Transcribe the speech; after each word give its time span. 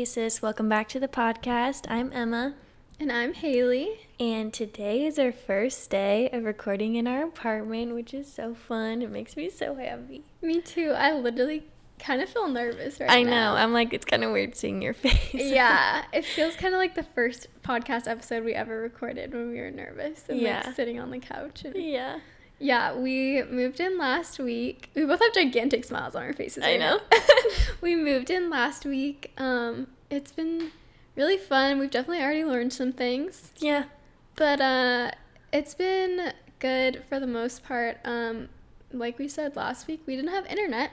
Hey 0.00 0.06
sis, 0.06 0.40
welcome 0.40 0.66
back 0.66 0.88
to 0.88 0.98
the 0.98 1.08
podcast. 1.08 1.84
I'm 1.90 2.10
Emma, 2.14 2.54
And 2.98 3.12
I'm 3.12 3.34
Haley. 3.34 4.06
and 4.18 4.50
today 4.50 5.04
is 5.04 5.18
our 5.18 5.30
first 5.30 5.90
day 5.90 6.30
of 6.32 6.44
recording 6.44 6.94
in 6.94 7.06
our 7.06 7.24
apartment, 7.24 7.94
which 7.94 8.14
is 8.14 8.32
so 8.32 8.54
fun. 8.54 9.02
It 9.02 9.10
makes 9.10 9.36
me 9.36 9.50
so 9.50 9.74
happy. 9.74 10.24
Me 10.40 10.62
too. 10.62 10.92
I 10.96 11.12
literally 11.12 11.64
kind 11.98 12.22
of 12.22 12.30
feel 12.30 12.48
nervous 12.48 12.98
right 12.98 13.10
I 13.10 13.22
now. 13.24 13.52
I 13.52 13.56
know. 13.56 13.62
I'm 13.62 13.74
like, 13.74 13.92
it's 13.92 14.06
kind 14.06 14.24
of 14.24 14.32
weird 14.32 14.56
seeing 14.56 14.80
your 14.80 14.94
face. 14.94 15.34
yeah, 15.34 16.04
it 16.14 16.24
feels 16.24 16.56
kind 16.56 16.72
of 16.72 16.78
like 16.78 16.94
the 16.94 17.02
first 17.02 17.48
podcast 17.62 18.08
episode 18.08 18.42
we 18.42 18.54
ever 18.54 18.80
recorded 18.80 19.34
when 19.34 19.50
we 19.50 19.60
were 19.60 19.70
nervous 19.70 20.24
and 20.30 20.40
Yeah. 20.40 20.62
like 20.64 20.76
sitting 20.76 20.98
on 20.98 21.10
the 21.10 21.18
couch. 21.18 21.62
And 21.66 21.76
yeah. 21.76 22.20
Yeah, 22.60 22.94
we 22.94 23.42
moved 23.42 23.80
in 23.80 23.98
last 23.98 24.38
week. 24.38 24.90
We 24.94 25.04
both 25.06 25.20
have 25.20 25.32
gigantic 25.32 25.84
smiles 25.84 26.14
on 26.14 26.22
our 26.22 26.34
faces. 26.34 26.62
I 26.62 26.72
right 26.72 26.80
know. 26.80 27.00
now. 27.10 27.18
we 27.80 27.96
moved 27.96 28.30
in 28.30 28.50
last 28.50 28.84
week. 28.84 29.32
Um, 29.38 29.88
it's 30.10 30.30
been 30.30 30.70
really 31.16 31.38
fun. 31.38 31.78
We've 31.78 31.90
definitely 31.90 32.22
already 32.22 32.44
learned 32.44 32.72
some 32.72 32.92
things. 32.92 33.52
Yeah. 33.58 33.84
But 34.36 34.60
uh, 34.60 35.10
it's 35.52 35.74
been 35.74 36.32
good 36.58 37.02
for 37.08 37.18
the 37.18 37.26
most 37.26 37.64
part. 37.64 37.98
Um, 38.04 38.50
like 38.92 39.18
we 39.18 39.26
said 39.26 39.56
last 39.56 39.86
week, 39.86 40.02
we 40.06 40.14
didn't 40.14 40.30
have 40.30 40.46
internet, 40.46 40.90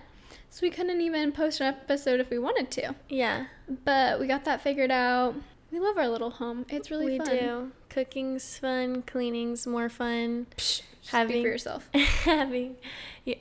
so 0.50 0.60
we 0.62 0.70
couldn't 0.70 1.02
even 1.02 1.32
post 1.32 1.60
an 1.60 1.68
episode 1.68 2.20
if 2.20 2.30
we 2.30 2.40
wanted 2.40 2.72
to. 2.72 2.96
Yeah. 3.10 3.48
But 3.84 4.20
we 4.20 4.28
got 4.28 4.46
that 4.46 4.62
figured 4.62 4.92
out. 4.92 5.36
We 5.72 5.80
love 5.80 5.98
our 5.98 6.08
little 6.08 6.30
home. 6.30 6.66
It's 6.70 6.90
really 6.90 7.06
we 7.06 7.18
fun. 7.18 7.28
do. 7.28 7.72
Cooking's 7.90 8.58
fun, 8.58 9.02
cleaning's 9.02 9.68
more 9.68 9.90
fun. 9.90 10.48
Speak 10.58 10.86
Having 11.10 11.44
for 11.44 11.48
yourself. 11.48 11.90
having 11.94 12.78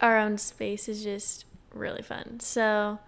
our 0.01 0.19
own 0.19 0.39
space 0.39 0.89
is 0.89 1.03
just 1.03 1.45
really 1.73 2.03
fun. 2.03 2.41
So, 2.41 2.99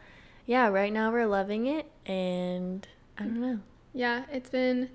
yeah, 0.47 0.69
right 0.69 0.93
now 0.93 1.11
we're 1.11 1.27
loving 1.27 1.67
it 1.67 1.91
and 2.07 2.87
I 3.17 3.25
don't 3.25 3.41
know. 3.41 3.61
Yeah, 3.93 4.25
it's 4.31 4.51
been 4.51 4.91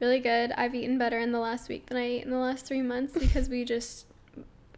really 0.00 0.20
good. 0.20 0.52
I've 0.52 0.74
eaten 0.74 0.98
better 0.98 1.18
in 1.18 1.32
the 1.32 1.38
last 1.38 1.68
week 1.68 1.86
than 1.86 1.98
I 1.98 2.02
ate 2.02 2.24
in 2.24 2.30
the 2.30 2.38
last 2.38 2.66
three 2.66 2.82
months 2.82 3.12
because 3.18 3.48
we 3.48 3.64
just, 3.64 4.06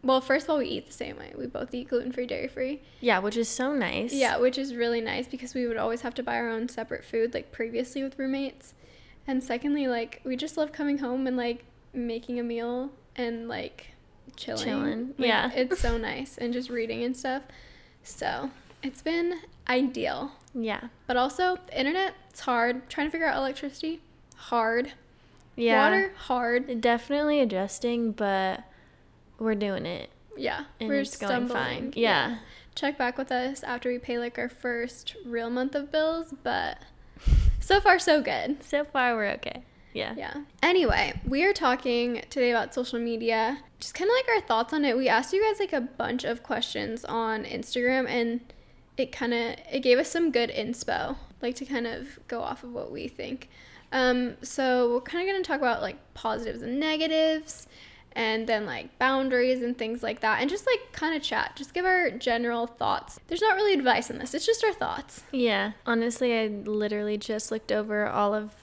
well, 0.03 0.21
first 0.21 0.47
of 0.47 0.51
all, 0.51 0.59
we 0.59 0.67
eat 0.67 0.87
the 0.87 0.93
same 0.93 1.17
way. 1.17 1.33
We 1.37 1.47
both 1.47 1.73
eat 1.75 1.89
gluten 1.89 2.13
free, 2.13 2.27
dairy 2.27 2.49
free. 2.49 2.83
Yeah, 3.01 3.21
which 3.21 3.37
is 3.37 3.49
so 3.49 3.73
nice. 3.73 4.13
Yeah, 4.13 4.39
which 4.39 4.59
is 4.59 4.75
really 4.75 5.01
nice 5.01 5.27
because 5.29 5.55
we 5.55 5.67
would 5.67 5.77
always 5.77 6.01
have 6.03 6.15
to 6.15 6.23
buy 6.23 6.37
our 6.37 6.49
own 6.49 6.69
separate 6.69 7.05
food, 7.05 7.35
like 7.35 7.53
previously 7.53 8.03
with 8.03 8.19
roommates. 8.19 8.75
And 9.27 9.43
secondly, 9.43 9.87
like, 9.87 10.21
we 10.25 10.37
just 10.37 10.57
love 10.57 10.73
coming 10.73 10.99
home 10.99 11.27
and, 11.27 11.37
like, 11.37 11.65
making 11.93 12.41
a 12.41 12.43
meal 12.43 12.91
and, 13.15 13.47
like, 13.49 13.92
chilling. 14.37 14.65
Chilling, 14.65 15.07
Like, 15.19 15.29
yeah. 15.29 15.51
It's 15.55 15.81
so 15.81 15.97
nice 16.11 16.39
and 16.39 16.53
just 16.53 16.71
reading 16.71 17.03
and 17.05 17.17
stuff. 17.17 17.43
So 18.03 18.51
it's 18.83 19.03
been 19.03 19.41
ideal. 19.69 20.33
Yeah. 20.55 20.89
But 21.07 21.17
also, 21.17 21.59
the 21.67 21.79
internet, 21.79 22.15
it's 22.31 22.41
hard. 22.41 22.89
Trying 22.91 23.07
to 23.07 23.11
figure 23.11 23.27
out 23.27 23.37
electricity, 23.39 24.01
hard. 24.37 24.93
Yeah. 25.57 25.85
Water, 25.85 26.13
hard. 26.17 26.81
Definitely 26.81 27.41
adjusting, 27.41 28.13
but 28.13 28.65
we're 29.39 29.55
doing 29.55 29.87
it. 29.87 30.11
Yeah, 30.37 30.65
And 30.81 30.89
we're 30.89 31.01
it's 31.01 31.17
going 31.17 31.31
stumbling. 31.47 31.59
fine. 31.59 31.93
Yeah. 31.95 32.39
Check 32.75 32.97
back 32.97 33.19
with 33.19 33.31
us 33.31 33.63
after 33.63 33.91
we 33.91 33.99
pay 33.99 34.19
like 34.19 34.39
our 34.39 34.49
first 34.49 35.15
real 35.27 35.51
month 35.51 35.75
of 35.75 35.93
bills, 35.93 36.33
but 36.43 36.79
so 37.61 37.81
far 37.81 37.99
so 37.99 38.23
good. 38.23 38.63
So 38.65 38.83
far, 38.83 39.15
we're 39.15 39.31
okay. 39.33 39.63
Yeah. 39.93 40.15
Yeah. 40.17 40.35
Anyway, 40.63 41.21
we 41.27 41.45
are 41.45 41.53
talking 41.53 42.23
today 42.31 42.51
about 42.51 42.75
social 42.75 42.99
media. 42.99 43.59
Just 43.81 43.95
kind 43.95 44.11
of 44.11 44.15
like 44.15 44.37
our 44.37 44.41
thoughts 44.41 44.73
on 44.73 44.85
it. 44.85 44.97
We 44.97 45.09
asked 45.09 45.33
you 45.33 45.43
guys 45.43 45.61
like 45.61 45.73
a 45.73 45.81
bunch 45.81 46.25
of 46.25 46.43
questions 46.43 47.05
on 47.05 47.45
Instagram 47.45 48.09
and 48.09 48.41
it 48.97 49.13
kind 49.13 49.35
of 49.35 49.57
it 49.71 49.81
gave 49.81 49.99
us 49.99 50.11
some 50.11 50.31
good 50.31 50.51
inspo, 50.51 51.17
like 51.41 51.55
to 51.57 51.65
kind 51.65 51.87
of 51.87 52.19
go 52.29 52.41
off 52.41 52.63
of 52.65 52.73
what 52.73 52.91
we 52.91 53.09
think. 53.09 53.49
Um, 53.91 54.37
so 54.43 54.95
we're 54.95 55.01
kind 55.03 55.23
of 55.23 55.31
going 55.31 55.43
to 55.43 55.47
talk 55.47 55.59
about 55.59 55.83
like 55.83 55.97
positives 56.15 56.63
and 56.63 56.81
negatives 56.81 57.67
and 58.15 58.47
then 58.47 58.67
like 58.67 58.99
boundaries 58.99 59.63
and 59.63 59.77
things 59.77 60.03
like 60.03 60.21
that 60.21 60.41
and 60.41 60.49
just 60.49 60.67
like 60.67 60.93
kind 60.93 61.15
of 61.15 61.23
chat. 61.23 61.53
Just 61.57 61.75
give 61.75 61.85
our 61.85 62.11
general 62.11 62.67
thoughts. 62.67 63.21
There's 63.29 63.43
not 63.43 63.57
really 63.57 63.75
advice 63.75 64.11
in 64.11 64.19
this. 64.19 64.35
It's 64.35 64.47
just 64.47 64.65
our 64.65 64.73
thoughts. 64.73 65.25
Yeah. 65.33 65.73
Honestly, 65.87 66.39
I 66.39 66.47
literally 66.47 67.19
just 67.19 67.51
looked 67.51 67.73
over 67.73 68.07
all 68.07 68.35
of 68.35 68.55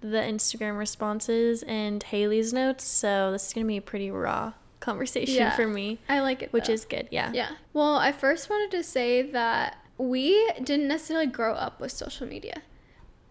the 0.00 0.18
Instagram 0.18 0.78
responses 0.78 1.62
and 1.64 2.02
Haley's 2.02 2.52
notes, 2.52 2.84
so 2.84 3.30
this 3.32 3.48
is 3.48 3.52
going 3.52 3.66
to 3.66 3.68
be 3.68 3.76
a 3.76 3.82
pretty 3.82 4.10
raw 4.10 4.52
conversation 4.80 5.34
Yeah. 5.36 5.54
for 5.54 5.66
me, 5.66 5.98
I 6.08 6.20
like 6.20 6.42
it. 6.42 6.52
which 6.52 6.68
though. 6.68 6.72
is 6.72 6.84
good. 6.86 7.08
Yeah. 7.10 7.30
Yeah. 7.34 7.50
Well, 7.74 7.96
I 7.96 8.12
first 8.12 8.48
wanted 8.48 8.70
to 8.76 8.82
say 8.82 9.20
that 9.22 9.76
we 9.98 10.50
didn't 10.62 10.88
necessarily 10.88 11.26
grow 11.26 11.52
up 11.52 11.80
with 11.80 11.92
social 11.92 12.26
media, 12.26 12.62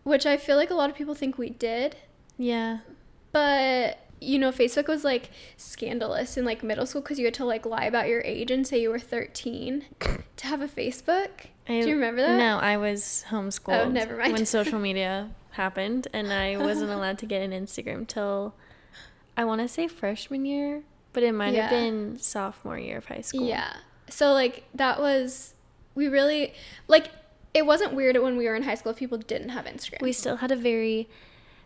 which 0.03 0.25
I 0.27 0.37
feel 0.37 0.57
like 0.57 0.69
a 0.69 0.75
lot 0.75 0.89
of 0.91 0.95
people 0.95 1.15
think 1.15 1.37
we 1.39 1.49
did. 1.49 1.95
Yeah. 2.37 2.79
But, 3.31 3.99
you 4.21 4.37
know, 4.37 4.51
Facebook 4.51 4.87
was 4.87 5.03
like 5.03 5.31
scandalous 5.57 6.37
in 6.37 6.45
like 6.45 6.61
middle 6.63 6.85
school 6.85 7.01
because 7.01 7.17
you 7.19 7.25
had 7.25 7.33
to 7.35 7.45
like 7.45 7.65
lie 7.65 7.85
about 7.85 8.07
your 8.07 8.21
age 8.21 8.51
and 8.51 8.65
say 8.67 8.79
you 8.81 8.89
were 8.91 8.99
13 8.99 9.85
to 10.37 10.47
have 10.47 10.61
a 10.61 10.67
Facebook. 10.67 11.29
I- 11.67 11.81
Do 11.81 11.87
you 11.89 11.95
remember 11.95 12.21
that? 12.21 12.37
No, 12.37 12.57
I 12.57 12.77
was 12.77 13.25
homeschooled. 13.29 13.85
Oh, 13.85 13.89
never 13.89 14.17
mind. 14.17 14.33
When 14.33 14.45
social 14.45 14.79
media 14.79 15.31
happened, 15.51 16.07
and 16.13 16.31
I 16.31 16.57
wasn't 16.57 16.91
allowed 16.91 17.17
to 17.19 17.25
get 17.25 17.41
an 17.41 17.51
Instagram 17.51 18.07
till 18.07 18.53
I 19.37 19.43
want 19.45 19.61
to 19.61 19.67
say 19.67 19.87
freshman 19.87 20.45
year, 20.45 20.83
but 21.13 21.23
it 21.23 21.31
might 21.33 21.53
Yeah. 21.53 21.63
have 21.63 21.69
been 21.71 22.17
sophomore 22.19 22.77
year 22.77 22.97
of 22.97 23.05
high 23.05 23.21
school. 23.21 23.47
Yeah. 23.47 23.73
So, 24.09 24.33
like, 24.33 24.63
that 24.73 24.99
was, 24.99 25.53
we 25.95 26.07
really, 26.07 26.53
like, 26.87 27.09
it 27.53 27.65
wasn't 27.65 27.93
weird 27.93 28.17
when 28.17 28.37
we 28.37 28.45
were 28.45 28.55
in 28.55 28.63
high 28.63 28.75
school 28.75 28.91
if 28.91 28.97
people 28.97 29.17
didn't 29.17 29.49
have 29.49 29.65
Instagram. 29.65 30.01
We 30.01 30.11
still 30.11 30.37
had 30.37 30.51
a 30.51 30.55
very 30.55 31.09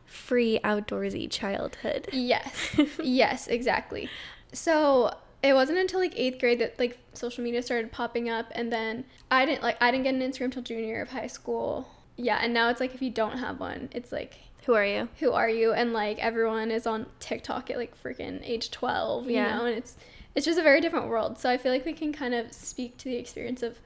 free 0.06 0.60
outdoorsy 0.64 1.30
childhood. 1.30 2.10
Yes. 2.14 2.76
yes, 3.04 3.48
exactly. 3.48 4.10
So 4.54 5.16
it 5.42 5.54
wasn't 5.54 5.80
until 5.80 6.00
like 6.00 6.14
eighth 6.18 6.40
grade 6.40 6.60
that 6.60 6.78
like 6.80 6.98
social 7.14 7.44
media 7.44 7.62
started 7.62 7.92
popping 7.92 8.30
up 8.30 8.48
and 8.54 8.72
then 8.72 9.04
I 9.32 9.46
didn't 9.46 9.62
like 9.64 9.76
I 9.82 9.92
didn't 9.92 10.04
get 10.04 10.14
an 10.16 10.22
Instagram 10.22 10.46
until 10.46 10.62
junior 10.62 10.86
year 10.86 11.02
of 11.02 11.10
high 11.10 11.28
school. 11.28 11.90
Yeah, 12.16 12.40
and 12.42 12.54
now 12.54 12.70
it's 12.70 12.80
like 12.80 12.94
if 12.94 13.02
you 13.02 13.10
don't 13.10 13.40
have 13.40 13.60
one, 13.60 13.90
it's 13.92 14.12
like 14.12 14.36
Who 14.66 14.74
are 14.76 14.86
you? 14.86 15.10
who 15.20 15.32
are 15.32 15.50
you? 15.50 15.74
And 15.74 15.94
like 15.94 16.20
everyone 16.20 16.72
is 16.72 16.86
on 16.88 17.08
TikTok 17.20 17.70
at 17.70 17.78
like 17.78 18.02
freaking 18.02 18.42
age 18.44 18.72
twelve, 18.72 19.26
you 19.28 19.34
Yeah. 19.34 19.58
know, 19.58 19.66
and 19.66 19.76
it's 19.78 19.98
it's 20.36 20.46
just 20.46 20.60
a 20.60 20.64
very 20.64 20.82
different 20.82 21.08
world. 21.08 21.38
So 21.40 21.50
I 21.50 21.58
feel 21.58 21.72
like 21.72 21.86
we 21.86 21.94
can 21.94 22.12
kind 22.14 22.34
of 22.34 22.52
speak 22.54 22.98
to 22.98 23.06
the 23.06 23.16
experience 23.18 23.62
of 23.64 23.80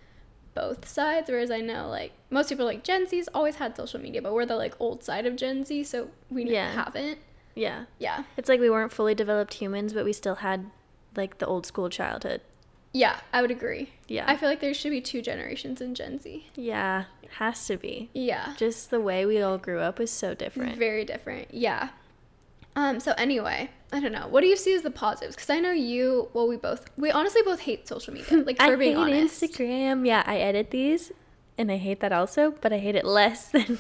both 0.54 0.88
sides. 0.88 1.30
Whereas 1.30 1.52
I 1.52 1.60
know 1.62 1.88
like 1.90 2.12
most 2.30 2.50
people 2.50 2.64
are 2.66 2.72
like 2.74 2.84
Gen 2.84 3.08
Z's 3.08 3.28
always 3.34 3.56
had 3.58 3.76
social 3.78 4.00
media, 4.00 4.22
but 4.22 4.34
we're 4.34 4.46
the 4.46 4.56
like 4.56 4.76
old 4.80 5.04
side 5.04 5.26
of 5.26 5.36
Gen 5.36 5.66
Z, 5.66 5.84
so 5.86 6.10
we 6.30 6.44
Yeah. 6.52 6.72
haven't. 6.74 7.20
Yeah. 7.56 7.86
Yeah. 8.00 8.24
It's 8.38 8.50
like 8.50 8.60
we 8.60 8.70
weren't 8.70 8.92
fully 8.94 9.16
developed 9.16 9.56
humans, 9.56 9.94
but 9.94 10.06
we 10.06 10.14
still 10.14 10.36
had 10.36 10.70
like 11.16 11.40
the 11.40 11.48
old 11.48 11.66
school 11.66 11.90
childhood. 11.90 12.42
Yeah, 12.94 13.20
I 13.34 13.42
would 13.42 13.52
agree. 13.52 13.90
Yeah. 14.08 14.24
I 14.28 14.36
feel 14.38 14.50
like 14.50 14.59
there 14.59 14.74
should 14.74 14.90
be 14.92 15.02
two 15.02 15.22
generations 15.22 15.81
in 15.81 15.94
Gen 15.96 16.20
Z. 16.20 16.48
yeah. 16.56 17.06
Has 17.40 17.68
to 17.68 17.75
be. 17.78 18.09
Yeah. 18.14 18.53
Just 18.58 18.90
the 18.90 19.02
way 19.02 19.25
we 19.25 19.42
all 19.42 19.58
grew 19.58 19.80
up 19.81 20.00
is 20.00 20.09
so 20.09 20.34
different. 20.34 20.78
Very 20.80 21.03
different. 21.03 21.53
Yeah. 21.53 21.90
Um, 22.75 23.00
so 23.02 23.12
anyway, 23.18 23.70
I 23.92 24.00
don't 24.00 24.14
know. 24.14 24.28
What 24.28 24.42
do 24.42 24.48
you 24.48 24.56
see 24.56 24.74
as 24.74 24.81
the 24.81 24.90
positives? 24.92 25.36
Because 25.36 25.50
I 25.50 25.59
know 25.59 25.72
you 25.72 26.30
well 26.34 26.48
we 26.48 26.56
both 26.56 26.90
we 26.98 27.12
honestly 27.12 27.42
both 27.44 27.59
hate 27.59 27.86
social 27.88 28.14
media. 28.14 28.44
Like 28.46 28.58
for 28.58 28.64
I 28.64 28.78
hate 28.78 28.96
honest. 28.96 29.42
Instagram. 29.44 30.08
Yeah, 30.08 30.24
I 30.25 30.38
edit 30.38 30.72
these, 30.72 31.12
and 31.57 31.69
I 31.72 31.78
hate 31.78 32.00
that 32.00 32.13
also, 32.13 32.51
but 32.62 32.72
I 32.72 32.78
hate 32.78 32.95
it 32.95 33.04
less 33.06 33.50
than 33.51 33.78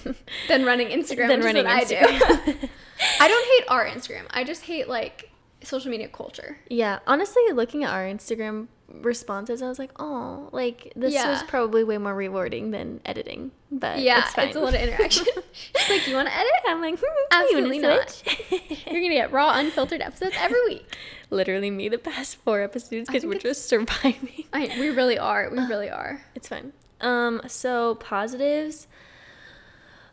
Than 0.49 0.65
running 0.65 0.89
Instagram, 0.89 1.29
than 1.29 1.39
running 1.41 1.65
Instagram. 1.65 2.21
I 2.21 2.43
do. 2.45 2.69
I 3.21 3.27
don't 3.27 3.45
hate 3.47 3.65
our 3.71 3.87
Instagram. 3.87 4.25
I 4.31 4.43
just 4.43 4.63
hate 4.63 4.89
like 4.89 5.31
social 5.67 5.91
media 5.91 6.07
culture. 6.07 6.57
yeah, 6.69 6.99
honestly, 7.07 7.41
looking 7.53 7.83
at 7.83 7.91
our 7.91 8.03
Instagram 8.05 8.67
responses, 8.89 9.61
I 9.61 9.67
was 9.67 9.77
like, 9.79 9.91
oh, 9.99 10.47
like 10.53 10.93
this 10.95 11.13
Yeah. 11.13 11.29
was 11.29 11.43
probably 11.43 11.83
way 11.83 11.97
more 11.97 12.15
rewarding 12.15 12.71
than 12.71 13.01
editing. 13.05 13.51
But 13.71 13.99
yeah, 13.99 14.19
it's 14.23 14.33
fine. 14.33 14.55
a 14.55 14.59
lot 14.59 14.73
of 14.73 14.79
interaction. 14.81 15.25
She's 15.51 15.89
like, 15.89 16.07
you 16.07 16.15
want 16.15 16.29
to 16.29 16.33
edit? 16.35 16.51
I'm 16.67 16.79
like, 16.81 16.97
hmm, 16.97 17.25
Absolutely 17.31 17.75
you 17.77 17.81
not. 17.81 18.23
You're 18.51 19.01
gonna 19.01 19.09
get 19.13 19.31
raw, 19.33 19.57
unfiltered 19.59 20.01
episodes 20.01 20.35
every 20.39 20.63
week. 20.65 20.95
Literally 21.29 21.69
me 21.69 21.89
the 21.89 21.97
past 21.97 22.37
four 22.37 22.61
episodes 22.61 23.09
because 23.09 23.25
we're 23.25 23.37
just 23.39 23.67
surviving. 23.67 24.45
I, 24.53 24.73
we 24.79 24.89
really 24.89 25.19
are. 25.19 25.49
We 25.51 25.59
really 25.59 25.89
are. 25.89 26.21
It's 26.33 26.47
fine. 26.47 26.71
Um, 27.01 27.41
so 27.47 27.95
positives. 27.95 28.87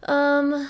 Um, 0.02 0.68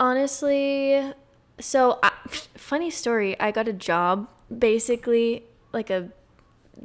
honestly, 0.00 1.12
so 1.60 1.98
I, 2.02 2.12
funny 2.54 2.90
story. 2.90 3.38
I 3.40 3.50
got 3.50 3.68
a 3.68 3.72
job, 3.72 4.28
basically 4.56 5.44
like 5.72 5.90
a 5.90 6.10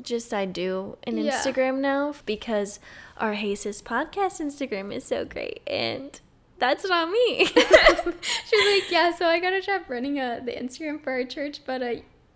just 0.01 0.33
I 0.33 0.45
do 0.45 0.97
an 1.03 1.17
Yeah. 1.17 1.31
Instagram 1.31 1.79
now 1.79 2.15
because 2.25 2.79
our 3.17 3.35
Hasis 3.35 3.81
podcast 3.83 4.41
Instagram 4.41 4.91
is 4.93 5.03
so 5.05 5.23
great 5.23 5.61
and 5.67 6.19
that's 6.59 6.87
not 6.87 7.09
me. 7.09 7.45
She's 7.45 7.55
like, 7.55 8.89
yeah. 8.91 9.13
So 9.15 9.27
I 9.27 9.39
got 9.39 9.53
a 9.53 9.61
job 9.61 9.83
running 9.89 10.19
uh, 10.19 10.39
the 10.43 10.51
Instagram 10.53 11.01
for 11.03 11.11
our 11.11 11.25
church, 11.25 11.59
but 11.65 11.81
uh, 11.81 11.85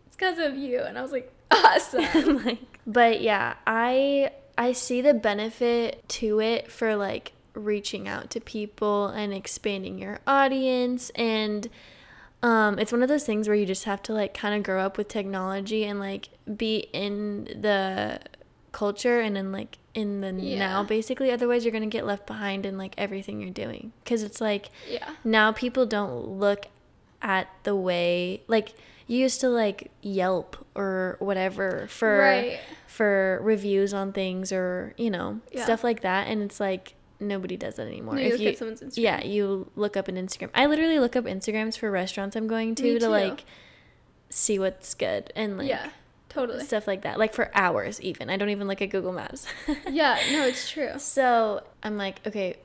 it's 0.06 0.16
because 0.18 0.38
of 0.38 0.58
you. 0.58 0.82
And 0.82 0.98
I 0.98 1.02
was 1.02 1.12
like, 1.12 1.32
awesome. 1.50 2.44
like, 2.46 2.80
but 2.86 3.22
yeah, 3.22 3.56
I 3.66 4.32
I 4.58 4.74
see 4.74 5.02
the 5.02 5.14
benefit 5.14 6.08
to 6.10 6.40
it 6.40 6.72
for 6.72 6.96
like 6.96 7.34
reaching 7.54 8.08
out 8.08 8.30
to 8.32 8.40
people 8.42 9.08
and 9.08 9.34
expanding 9.34 9.98
your 9.98 10.20
audience 10.28 11.10
and 11.12 11.70
um, 12.44 12.78
it's 12.80 12.92
one 12.92 13.02
of 13.02 13.10
those 13.10 13.24
things 13.26 13.48
where 13.48 13.56
you 13.56 13.66
just 13.66 13.86
have 13.86 14.02
to 14.04 14.14
like 14.14 14.34
kind 14.34 14.54
of 14.56 14.64
grow 14.64 14.82
up 14.86 14.98
with 14.98 15.08
technology 15.08 15.84
and 15.84 16.00
like 16.00 16.30
be 16.56 16.88
in 16.94 17.46
the 17.46 18.20
culture 18.72 19.20
and 19.20 19.38
in 19.38 19.52
like 19.52 19.78
in 19.96 20.22
the 20.22 20.32
Yeah. 20.34 20.60
now 20.60 20.84
basically 20.84 21.32
otherwise 21.32 21.66
you're 21.66 21.72
going 21.72 21.90
to 21.90 21.98
get 21.98 22.06
left 22.06 22.28
behind 22.28 22.66
in 22.66 22.78
like 22.78 22.94
everything 22.98 23.42
you're 23.42 23.50
doing 23.50 23.92
cuz 24.06 24.22
it's 24.22 24.40
like 24.40 24.70
Yeah. 24.88 25.10
now 25.24 25.52
people 25.52 25.86
don't 25.88 26.28
look 26.40 26.68
at 27.22 27.48
the 27.64 27.76
way 27.76 28.44
like 28.48 28.74
you 29.08 29.18
used 29.18 29.42
to 29.42 29.50
like 29.50 29.90
Yelp 30.04 30.64
or 30.76 31.16
whatever 31.20 31.88
for 31.90 32.20
Right. 32.20 32.60
for 32.86 33.40
reviews 33.42 33.94
on 33.96 34.14
things 34.14 34.52
or 34.52 34.94
you 34.98 35.10
know 35.10 35.40
Yeah. 35.52 35.64
stuff 35.64 35.84
like 35.84 36.02
that 36.02 36.28
and 36.28 36.44
it's 36.44 36.60
like 36.60 36.94
nobody 37.20 37.58
does 37.58 37.76
that 37.76 37.88
anymore 37.88 38.16
No, 38.16 38.22
you 38.22 38.32
look 38.38 38.42
at 38.42 38.58
someone's 38.58 38.82
Instagram. 38.82 38.98
yeah 39.04 39.24
you 39.24 39.72
look 39.76 39.98
up 39.98 40.08
an 40.08 40.16
instagram 40.16 40.50
i 40.54 40.66
literally 40.66 41.00
look 41.00 41.16
up 41.16 41.26
instagrams 41.26 41.78
for 41.78 41.90
restaurants 41.90 42.36
i'm 42.36 42.48
going 42.48 42.76
to 42.76 43.00
to 43.00 43.10
like 43.10 43.44
see 44.30 44.60
what's 44.60 44.94
good 44.94 45.32
and 45.36 45.58
like 45.58 45.68
yeah. 45.70 45.90
Totally. 46.30 46.64
stuff 46.64 46.86
like 46.88 47.02
that 47.02 47.18
like 47.18 47.34
for 47.34 47.50
hours 47.56 48.00
even 48.02 48.30
i 48.30 48.38
don't 48.38 48.50
even 48.50 48.68
look 48.68 48.82
at 48.82 48.90
google 48.92 49.12
maps 49.14 49.48
yeah. 49.90 50.20
No, 50.32 50.46
it's 50.46 50.70
true. 50.70 50.92
so 50.98 51.64
i'm 51.84 51.98
like 51.98 52.26
okay 52.28 52.58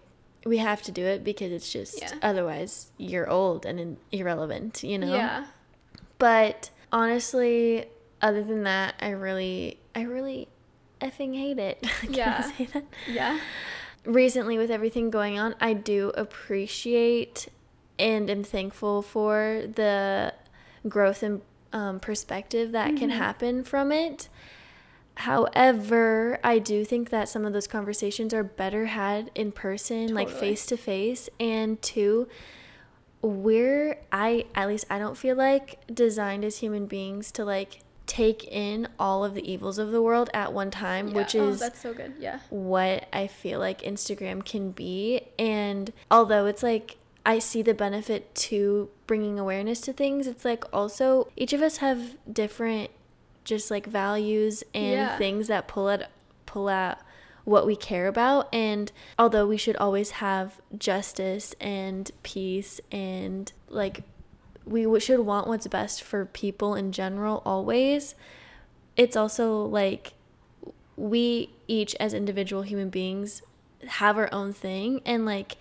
we 0.45 0.59
have 0.59 0.83
to 0.83 0.93
do 0.93 1.07
it 1.07 1.23
because 1.25 1.53
it's 1.53 1.73
just 1.73 2.01
Yeah. 2.01 2.13
otherwise 2.21 2.91
you're 2.99 3.31
old 3.31 3.65
and 3.65 3.79
in- 3.81 3.97
irrelevant 4.11 4.83
you 4.83 4.99
know 4.99 5.15
Yeah. 5.15 5.47
but 6.19 6.71
honestly, 6.91 7.87
other 8.21 8.43
than 8.45 8.65
that, 8.65 8.95
I 9.01 9.11
really, 9.11 9.79
I 9.95 10.03
really 10.03 10.49
effing 11.01 11.35
hate 11.35 11.59
it. 11.59 11.81
Can 12.03 12.13
Yeah. 12.15 12.43
I 12.45 12.53
say 12.53 12.65
that? 12.67 12.85
Yeah. 13.11 13.41
Recently, 14.05 14.59
with 14.59 14.71
everything 14.71 15.11
going 15.11 15.39
on, 15.39 15.55
I 15.61 15.75
do 15.75 16.11
appreciate 16.17 17.49
and 17.99 18.29
am 18.29 18.43
thankful 18.43 19.01
for 19.03 19.63
the 19.75 20.35
growth 20.89 21.23
and 21.23 21.41
um, 21.73 22.01
perspective 22.01 22.73
that 22.73 22.97
can 22.97 23.11
Mhm. 23.11 23.17
happen 23.17 23.65
from 23.65 23.93
it. 23.93 24.29
However, 25.17 26.39
I 26.43 26.59
do 26.59 26.85
think 26.85 27.11
that 27.11 27.29
some 27.29 27.45
of 27.45 27.53
those 27.53 27.67
conversations 27.67 28.35
are 28.35 28.43
better 28.43 28.87
had 28.87 29.31
in 29.35 29.53
person, 29.53 30.13
like 30.15 30.29
face 30.29 30.67
to 30.67 30.77
face. 30.77 31.29
And 31.39 31.81
two, 31.81 32.29
we're, 33.21 33.99
I, 34.11 34.47
at 34.55 34.69
least 34.69 34.85
I 34.91 34.99
don't 34.99 35.17
feel 35.17 35.37
like 35.37 35.79
designed 35.87 36.45
as 36.45 36.59
human 36.59 36.87
beings 36.87 37.31
to 37.33 37.45
like 37.45 37.81
take 38.07 38.45
in 38.45 38.89
all 38.99 39.25
of 39.25 39.35
the 39.35 39.51
evils 39.51 39.79
of 39.79 39.91
the 39.93 40.03
world 40.03 40.29
at 40.35 40.53
one 40.53 40.71
time, 40.71 41.09
Yeah. 41.09 41.15
which 41.15 41.35
oh, 41.37 41.49
is 41.51 41.61
that's 41.61 41.81
so 41.81 41.95
good. 41.95 42.15
Yeah. 42.19 42.41
what 42.51 43.09
I 43.13 43.27
feel 43.27 43.59
like 43.61 43.83
Instagram 43.83 44.45
can 44.45 44.71
be. 44.73 45.23
And 45.39 45.93
although 46.11 46.47
it's 46.47 46.63
like 46.63 46.97
I 47.25 47.39
see 47.39 47.63
the 47.63 47.75
benefit 47.75 48.35
to 48.35 48.89
bringing 49.07 49.39
awareness 49.39 49.81
to 49.83 49.93
things, 49.93 50.27
it's 50.27 50.45
like 50.45 50.65
also 50.73 51.29
each 51.37 51.53
of 51.53 51.63
us 51.63 51.77
have 51.79 52.17
different 52.31 52.91
just 53.45 53.71
like 53.71 53.87
values 53.87 54.63
and 54.75 54.93
Yeah. 54.93 55.19
things 55.19 55.49
that 55.49 55.69
pull 55.69 55.89
at 55.89 56.11
pull 56.47 56.69
out 56.69 56.99
what 57.45 57.67
we 57.67 57.75
care 57.75 58.07
about 58.07 58.49
and 58.53 58.93
although 59.19 59.45
we 59.47 59.57
should 59.57 59.75
always 59.79 60.13
have 60.13 60.61
justice 60.79 61.55
and 61.61 62.09
peace 62.23 62.81
and 62.93 63.53
like 63.69 64.03
we 64.67 65.01
should 65.01 65.21
want 65.21 65.47
what's 65.47 65.67
best 65.67 66.03
for 66.03 66.25
people 66.27 66.75
in 66.75 66.93
general 66.93 67.43
always 67.45 68.15
it's 68.97 69.17
also 69.17 69.65
like 69.65 70.13
we 70.97 71.51
each 71.69 71.95
as 71.97 72.13
individual 72.15 72.63
human 72.63 72.91
beings 72.91 73.43
have 73.87 74.17
our 74.17 74.33
own 74.33 74.53
thing 74.53 75.01
and 75.05 75.25
like 75.27 75.57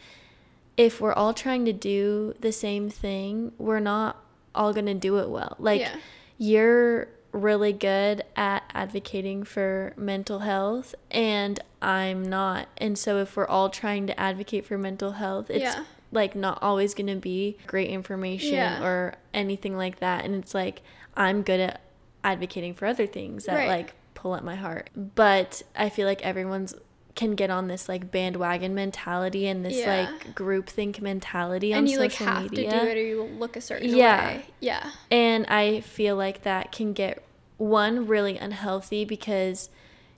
if 0.77 1.01
we're 1.01 1.13
all 1.13 1.33
trying 1.33 1.65
to 1.65 1.73
do 1.73 2.35
the 2.41 2.51
same 2.51 2.89
thing 2.89 3.51
we're 3.57 3.79
not 3.79 4.23
all 4.53 4.73
going 4.73 4.85
to 4.85 4.93
do 4.93 5.17
it 5.17 5.29
well 5.29 5.55
like 5.59 5.79
Yeah. 5.81 5.95
you're 6.37 7.07
really 7.31 7.71
good 7.71 8.23
at 8.35 8.63
advocating 8.73 9.43
for 9.45 9.93
mental 9.95 10.39
health 10.39 10.93
and 11.09 11.59
I'm 11.81 12.23
not 12.23 12.67
and 12.77 12.97
so 12.97 13.17
if 13.19 13.37
we're 13.37 13.47
all 13.47 13.69
trying 13.69 14.05
to 14.07 14.19
advocate 14.19 14.65
for 14.65 14.77
mental 14.77 15.13
health 15.13 15.49
it's 15.49 15.63
Yeah. 15.63 15.85
Like 16.11 16.35
not 16.35 16.61
always 16.61 16.93
going 16.93 17.07
to 17.07 17.15
be 17.15 17.57
great 17.67 17.89
information 17.89 18.53
Yeah. 18.55 18.83
or 18.83 19.15
anything 19.33 19.77
like 19.77 19.99
that 19.99 20.25
and 20.25 20.35
it's 20.35 20.53
like 20.53 20.81
I'm 21.15 21.41
good 21.41 21.59
at 21.59 21.81
advocating 22.23 22.73
for 22.73 22.85
other 22.85 23.07
things 23.07 23.45
that 23.45 23.55
Right. 23.55 23.67
like 23.67 23.93
pull 24.13 24.35
at 24.35 24.43
my 24.43 24.55
heart 24.55 24.89
but 24.95 25.63
I 25.75 25.89
feel 25.89 26.07
like 26.07 26.21
everyone's 26.23 26.75
can 27.15 27.35
get 27.35 27.49
on 27.49 27.67
this 27.67 27.89
like 27.89 28.09
bandwagon 28.09 28.73
mentality 28.73 29.45
and 29.47 29.65
this 29.65 29.77
Yeah. 29.77 30.09
like 30.13 30.33
groupthink 30.35 31.01
mentality 31.01 31.73
on 31.73 31.85
social 31.85 31.99
media. 32.03 32.13
And 32.13 32.13
you 32.21 32.25
like 32.27 32.33
have 32.35 32.51
media 32.51 32.71
to 32.71 32.79
do 32.79 32.85
it 32.91 32.97
or 32.97 33.01
you 33.01 33.23
look 33.23 33.55
a 33.57 33.61
certain 33.61 33.89
Yeah. 33.95 34.27
way. 34.27 34.45
Yeah. 34.61 34.91
and 35.09 35.45
I 35.47 35.81
feel 35.81 36.15
like 36.15 36.43
that 36.43 36.71
can 36.71 36.93
get 36.93 37.21
one 37.57 38.07
really 38.07 38.37
unhealthy 38.37 39.03
because 39.05 39.69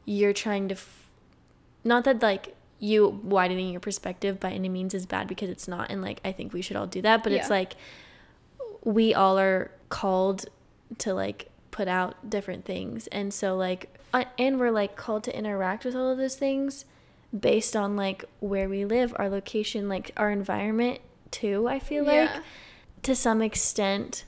you're 0.06 0.34
trying 0.34 0.68
to 0.70 0.76
f- 0.76 1.08
not 1.84 2.04
that 2.04 2.22
like 2.22 2.56
you 2.84 3.08
widening 3.24 3.70
your 3.70 3.80
perspective 3.80 4.42
by 4.42 4.52
any 4.52 4.68
means 4.68 4.94
is 4.94 5.06
bad 5.06 5.26
because 5.26 5.50
it's 5.50 5.70
not 5.70 5.90
and 5.90 6.02
like 6.02 6.20
I 6.26 6.34
think 6.34 6.52
we 6.52 6.62
should 6.62 6.76
all 6.76 6.86
do 6.86 7.02
that 7.02 7.24
but 7.24 7.32
it's 7.32 7.50
like 7.50 7.76
we 8.84 9.14
all 9.14 9.40
are 9.40 9.72
called 9.88 10.46
to 10.98 11.14
like 11.14 11.50
put 11.72 11.88
out 11.88 12.30
different 12.30 12.66
things 12.66 13.08
and 13.08 13.34
so 13.34 13.56
like 13.56 13.98
uh, 14.14 14.26
and 14.38 14.60
we're 14.60 14.70
like 14.72 14.98
called 14.98 15.24
to 15.24 15.36
interact 15.38 15.86
with 15.86 15.96
all 15.96 16.10
of 16.10 16.18
those 16.18 16.36
things 16.36 16.84
based 17.38 17.74
on 17.76 17.96
like 17.96 18.26
where 18.42 18.68
we 18.68 18.84
live 18.84 19.14
our 19.16 19.30
location 19.30 19.88
like 19.88 20.12
our 20.18 20.30
environment 20.30 21.00
too 21.32 21.68
I 21.70 21.80
feel 21.80 22.04
like. 22.04 22.30
To 23.04 23.16
some 23.16 23.42
extent 23.42 24.26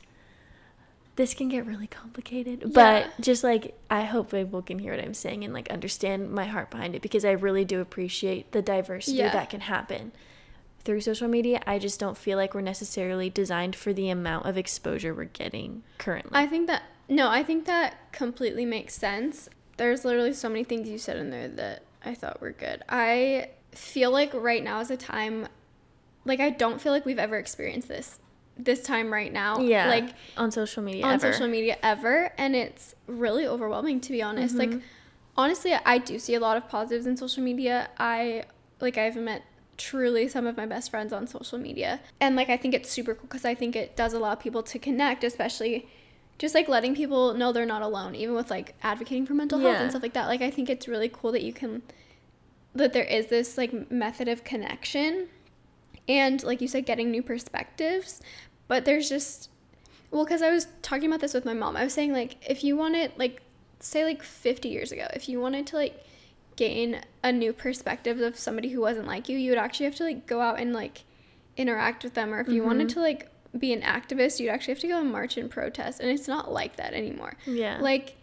this 1.17 1.33
can 1.33 1.47
get 1.49 1.65
really 1.65 1.87
complicated 1.87 2.61
Yeah. 2.61 2.69
but 2.73 3.21
just 3.21 3.43
like 3.43 3.73
i 3.89 4.03
hope 4.03 4.31
people 4.31 4.61
can 4.61 4.79
hear 4.79 4.93
what 4.95 5.03
i'm 5.03 5.13
saying 5.13 5.43
and 5.43 5.53
like 5.53 5.69
understand 5.71 6.31
my 6.31 6.45
heart 6.45 6.69
behind 6.71 6.95
it 6.95 7.01
because 7.01 7.23
i 7.25 7.31
really 7.31 7.63
do 7.65 7.79
appreciate 7.81 8.51
the 8.51 8.61
diversity 8.61 9.17
Yeah. 9.17 9.31
that 9.31 9.49
can 9.49 9.61
happen 9.61 10.11
through 10.83 11.01
social 11.01 11.27
media 11.27 11.61
i 11.65 11.79
just 11.79 11.99
don't 11.99 12.17
feel 12.17 12.37
like 12.37 12.53
we're 12.53 12.61
necessarily 12.61 13.29
designed 13.29 13.75
for 13.75 13.91
the 13.93 14.09
amount 14.09 14.45
of 14.45 14.57
exposure 14.57 15.13
we're 15.13 15.25
getting 15.25 15.83
currently 15.97 16.31
I 16.37 16.47
think 16.47 16.67
that 16.67 16.83
no, 17.07 17.29
I 17.29 17.43
think 17.43 17.65
that 17.65 18.11
completely 18.11 18.65
makes 18.65 18.95
sense. 18.95 19.47
There's 19.77 20.03
literally 20.05 20.33
so 20.33 20.49
many 20.49 20.63
things 20.63 20.89
you 20.89 20.97
said 20.97 21.17
in 21.17 21.29
there 21.29 21.47
that 21.49 21.83
I 22.03 22.15
thought 22.15 22.41
were 22.41 22.49
good. 22.51 22.81
I 22.89 23.49
feel 23.73 24.09
like 24.09 24.33
right 24.33 24.63
now 24.63 24.79
is 24.79 24.89
a 24.89 24.97
time 24.97 25.47
like 26.25 26.39
I 26.39 26.49
don't 26.49 26.81
feel 26.81 26.91
like 26.91 27.05
we've 27.05 27.19
ever 27.19 27.37
experienced 27.37 27.87
this 27.89 28.19
this 28.57 28.81
time 28.83 29.11
right 29.11 29.33
now. 29.33 29.59
yeah 29.59 29.87
Like 29.87 30.13
on 30.37 30.51
social 30.51 30.81
media 30.83 31.05
on 31.05 31.13
ever. 31.15 31.31
social 31.33 31.47
media 31.47 31.77
ever 31.83 32.31
and 32.37 32.55
it's 32.55 32.95
really 33.07 33.45
overwhelming 33.45 33.99
to 34.01 34.11
be 34.11 34.21
honest. 34.21 34.55
Mm-hmm. 34.55 34.73
Like 34.73 34.81
honestly, 35.37 35.73
I 35.73 35.97
do 35.97 36.19
see 36.19 36.35
a 36.35 36.39
lot 36.39 36.57
of 36.57 36.69
positives 36.69 37.05
in 37.05 37.17
social 37.17 37.43
media. 37.43 37.89
I 37.97 38.45
like 38.79 38.97
I've 38.97 39.15
met 39.17 39.43
truly 39.77 40.29
some 40.29 40.47
of 40.47 40.55
my 40.55 40.65
best 40.65 40.89
friends 40.89 41.11
on 41.11 41.27
social 41.27 41.57
media. 41.57 41.99
And 42.21 42.35
like 42.35 42.49
I 42.49 42.57
think 42.57 42.73
it's 42.73 42.89
super 42.89 43.13
cool 43.13 43.27
cuz 43.27 43.43
I 43.45 43.55
think 43.55 43.75
it 43.75 43.95
does 43.95 44.13
allow 44.13 44.35
people 44.35 44.63
to 44.63 44.79
connect, 44.79 45.23
especially 45.23 45.87
just 46.37 46.55
like 46.55 46.67
letting 46.67 46.95
people 46.95 47.33
know 47.33 47.51
they're 47.51 47.65
not 47.65 47.81
alone 47.81 48.15
even 48.15 48.35
with 48.35 48.49
like 48.49 48.75
advocating 48.83 49.25
for 49.25 49.33
mental 49.33 49.59
health 49.59 49.77
and 49.77 49.89
stuff 49.89 50.03
like 50.03 50.13
that. 50.13 50.27
Like 50.27 50.41
I 50.41 50.49
think 50.49 50.69
it's 50.69 50.87
really 50.87 51.09
cool 51.09 51.31
that 51.33 51.43
you 51.43 51.53
can 51.53 51.81
that 52.73 52.91
there 52.93 53.03
is 53.03 53.27
this 53.27 53.57
like 53.57 53.89
method 53.89 54.27
of 54.27 54.43
connection 54.43 55.29
and 56.07 56.43
like 56.43 56.61
you 56.61 56.67
said 56.67 56.85
getting 56.85 57.11
new 57.11 57.23
perspectives. 57.23 58.21
But 58.67 58.85
there's 58.85 59.09
just 59.09 59.49
well 60.11 60.23
because 60.23 60.41
i 60.41 60.49
was 60.49 60.67
talking 60.81 61.07
about 61.07 61.19
this 61.19 61.33
with 61.33 61.45
my 61.45 61.53
mom. 61.53 61.75
I 61.75 61.83
was 61.83 61.93
saying 61.93 62.13
like 62.13 62.37
if 62.47 62.63
you 62.63 62.75
wanted 62.75 63.11
like 63.17 63.41
say 63.79 64.03
like 64.03 64.23
50 64.23 64.69
years 64.69 64.91
ago 64.91 65.07
if 65.13 65.29
you 65.29 65.39
wanted 65.39 65.67
to 65.67 65.75
like 65.75 66.03
gain 66.55 67.01
a 67.23 67.31
new 67.31 67.51
perspective 67.51 68.19
of 68.21 68.37
somebody 68.37 68.69
who 68.69 68.81
wasn't 68.81 69.05
like 69.05 69.27
you 69.27 69.37
you 69.37 69.51
would 69.51 69.59
actually 69.59 69.85
have 69.85 69.95
to 69.95 70.03
like 70.03 70.25
go 70.25 70.41
out 70.41 70.59
and 70.59 70.73
like 70.73 71.03
interact 71.57 72.03
with 72.03 72.13
them. 72.13 72.33
Or 72.33 72.39
if 72.39 72.47
you 72.47 72.55
mm-hmm. 72.55 72.67
wanted 72.67 72.89
to 72.89 72.99
like 72.99 73.29
be 73.57 73.71
an 73.71 73.81
activist 73.81 74.39
you'd 74.39 74.49
actually 74.49 74.73
have 74.73 74.81
to 74.81 74.87
go 74.87 74.99
and 74.99 75.11
march 75.11 75.37
and 75.37 75.49
protest. 75.49 75.99
And 75.99 76.09
it's 76.09 76.27
not 76.27 76.51
like 76.51 76.75
that 76.77 76.93
anymore. 76.93 77.35
Yeah. 77.45 77.77
Like 77.81 78.17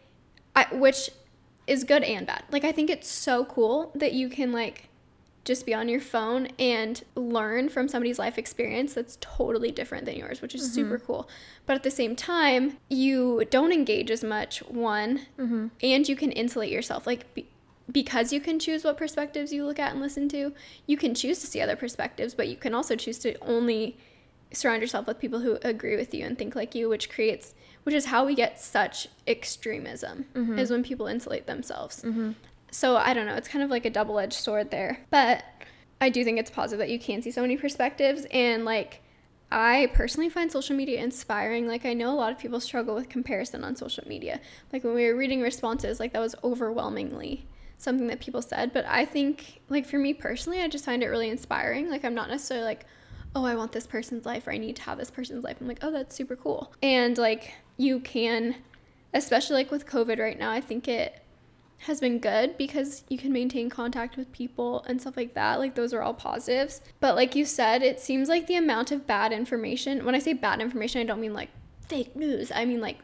I, 0.55 0.67
which 0.73 1.11
is 1.67 1.85
good 1.85 2.03
and 2.03 2.27
bad. 2.27 2.45
Like 2.51 2.65
i 2.65 2.73
think 2.73 2.91
it's 2.91 3.09
so 3.09 3.45
cool 3.45 3.93
that 3.95 4.13
you 4.13 4.29
can 4.29 4.53
like 4.53 4.89
just 5.45 5.67
be 5.67 5.75
on 5.75 5.89
your 5.89 6.01
phone 6.01 6.49
and 6.59 7.03
learn 7.17 7.69
from 7.69 7.89
somebody's 7.89 8.19
life 8.19 8.39
experience 8.39 8.95
that's 8.95 9.19
totally 9.21 9.71
different 9.71 10.05
than 10.05 10.17
yours 10.17 10.41
which 10.41 10.55
is 10.55 10.73
super 10.73 10.99
cool. 10.99 11.29
But 11.67 11.77
at 11.77 11.83
the 11.83 11.91
same 11.91 12.15
time 12.15 12.79
you 12.89 13.45
don't 13.51 13.73
engage 13.73 14.11
as 14.11 14.23
much 14.23 14.61
one 14.61 15.27
mm-hmm. 15.39 15.69
and 15.83 16.09
you 16.09 16.17
can 16.17 16.33
insulate 16.33 16.71
yourself. 16.71 17.07
Like 17.07 17.33
be, 17.35 17.49
because 17.91 18.33
you 18.33 18.41
can 18.41 18.59
choose 18.59 18.85
what 18.85 18.97
perspectives 18.97 19.53
you 19.53 19.67
look 19.67 19.79
at 19.79 19.93
and 19.93 20.01
listen 20.01 20.29
to 20.29 20.53
you 20.87 20.97
can 20.97 21.15
choose 21.15 21.41
to 21.41 21.47
see 21.47 21.61
other 21.61 21.77
perspectives 21.77 22.33
but 22.33 22.49
you 22.49 22.57
can 22.57 22.75
also 22.75 22.95
choose 22.95 23.19
to 23.19 23.37
only 23.41 23.99
surround 24.53 24.81
yourself 24.81 25.07
with 25.07 25.19
people 25.19 25.41
who 25.41 25.59
agree 25.63 25.97
with 25.97 26.15
you 26.15 26.25
and 26.25 26.39
think 26.39 26.55
like 26.55 26.75
you 26.75 26.89
which 26.89 27.11
creates 27.11 27.55
which 27.85 27.95
is 27.95 28.07
how 28.07 28.25
we 28.25 28.35
get 28.35 28.61
such 28.61 29.09
extremism 29.27 30.27
is 30.59 30.71
when 30.71 30.83
people 30.83 31.07
insulate 31.07 31.47
themselves. 31.47 32.03
Mm-hmm. 32.03 32.33
So 32.73 32.97
i 32.97 33.15
don't 33.15 33.27
know 33.27 33.37
it's 33.37 33.47
kind 33.47 33.63
of 33.63 33.71
like 33.71 33.87
a 33.87 33.91
double-edged 33.91 34.33
sword 34.33 34.73
there 34.73 34.99
but 35.11 35.45
I 36.03 36.09
do 36.09 36.25
think 36.25 36.41
it's 36.41 36.51
positive 36.51 36.81
that 36.81 36.91
you 36.91 36.99
can 36.99 37.23
see 37.23 37.31
so 37.31 37.43
many 37.43 37.57
perspectives 37.57 38.27
and 38.33 38.65
like 38.65 39.03
I 39.53 39.89
personally 39.95 40.29
find 40.29 40.51
social 40.51 40.75
media 40.75 41.01
inspiring. 41.01 41.69
Like 41.69 41.87
I 41.87 41.95
know 41.95 42.13
a 42.13 42.19
lot 42.19 42.33
of 42.33 42.41
people 42.41 42.59
struggle 42.59 42.97
with 42.97 43.09
comparison 43.09 43.63
on 43.63 43.77
social 43.77 44.03
media. 44.09 44.41
Like 44.73 44.83
when 44.83 44.95
we 44.95 45.07
were 45.07 45.15
reading 45.15 45.41
responses, 45.41 46.01
like 46.01 46.13
that 46.15 46.19
was 46.19 46.35
overwhelmingly 46.43 47.47
something 47.79 48.09
that 48.09 48.19
people 48.19 48.43
said, 48.43 48.73
but 48.73 48.85
I 48.87 49.05
think 49.05 49.61
like 49.69 49.87
for 49.87 49.97
me 49.97 50.13
personally, 50.13 50.61
I 50.61 50.67
just 50.67 50.85
find 50.85 51.05
it 51.05 51.07
really 51.07 51.29
inspiring. 51.29 51.89
Like 51.89 52.05
I'm 52.05 52.15
not 52.15 52.29
necessarily 52.29 52.67
like 52.67 52.85
oh, 53.37 53.45
I 53.45 53.55
want 53.55 53.71
this 53.71 53.87
person's 53.87 54.27
life 54.27 54.49
or 54.49 54.53
I 54.53 54.59
need 54.59 54.77
to 54.77 54.83
have 54.83 54.99
this 54.99 55.11
person's 55.11 55.45
life. 55.45 55.59
I'm 55.61 55.69
like, 55.69 55.79
oh, 55.83 55.93
that's 55.93 56.17
super 56.17 56.35
cool. 56.35 56.75
And 56.83 57.17
like 57.17 57.55
you 57.77 58.01
can, 58.01 58.57
especially 59.15 59.55
like 59.55 59.71
with 59.71 59.87
COVID 59.87 60.19
right 60.19 60.39
now, 60.39 60.51
I 60.51 60.61
think 60.61 60.89
it 60.89 61.22
has 61.83 62.01
been 62.01 62.19
good 62.21 62.57
because 62.57 63.03
you 63.09 63.19
can 63.19 63.33
maintain 63.33 63.69
contact 63.69 64.17
with 64.17 64.31
people 64.33 64.85
and 64.87 65.01
stuff 65.01 65.17
like 65.17 65.35
that. 65.35 65.59
Like 65.59 65.75
those 65.75 65.93
are 65.93 66.01
all 66.01 66.15
positives. 66.15 66.81
But 67.01 67.17
like 67.17 67.35
you 67.35 67.45
said, 67.45 67.83
it 67.83 67.99
seems 67.99 68.29
like 68.29 68.47
the 68.47 68.55
amount 68.55 68.93
of 68.93 69.07
bad 69.07 69.33
information, 69.33 70.05
when 70.05 70.15
I 70.15 70.21
say 70.21 70.33
bad 70.33 70.61
information, 70.61 71.01
I 71.01 71.05
don't 71.05 71.21
mean 71.21 71.35
like 71.35 71.51
fake 71.89 72.15
news. 72.15 72.53
I 72.55 72.65
mean 72.65 72.81
like 72.81 72.99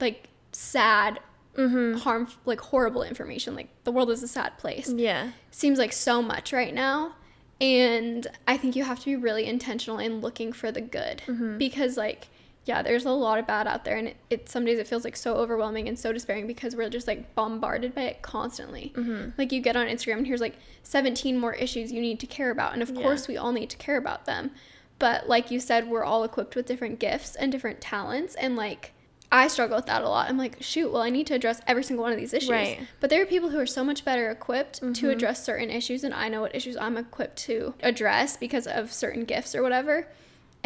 like 0.00 0.28
sad 0.52 1.20
mm-hmm. 1.56 1.98
harm 1.98 2.28
like 2.46 2.60
horrible 2.60 3.02
information. 3.02 3.54
Like 3.54 3.68
the 3.84 3.92
world 3.92 4.10
is 4.10 4.22
a 4.22 4.28
sad 4.28 4.56
place. 4.56 4.90
Yeah. 4.90 5.32
Seems 5.50 5.78
like 5.78 5.92
so 5.92 6.22
much 6.22 6.52
right 6.52 6.72
now. 6.72 7.16
And 7.60 8.26
I 8.48 8.56
think 8.56 8.76
you 8.76 8.84
have 8.84 9.00
to 9.00 9.04
be 9.06 9.16
really 9.16 9.44
intentional 9.46 9.98
in 9.98 10.20
looking 10.20 10.52
for 10.52 10.72
the 10.72 10.80
good 10.80 11.22
mm-hmm. 11.26 11.58
because 11.58 11.96
like 11.98 12.28
yeah, 12.66 12.82
there's 12.82 13.04
a 13.04 13.10
lot 13.10 13.38
of 13.38 13.46
bad 13.46 13.68
out 13.68 13.84
there, 13.84 13.96
and 13.96 14.08
it, 14.08 14.16
it, 14.28 14.48
some 14.48 14.64
days 14.64 14.80
it 14.80 14.88
feels 14.88 15.04
like 15.04 15.16
so 15.16 15.36
overwhelming 15.36 15.86
and 15.88 15.96
so 15.96 16.12
despairing 16.12 16.48
because 16.48 16.74
we're 16.74 16.90
just 16.90 17.06
like 17.06 17.32
bombarded 17.36 17.94
by 17.94 18.02
it 18.02 18.22
constantly. 18.22 18.92
Mm-hmm. 18.96 19.30
Like 19.38 19.52
you 19.52 19.60
get 19.60 19.76
on 19.76 19.86
Instagram 19.86 20.18
and 20.18 20.26
here's 20.26 20.40
like 20.40 20.58
17 20.82 21.38
more 21.38 21.54
issues 21.54 21.92
you 21.92 22.00
need 22.00 22.18
to 22.20 22.26
care 22.26 22.50
about, 22.50 22.72
and 22.72 22.82
of 22.82 22.90
yeah. 22.90 23.02
course 23.02 23.28
we 23.28 23.36
all 23.36 23.52
need 23.52 23.70
to 23.70 23.76
care 23.76 23.96
about 23.96 24.26
them. 24.26 24.50
But 24.98 25.28
like 25.28 25.52
you 25.52 25.60
said, 25.60 25.88
we're 25.88 26.02
all 26.02 26.24
equipped 26.24 26.56
with 26.56 26.66
different 26.66 26.98
gifts 26.98 27.36
and 27.36 27.52
different 27.52 27.80
talents, 27.80 28.34
and 28.34 28.56
like 28.56 28.92
I 29.30 29.46
struggle 29.46 29.76
with 29.76 29.86
that 29.86 30.02
a 30.02 30.08
lot. 30.08 30.28
I'm 30.28 30.38
like, 30.38 30.60
shoot, 30.60 30.90
well, 30.90 31.02
I 31.02 31.10
need 31.10 31.28
to 31.28 31.34
address 31.34 31.60
every 31.68 31.84
single 31.84 32.02
one 32.02 32.12
of 32.12 32.18
these 32.18 32.34
issues. 32.34 32.50
Right. 32.50 32.80
But 32.98 33.10
there 33.10 33.22
are 33.22 33.26
people 33.26 33.50
who 33.50 33.60
are 33.60 33.66
so 33.66 33.84
much 33.84 34.04
better 34.04 34.28
equipped 34.30 34.80
mm-hmm. 34.80 34.92
to 34.94 35.10
address 35.10 35.44
certain 35.44 35.70
issues, 35.70 36.02
and 36.02 36.12
I 36.12 36.28
know 36.28 36.40
what 36.40 36.54
issues 36.54 36.76
I'm 36.76 36.96
equipped 36.96 37.36
to 37.44 37.74
address 37.80 38.36
because 38.36 38.66
of 38.66 38.92
certain 38.92 39.24
gifts 39.24 39.54
or 39.54 39.62
whatever. 39.62 40.08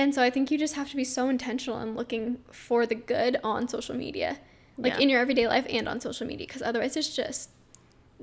And 0.01 0.15
so 0.15 0.23
I 0.23 0.31
think 0.31 0.51
you 0.51 0.57
just 0.57 0.77
have 0.77 0.89
to 0.89 0.97
be 0.97 1.05
so 1.05 1.29
intentional 1.29 1.79
in 1.79 1.95
looking 1.95 2.39
for 2.51 2.87
the 2.87 2.95
good 2.95 3.37
on 3.45 3.69
social 3.69 3.95
media, 3.95 4.39
like 4.79 4.95
yeah. 4.95 4.99
in 5.01 5.11
your 5.11 5.21
everyday 5.21 5.47
life 5.47 5.67
and 5.69 5.87
on 5.87 6.01
social 6.01 6.27
media, 6.27 6.47
because 6.47 6.63
otherwise 6.63 6.97
it's 6.97 7.15
just 7.15 7.51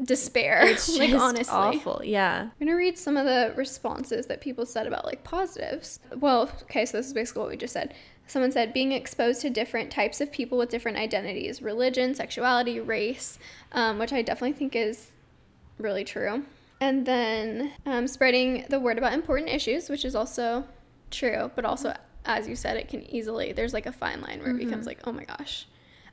despair. 0.03 0.65
It's 0.65 0.97
like 0.97 1.13
honestly, 1.13 1.53
awful. 1.53 2.01
Yeah. 2.03 2.49
I'm 2.49 2.51
gonna 2.67 2.75
read 2.75 2.97
some 2.97 3.15
of 3.15 3.25
the 3.25 3.53
responses 3.55 4.25
that 4.25 4.41
people 4.41 4.65
said 4.65 4.87
about 4.87 5.05
like 5.05 5.23
positives. 5.23 5.99
Well, 6.15 6.49
okay, 6.63 6.83
so 6.83 6.97
this 6.97 7.05
is 7.05 7.13
basically 7.13 7.41
what 7.41 7.51
we 7.51 7.57
just 7.57 7.73
said. 7.73 7.93
Someone 8.25 8.51
said 8.51 8.73
being 8.73 8.91
exposed 8.91 9.41
to 9.41 9.51
different 9.51 9.91
types 9.91 10.19
of 10.19 10.31
people 10.31 10.57
with 10.57 10.69
different 10.69 10.97
identities, 10.97 11.61
religion, 11.61 12.15
sexuality, 12.15 12.79
race, 12.79 13.37
um, 13.71 13.99
which 13.99 14.11
I 14.11 14.23
definitely 14.23 14.57
think 14.57 14.75
is 14.75 15.11
really 15.77 16.03
true. 16.03 16.43
And 16.81 17.05
then 17.05 17.73
um, 17.85 18.07
spreading 18.07 18.65
the 18.67 18.79
word 18.79 18.97
about 18.97 19.13
important 19.13 19.51
issues, 19.51 19.89
which 19.89 20.03
is 20.03 20.15
also 20.15 20.65
True, 21.11 21.51
but 21.55 21.65
also 21.65 21.93
as 22.27 22.47
you 22.47 22.55
said, 22.55 22.77
it 22.77 22.89
can 22.89 23.09
easily 23.09 23.53
there's 23.53 23.73
like 23.73 23.85
a 23.85 23.91
fine 23.91 24.21
line 24.21 24.39
where 24.39 24.49
mm-hmm. 24.49 24.61
it 24.61 24.65
becomes 24.65 24.81
mm-hmm. 24.81 24.87
like, 24.87 24.99
oh 25.05 25.11
my 25.11 25.23
gosh, 25.23 25.65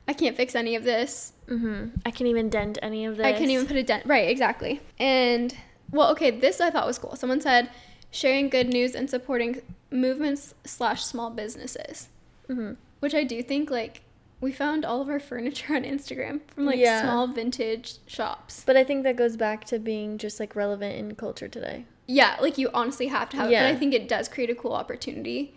I 0.07 0.13
can't 0.13 0.35
fix 0.35 0.55
any 0.55 0.75
of 0.75 0.83
this. 0.83 1.33
Mm-hmm. 1.47 1.97
I 2.05 2.11
can't 2.11 2.29
even 2.29 2.49
dent 2.49 2.79
any 2.81 3.05
of 3.05 3.17
this. 3.17 3.25
I 3.25 3.33
can't 3.33 3.51
even 3.51 3.67
put 3.67 3.75
a 3.75 3.83
dent. 3.83 4.05
Right, 4.05 4.29
exactly. 4.29 4.81
And 4.97 5.55
well, 5.91 6.11
okay, 6.11 6.31
this 6.31 6.61
I 6.61 6.71
thought 6.71 6.87
was 6.87 6.97
cool. 6.97 7.15
Someone 7.15 7.41
said 7.41 7.69
sharing 8.11 8.49
good 8.49 8.69
news 8.69 8.95
and 8.95 9.09
supporting 9.09 9.61
movements 9.91 10.55
slash 10.63 11.03
small 11.03 11.29
businesses, 11.29 12.07
mm-hmm. 12.49 12.73
which 13.01 13.13
I 13.13 13.23
do 13.23 13.43
think 13.43 13.69
like 13.69 14.01
we 14.41 14.51
found 14.51 14.85
all 14.85 15.01
of 15.01 15.09
our 15.09 15.19
furniture 15.19 15.75
on 15.75 15.83
Instagram 15.83 16.41
from 16.47 16.65
like 16.65 16.79
yeah. 16.79 17.01
small 17.01 17.27
vintage 17.27 17.97
shops. 18.07 18.63
But 18.65 18.77
I 18.77 18.83
think 18.83 19.03
that 19.03 19.17
goes 19.17 19.35
back 19.35 19.65
to 19.65 19.79
being 19.79 20.17
just 20.17 20.39
like 20.39 20.55
relevant 20.55 20.95
in 20.95 21.15
culture 21.15 21.47
today 21.47 21.85
yeah, 22.07 22.37
like 22.41 22.57
you 22.57 22.69
honestly 22.73 23.07
have 23.07 23.29
to 23.29 23.37
have 23.37 23.51
yeah. 23.51 23.67
it. 23.67 23.71
But 23.71 23.75
I 23.75 23.79
think 23.79 23.93
it 23.93 24.07
does 24.07 24.27
create 24.27 24.49
a 24.49 24.55
cool 24.55 24.73
opportunity 24.73 25.55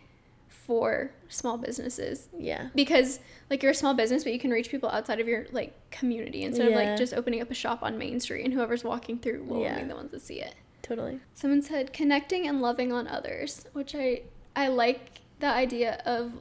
for 0.48 1.10
small 1.28 1.56
businesses. 1.56 2.28
Yeah. 2.38 2.68
Because 2.74 3.20
like 3.48 3.62
you're 3.62 3.72
a 3.72 3.74
small 3.74 3.94
business, 3.94 4.22
but 4.22 4.34
you 4.34 4.38
can 4.38 4.50
reach 4.50 4.70
people 4.70 4.90
outside 4.90 5.18
of 5.18 5.26
your 5.26 5.46
like 5.50 5.74
community 5.90 6.42
instead 6.42 6.70
yeah. 6.70 6.78
of 6.78 6.88
like 6.88 6.98
just 6.98 7.14
opening 7.14 7.40
up 7.40 7.50
a 7.50 7.54
shop 7.54 7.82
on 7.82 7.96
Main 7.96 8.20
Street 8.20 8.44
and 8.44 8.52
whoever's 8.52 8.84
walking 8.84 9.18
through 9.18 9.44
will 9.44 9.62
yeah. 9.62 9.78
be 9.78 9.88
the 9.88 9.94
ones 9.94 10.10
that 10.10 10.20
see 10.20 10.40
it. 10.40 10.54
Totally. 10.82 11.20
Someone 11.34 11.62
said 11.62 11.92
connecting 11.92 12.46
and 12.46 12.60
loving 12.60 12.92
on 12.92 13.08
others, 13.08 13.64
which 13.72 13.94
I 13.94 14.22
I 14.54 14.68
like 14.68 15.20
the 15.40 15.46
idea 15.46 16.02
of 16.04 16.32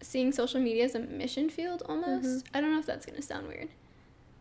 seeing 0.00 0.32
social 0.32 0.60
media 0.60 0.84
as 0.84 0.94
a 0.94 1.00
mission 1.00 1.48
field 1.48 1.82
almost. 1.88 2.26
Mm-hmm. 2.26 2.56
I 2.56 2.60
don't 2.60 2.72
know 2.72 2.80
if 2.80 2.86
that's 2.86 3.06
gonna 3.06 3.22
sound 3.22 3.46
weird. 3.46 3.68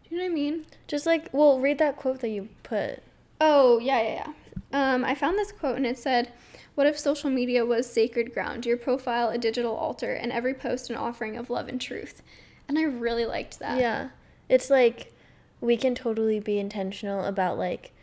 Do 0.04 0.16
you 0.16 0.18
know 0.18 0.24
what 0.24 0.32
I 0.32 0.34
mean? 0.34 0.66
Just 0.88 1.06
like 1.06 1.30
well, 1.32 1.60
read 1.60 1.78
that 1.78 1.96
quote 1.96 2.22
that 2.22 2.30
you 2.30 2.50
put. 2.64 3.04
Oh 3.40 3.78
yeah 3.78 4.02
yeah 4.02 4.14
yeah. 4.14 4.34
Um, 4.74 5.06
I 5.06 5.14
found 5.14 5.38
this 5.38 5.52
quote 5.52 5.78
and 5.78 5.86
it 5.86 5.98
said, 5.98 6.34
What 6.76 6.88
if 6.88 7.00
social 7.00 7.30
media 7.30 7.66
was 7.66 7.90
sacred 7.90 8.34
ground, 8.34 8.66
your 8.66 8.76
profile 8.76 9.30
a 9.30 9.38
digital 9.38 9.76
altar, 9.76 10.14
and 10.14 10.32
every 10.32 10.56
post 10.56 10.90
an 10.90 10.98
offering 10.98 11.38
of 11.38 11.50
love 11.50 11.68
and 11.68 11.80
truth? 11.80 12.22
And 12.68 12.78
I 12.80 12.84
really 12.84 13.26
liked 13.26 13.60
that. 13.60 13.80
Yeah. 13.80 14.10
It's 14.50 14.70
like 14.70 15.14
we 15.62 15.78
can 15.78 15.96
totally 15.96 16.40
be 16.40 16.60
intentional 16.60 17.24
about 17.24 17.58
like 17.58 17.94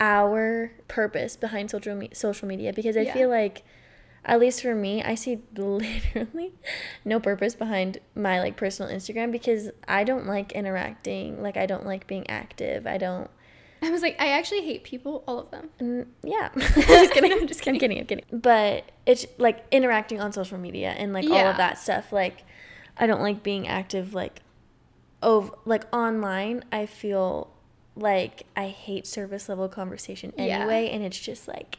our 0.00 0.72
purpose 0.86 1.36
behind 1.36 1.70
social 1.70 1.96
me- 1.96 2.10
social 2.12 2.46
media 2.46 2.72
because 2.72 2.96
I 2.96 3.02
yeah. 3.02 3.12
feel 3.12 3.28
like 3.28 3.64
at 4.24 4.38
least 4.38 4.62
for 4.62 4.74
me, 4.74 5.02
I 5.02 5.14
see 5.14 5.40
literally 5.56 6.52
no 7.04 7.18
purpose 7.18 7.54
behind 7.54 7.98
my 8.14 8.40
like 8.40 8.56
personal 8.56 8.94
Instagram 8.94 9.32
because 9.32 9.70
I 9.88 10.04
don't 10.04 10.26
like 10.26 10.52
interacting, 10.52 11.42
like 11.42 11.56
I 11.56 11.66
don't 11.66 11.86
like 11.86 12.06
being 12.06 12.28
active. 12.28 12.86
I 12.86 12.98
don't 12.98 13.30
I 13.82 13.90
was 13.90 14.02
like, 14.02 14.16
I 14.20 14.28
actually 14.30 14.62
hate 14.62 14.84
people, 14.84 15.24
all 15.26 15.38
of 15.38 15.50
them. 15.50 15.70
Mm, 15.80 16.06
yeah. 16.22 16.50
just 16.58 17.12
kidding. 17.12 17.32
I'm 17.32 17.46
just 17.46 17.60
kidding. 17.60 17.76
I'm 17.76 17.80
kidding. 17.80 17.98
I'm 17.98 18.06
kidding. 18.06 18.24
But 18.32 18.90
it's 19.06 19.26
like 19.38 19.64
interacting 19.70 20.20
on 20.20 20.32
social 20.32 20.58
media 20.58 20.90
and 20.90 21.12
like 21.12 21.24
yeah. 21.24 21.34
all 21.34 21.46
of 21.46 21.56
that 21.58 21.78
stuff. 21.78 22.12
Like, 22.12 22.44
I 22.96 23.06
don't 23.06 23.20
like 23.20 23.42
being 23.42 23.68
active, 23.68 24.14
like, 24.14 24.40
over, 25.22 25.52
like 25.64 25.84
online. 25.94 26.64
I 26.72 26.86
feel 26.86 27.50
like 27.94 28.44
I 28.56 28.68
hate 28.68 29.06
service 29.06 29.48
level 29.48 29.68
conversation 29.68 30.32
anyway. 30.36 30.86
Yeah. 30.86 30.94
And 30.94 31.04
it's 31.04 31.18
just 31.18 31.46
like 31.46 31.78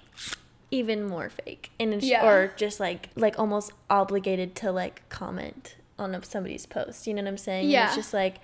even 0.71 1.03
more 1.03 1.29
fake. 1.29 1.71
And 1.79 1.93
it's, 1.93 2.05
yeah. 2.05 2.25
or 2.25 2.53
just 2.55 2.79
like, 2.79 3.09
like 3.15 3.37
almost 3.37 3.73
obligated 3.89 4.55
to 4.55 4.71
like 4.71 5.07
comment 5.09 5.75
on 5.97 6.21
somebody's 6.23 6.65
post. 6.65 7.07
You 7.07 7.13
know 7.13 7.23
what 7.23 7.29
I'm 7.29 7.37
saying? 7.37 7.69
Yeah. 7.69 7.81
And 7.81 7.87
it's 7.87 7.95
just 7.95 8.13
like, 8.13 8.37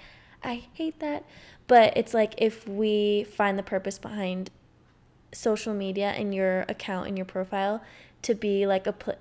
I 0.43 0.65
hate 0.73 0.99
that. 0.99 1.25
But 1.67 1.95
it's 1.95 2.13
like 2.13 2.35
if 2.37 2.67
we 2.67 3.23
find 3.23 3.57
the 3.57 3.63
purpose 3.63 3.97
behind 3.97 4.51
social 5.33 5.73
media 5.73 6.09
and 6.11 6.33
your 6.33 6.61
account 6.69 7.07
and 7.07 7.17
your 7.17 7.25
profile 7.25 7.81
to 8.21 8.33
be 8.33 8.65
like 8.65 8.87
a 8.87 8.93
pl- 8.93 9.17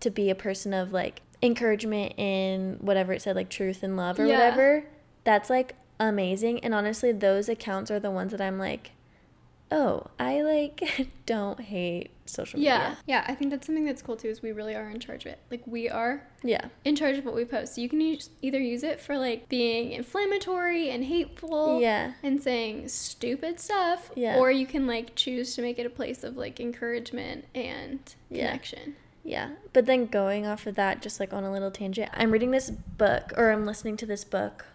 to 0.00 0.10
be 0.10 0.30
a 0.30 0.34
person 0.34 0.72
of 0.72 0.92
like 0.92 1.22
encouragement 1.42 2.14
in 2.16 2.78
whatever 2.80 3.12
it 3.12 3.20
said 3.20 3.36
like 3.36 3.48
truth 3.48 3.82
and 3.82 3.96
love 3.96 4.18
or 4.18 4.26
yeah. 4.26 4.38
whatever 4.38 4.84
that's 5.24 5.50
like 5.50 5.74
amazing 5.98 6.58
and 6.60 6.74
honestly 6.74 7.12
those 7.12 7.48
accounts 7.48 7.90
are 7.90 8.00
the 8.00 8.10
ones 8.10 8.30
that 8.30 8.40
i'm 8.40 8.58
like 8.58 8.92
oh, 9.70 10.06
I 10.18 10.42
like 10.42 11.08
don't 11.26 11.60
hate 11.60 12.10
social 12.24 12.58
media. 12.58 12.72
Yeah. 12.72 12.94
Yeah, 13.06 13.24
I 13.28 13.34
think 13.34 13.50
that's 13.50 13.66
something 13.66 13.84
that's 13.84 14.02
cool 14.02 14.16
too 14.16 14.28
is 14.28 14.42
we 14.42 14.52
really 14.52 14.74
are 14.74 14.88
in 14.88 15.00
charge 15.00 15.26
of 15.26 15.32
it. 15.32 15.40
Like 15.50 15.62
we 15.66 15.88
are 15.88 16.26
yeah, 16.42 16.66
in 16.84 16.96
charge 16.96 17.16
of 17.18 17.24
what 17.24 17.34
we 17.34 17.44
post. 17.44 17.74
So 17.74 17.80
you 17.80 17.88
can 17.88 18.00
use, 18.00 18.30
either 18.42 18.58
use 18.58 18.82
it 18.82 19.00
for 19.00 19.18
like 19.18 19.48
being 19.48 19.92
inflammatory 19.92 20.90
and 20.90 21.04
hateful 21.04 21.80
yeah. 21.80 22.12
and 22.22 22.42
saying 22.42 22.88
stupid 22.88 23.60
stuff 23.60 24.10
yeah. 24.14 24.36
or 24.36 24.50
you 24.50 24.66
can 24.66 24.86
like 24.86 25.14
choose 25.14 25.54
to 25.56 25.62
make 25.62 25.78
it 25.78 25.86
a 25.86 25.90
place 25.90 26.24
of 26.24 26.36
like 26.36 26.60
encouragement 26.60 27.46
and 27.54 28.14
connection. 28.28 28.96
Yeah. 29.24 29.50
But 29.72 29.86
then 29.86 30.06
going 30.06 30.46
off 30.46 30.66
of 30.66 30.76
that 30.76 31.02
just 31.02 31.18
like 31.18 31.32
on 31.32 31.42
a 31.42 31.50
little 31.50 31.72
tangent, 31.72 32.10
I'm 32.14 32.30
reading 32.30 32.52
this 32.52 32.70
book 32.70 33.32
or 33.36 33.50
I'm 33.50 33.66
listening 33.66 33.96
to 33.98 34.06
this 34.06 34.24
book 34.24 34.66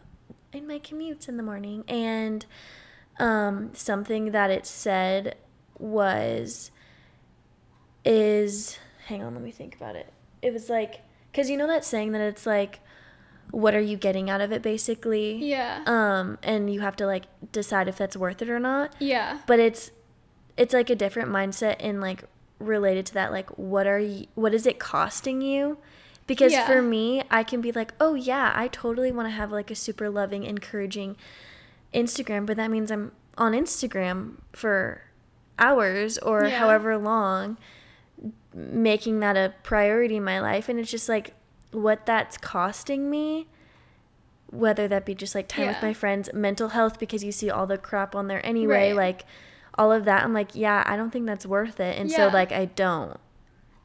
in 0.52 0.68
my 0.68 0.80
commutes 0.80 1.30
in 1.30 1.38
the 1.38 1.44
morning 1.44 1.86
and 1.88 2.46
um, 3.22 3.70
something 3.74 4.32
that 4.32 4.50
it 4.50 4.66
said 4.66 5.36
was 5.78 6.72
is 8.04 8.80
hang 9.06 9.24
on 9.24 9.36
let 9.36 9.44
me 9.44 9.52
think 9.52 9.76
about 9.76 9.96
it. 9.96 10.12
It 10.42 10.52
was 10.52 10.70
like 10.70 11.02
because 11.32 11.50
you 11.50 11.56
know 11.56 11.68
that 11.68 11.86
saying 11.86 12.12
that 12.14 12.22
it's 12.22 12.46
like 12.46 12.80
what 13.52 13.76
are 13.76 13.82
you 13.82 13.96
getting 13.96 14.30
out 14.30 14.42
of 14.42 14.52
it 14.52 14.64
basically? 14.64 15.36
Yeah. 15.36 15.84
Um 15.86 16.40
and 16.42 16.74
you 16.74 16.82
have 16.82 16.96
to 16.98 17.06
like 17.06 17.26
decide 17.52 17.88
if 17.88 17.98
that's 17.98 18.18
worth 18.18 18.42
it 18.42 18.50
or 18.50 18.60
not. 18.60 18.96
Yeah. 19.00 19.40
But 19.46 19.60
it's 19.60 19.92
it's 20.58 20.74
like 20.74 20.90
a 20.90 20.96
different 20.96 21.30
mindset 21.30 21.80
in 21.80 22.02
like 22.02 22.24
related 22.58 23.06
to 23.08 23.14
that 23.14 23.32
like 23.32 23.50
what 23.52 23.86
are 23.86 24.00
you 24.00 24.26
what 24.34 24.54
is 24.54 24.66
it 24.66 24.80
costing 24.80 25.42
you? 25.42 25.78
Because 26.26 26.54
yeah. 26.54 26.66
for 26.66 26.82
me 26.82 27.24
i 27.30 27.44
can 27.44 27.60
be 27.60 27.74
like 27.74 27.94
oh 28.00 28.14
yeah 28.14 28.54
i 28.56 28.70
totally 28.70 29.12
want 29.12 29.28
to 29.28 29.32
have 29.32 29.52
like 29.52 29.70
a 29.70 29.76
super 29.76 30.10
loving 30.10 30.44
encouraging 30.44 31.18
Instagram, 31.94 32.46
but 32.46 32.58
that 32.58 32.70
means 32.72 32.92
I'm 32.92 33.12
on 33.38 33.54
Instagram 33.54 34.38
for 34.54 35.02
hours 35.60 36.18
or 36.18 36.46
Yeah. 36.46 36.58
however 36.60 36.98
long 36.98 37.58
making 38.54 39.20
that 39.22 39.38
a 39.38 39.54
priority 39.64 40.18
in 40.18 40.24
my 40.24 40.40
life 40.40 40.68
and 40.68 40.80
it's 40.80 40.92
just 40.92 41.08
like 41.08 41.34
what 41.72 42.06
that's 42.06 42.38
costing 42.38 43.10
me 43.10 43.48
whether 44.48 44.88
that 44.88 45.06
be 45.06 45.16
just 45.16 45.34
like 45.34 45.48
time 45.48 45.68
with 45.68 45.82
my 45.82 45.94
friends 45.94 46.30
mental 46.34 46.70
health 46.70 47.00
because 47.00 47.24
you 47.24 47.32
see 47.32 47.50
all 47.50 47.66
the 47.66 47.78
crap 47.78 48.14
on 48.16 48.28
there 48.28 48.46
anyway 48.46 48.90
Right. 48.90 48.96
like 48.96 49.26
all 49.78 49.92
of 49.92 50.04
that 50.06 50.24
i'm 50.24 50.34
like 50.34 50.50
yeah 50.54 50.84
i 50.86 50.98
don't 50.98 51.12
think 51.12 51.26
that's 51.26 51.46
worth 51.46 51.80
it 51.80 51.98
and 51.98 52.12
so 52.12 52.28
like 52.28 52.52
i 52.52 52.66
don't 52.66 53.18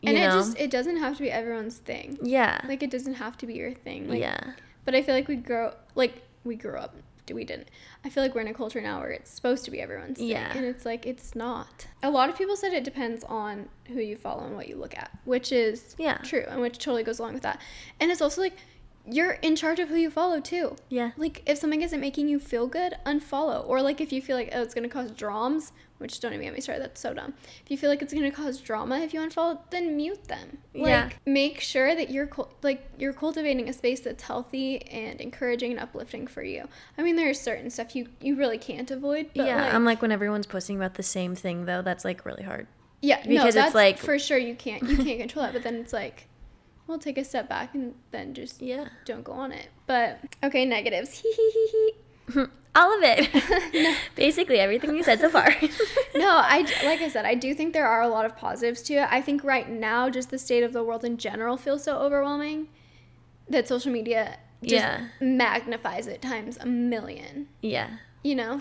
you 0.02 0.10
and 0.10 0.18
know 0.18 0.24
it 0.24 0.32
just 0.32 0.58
it 0.58 0.70
doesn't 0.70 0.96
have 0.96 1.16
to 1.16 1.22
be 1.22 1.30
everyone's 1.30 1.76
thing. 1.76 2.18
yeah 2.22 2.60
Like 2.66 2.82
it 2.82 2.90
doesn't 2.90 3.14
have 3.14 3.36
to 3.38 3.46
be 3.46 3.54
your 3.54 3.72
thing. 3.72 4.08
Like, 4.08 4.20
yeah 4.20 4.38
But 4.84 4.94
I 4.96 5.02
feel 5.02 5.14
like 5.14 5.28
we 5.28 5.36
grow 5.36 5.74
like 5.94 6.22
we 6.44 6.56
grew 6.56 6.76
up. 6.78 6.94
We 7.34 7.44
didn't. 7.44 7.68
I 8.04 8.08
feel 8.10 8.22
like 8.22 8.34
we're 8.34 8.40
in 8.42 8.48
a 8.48 8.54
culture 8.54 8.80
now 8.80 9.00
where 9.00 9.10
it's 9.10 9.30
supposed 9.30 9.64
to 9.64 9.70
be 9.70 9.80
everyone's 9.80 10.18
thing, 10.18 10.28
Yeah. 10.28 10.52
and 10.56 10.64
it's 10.64 10.84
like 10.84 11.06
it's 11.06 11.34
not. 11.34 11.86
A 12.02 12.10
lot 12.10 12.28
of 12.30 12.36
people 12.38 12.56
said 12.56 12.72
it 12.72 12.84
depends 12.84 13.24
on 13.24 13.68
who 13.88 14.00
you 14.00 14.16
follow 14.16 14.44
and 14.44 14.54
what 14.56 14.68
you 14.68 14.76
look 14.76 14.96
at, 14.96 15.10
which 15.24 15.50
is 15.52 15.94
Yeah. 15.98 16.18
true, 16.18 16.44
and 16.48 16.60
which 16.60 16.78
totally 16.78 17.02
goes 17.02 17.18
along 17.18 17.34
with 17.34 17.42
that. 17.42 17.60
And 18.00 18.10
it's 18.10 18.20
also 18.22 18.40
like 18.40 18.54
you're 19.08 19.32
in 19.42 19.54
charge 19.54 19.78
of 19.78 19.88
who 19.88 19.94
you 19.96 20.10
follow 20.10 20.40
too. 20.40 20.74
yeah 20.88 21.12
Like 21.16 21.42
if 21.46 21.58
something 21.58 21.80
isn't 21.82 22.00
making 22.00 22.28
you 22.28 22.40
feel 22.40 22.66
good, 22.66 22.94
unfollow. 23.06 23.66
Or 23.68 23.80
like 23.80 24.00
if 24.00 24.12
you 24.12 24.20
feel 24.20 24.36
like 24.36 24.50
oh 24.52 24.62
it's 24.62 24.74
gonna 24.74 24.88
cause 24.88 25.10
dramas, 25.12 25.72
which 25.98 26.20
don't 26.20 26.32
even 26.32 26.44
get 26.44 26.54
me 26.54 26.60
started, 26.60 26.82
that's 26.82 27.00
so 27.00 27.14
dumb. 27.14 27.34
If 27.64 27.70
you 27.70 27.76
feel 27.78 27.90
like 27.90 28.02
it's 28.02 28.12
gonna 28.12 28.30
cause 28.30 28.60
drama 28.60 28.98
if 29.00 29.12
you 29.14 29.20
unfollow, 29.20 29.58
then 29.70 29.96
mute 29.96 30.24
them. 30.28 30.58
Like 30.74 30.86
Yeah. 30.88 31.10
make 31.26 31.60
sure 31.60 31.94
that 31.94 32.10
you're 32.10 32.30
like 32.62 32.88
you're 32.98 33.12
cultivating 33.12 33.68
a 33.68 33.72
space 33.72 34.00
that's 34.00 34.22
healthy 34.24 34.82
and 34.82 35.20
encouraging 35.20 35.70
and 35.72 35.80
uplifting 35.80 36.26
for 36.26 36.42
you. 36.42 36.68
I 36.98 37.02
mean 37.02 37.16
there's 37.16 37.40
certain 37.40 37.70
stuff 37.70 37.96
you 37.96 38.08
you 38.20 38.36
really 38.36 38.58
can't 38.58 38.90
avoid. 38.90 39.30
But 39.34 39.46
yeah 39.46 39.64
like, 39.64 39.74
i'm 39.74 39.84
like 39.84 40.02
when 40.02 40.12
everyone's 40.12 40.46
posting 40.46 40.76
about 40.76 40.94
the 40.94 41.02
same 41.02 41.34
thing 41.34 41.64
though 41.66 41.82
that's 41.82 42.04
like 42.04 42.24
really 42.24 42.42
hard 42.44 42.66
yeah, 43.02 43.16
no, 43.24 43.28
because 43.28 43.46
it's 43.46 43.54
that's 43.56 43.74
like- 43.74 43.98
for 43.98 44.18
sure 44.18 44.38
you 44.38 44.54
can't 44.54 44.82
you 44.82 44.96
can't 44.96 45.18
control 45.24 45.44
that. 45.44 45.52
But 45.52 45.62
then 45.62 45.76
it's 45.76 45.92
like, 45.92 46.28
We'll 46.86 46.98
take 47.00 47.18
a 47.18 47.24
step 47.24 47.48
back 47.48 47.74
and 47.74 47.94
then 48.12 48.32
just 48.32 48.62
yeah 48.62 48.88
don't 49.04 49.24
go 49.24 49.32
on 49.32 49.50
it. 49.52 49.68
But 49.86 50.20
okay, 50.42 50.64
negatives. 50.64 51.10
Hee 51.18 51.32
hee 51.36 51.50
hee 51.52 51.68
hee. 52.32 52.44
all 52.76 52.90
of 52.96 53.00
it 53.02 53.20
basically 54.14 54.58
everything 54.58 54.94
you 54.96 55.02
said 55.02 55.18
so 55.20 55.28
far 55.30 55.48
no, 56.14 56.30
I 56.54 56.58
like 56.84 57.00
I 57.00 57.08
said, 57.08 57.24
I 57.24 57.34
do 57.34 57.54
think 57.54 57.72
there 57.72 57.86
are 57.86 58.02
a 58.02 58.08
lot 58.08 58.24
of 58.24 58.36
positives 58.36 58.82
to 58.84 58.94
it. 58.94 59.08
I 59.10 59.20
think 59.20 59.42
right 59.44 59.68
now, 59.68 60.08
just 60.10 60.30
the 60.30 60.38
state 60.38 60.62
of 60.62 60.72
the 60.72 60.82
world 60.84 61.04
in 61.04 61.16
general 61.16 61.56
feels 61.56 61.82
so 61.84 61.96
overwhelming 61.98 62.68
that 63.48 63.66
social 63.68 63.92
media 63.92 64.38
just 64.62 64.84
Yeah. 64.84 65.08
magnifies 65.20 66.06
it 66.06 66.20
times 66.22 66.56
a 66.60 66.66
million. 66.66 67.48
yeah 67.60 67.88
You 68.22 68.34
know? 68.34 68.60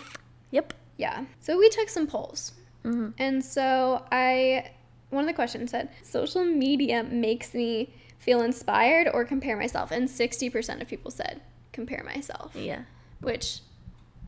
yep 0.52 0.74
Yeah. 0.98 1.26
So 1.40 1.58
we 1.58 1.70
took 1.70 1.90
some 1.90 2.08
polls, 2.08 2.54
hmm 2.84 3.10
and 3.18 3.44
so 3.44 4.06
I 4.12 4.72
one 5.10 5.24
of 5.26 5.28
the 5.28 5.34
questions 5.42 5.72
said, 5.72 5.90
"Social 6.04 6.44
media 6.46 7.04
makes 7.04 7.54
me 7.54 7.94
feel 8.20 8.42
inspired 8.42 9.08
or 9.14 9.24
compare 9.26 9.56
myself," 9.58 9.92
and 9.92 10.10
sixty 10.10 10.50
percent 10.50 10.82
of 10.82 10.88
people 10.88 11.12
said 11.12 11.42
compare 11.74 12.04
myself 12.14 12.52
yeah 12.56 12.82
which 13.22 13.60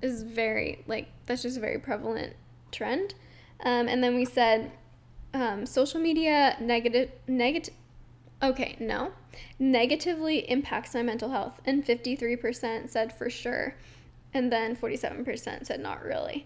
is 0.01 0.23
very 0.23 0.83
like 0.87 1.07
that's 1.25 1.41
just 1.43 1.57
a 1.57 1.59
very 1.59 1.79
prevalent 1.79 2.35
trend. 2.71 3.13
Um, 3.63 3.87
and 3.87 4.03
then 4.03 4.15
we 4.15 4.25
said 4.25 4.71
um, 5.33 5.65
social 5.65 5.99
media 5.99 6.55
negative 6.59 7.11
negative. 7.27 7.73
Okay, 8.41 8.75
no, 8.79 9.13
negatively 9.57 10.49
impacts 10.49 10.93
my 10.93 11.01
mental 11.01 11.29
health, 11.29 11.59
and 11.65 11.83
fifty 11.85 12.15
three 12.15 12.35
percent 12.35 12.89
said 12.91 13.11
for 13.11 13.29
sure, 13.29 13.75
and 14.33 14.51
then 14.51 14.75
forty 14.75 14.95
seven 14.95 15.25
percent 15.25 15.67
said 15.67 15.79
not 15.79 16.03
really. 16.03 16.45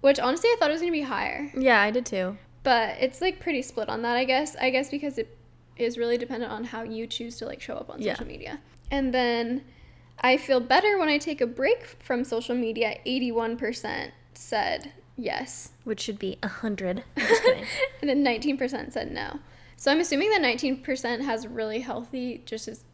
Which 0.00 0.18
honestly, 0.20 0.48
I 0.50 0.56
thought 0.58 0.70
it 0.70 0.74
was 0.74 0.80
gonna 0.82 0.92
be 0.92 1.02
higher, 1.02 1.50
yeah 1.56 1.80
i 1.80 1.90
did 1.90 2.04
too 2.06 2.36
but 2.64 2.96
it's 3.00 3.20
like 3.20 3.40
pretty 3.40 3.60
split 3.60 3.88
on 3.88 4.02
that. 4.02 4.16
I 4.16 4.24
guess. 4.24 4.54
I 4.54 4.70
guess 4.70 4.88
because 4.88 5.18
it 5.18 5.36
is 5.76 5.98
really 5.98 6.16
dependent 6.16 6.52
on 6.52 6.62
how 6.62 6.84
you 6.84 7.08
choose 7.08 7.36
to 7.38 7.44
like 7.46 7.60
show 7.60 7.74
up 7.74 7.90
on 7.90 8.00
Yeah. 8.00 8.12
social 8.12 8.28
media. 8.28 8.60
And 8.88 9.12
then 9.12 9.64
I 10.22 10.36
feel 10.36 10.60
better 10.60 10.98
when 10.98 11.08
I 11.08 11.18
take 11.18 11.40
a 11.40 11.46
break 11.46 11.96
from 12.00 12.24
social 12.24 12.54
media. 12.54 12.98
81% 13.06 14.10
said 14.34 14.92
yes. 15.16 15.70
which 15.84 16.00
should 16.00 16.18
be 16.18 16.38
a 16.42 16.48
hundred 16.48 17.04
I'm 17.16 17.26
just 17.26 17.42
kidding 17.42 17.64
and 18.00 18.08
then 18.10 18.24
19% 18.24 18.92
said 18.92 19.12
no. 19.12 19.40
So 19.76 19.90
I'm 19.90 20.00
assuming 20.00 20.30
that 20.30 20.40
19% 20.42 21.22
has 21.24 21.46
really 21.46 21.80
healthy, 21.80 22.42
just 22.46 22.68
as 22.68 22.84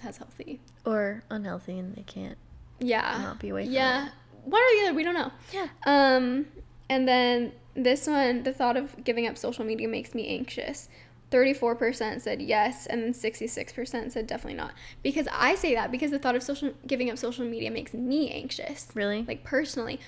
has 0.00 0.18
healthy. 0.18 0.60
or 0.84 1.22
unhealthy 1.30 1.78
and 1.78 1.94
they 1.96 2.02
can't 2.02 2.38
Yeah. 2.78 3.18
Not 3.22 3.40
be 3.40 3.48
away 3.48 3.64
from 3.64 3.72
Yeah. 3.72 4.08
One 4.44 4.62
or 4.62 4.66
the 4.80 4.86
other, 4.86 4.94
we 4.94 5.02
don't 5.02 5.14
know. 5.14 5.32
yeah 5.52 5.68
Um, 5.86 6.46
and 6.88 7.08
then 7.08 7.52
this 7.74 8.06
one, 8.06 8.44
the 8.44 8.52
thought 8.52 8.76
of 8.76 9.02
giving 9.04 9.26
up 9.26 9.36
social 9.36 9.64
media 9.64 9.88
makes 9.88 10.14
me 10.14 10.28
anxious. 10.28 10.88
34% 11.30 12.20
said 12.20 12.40
yes, 12.40 12.86
and 12.86 13.02
then 13.02 13.12
66% 13.12 14.12
said 14.12 14.26
definitely 14.26 14.56
not. 14.56 14.72
Because 15.02 15.26
I 15.32 15.54
say 15.56 15.74
that 15.74 15.90
because 15.90 16.10
the 16.10 16.18
thought 16.18 16.36
of 16.36 16.42
social 16.42 16.72
giving 16.86 17.10
up 17.10 17.18
social 17.18 17.44
media 17.44 17.70
makes 17.70 17.92
me 17.94 18.30
anxious, 18.30 18.88
really 18.94 19.24
like 19.26 19.42
personally, 19.44 19.98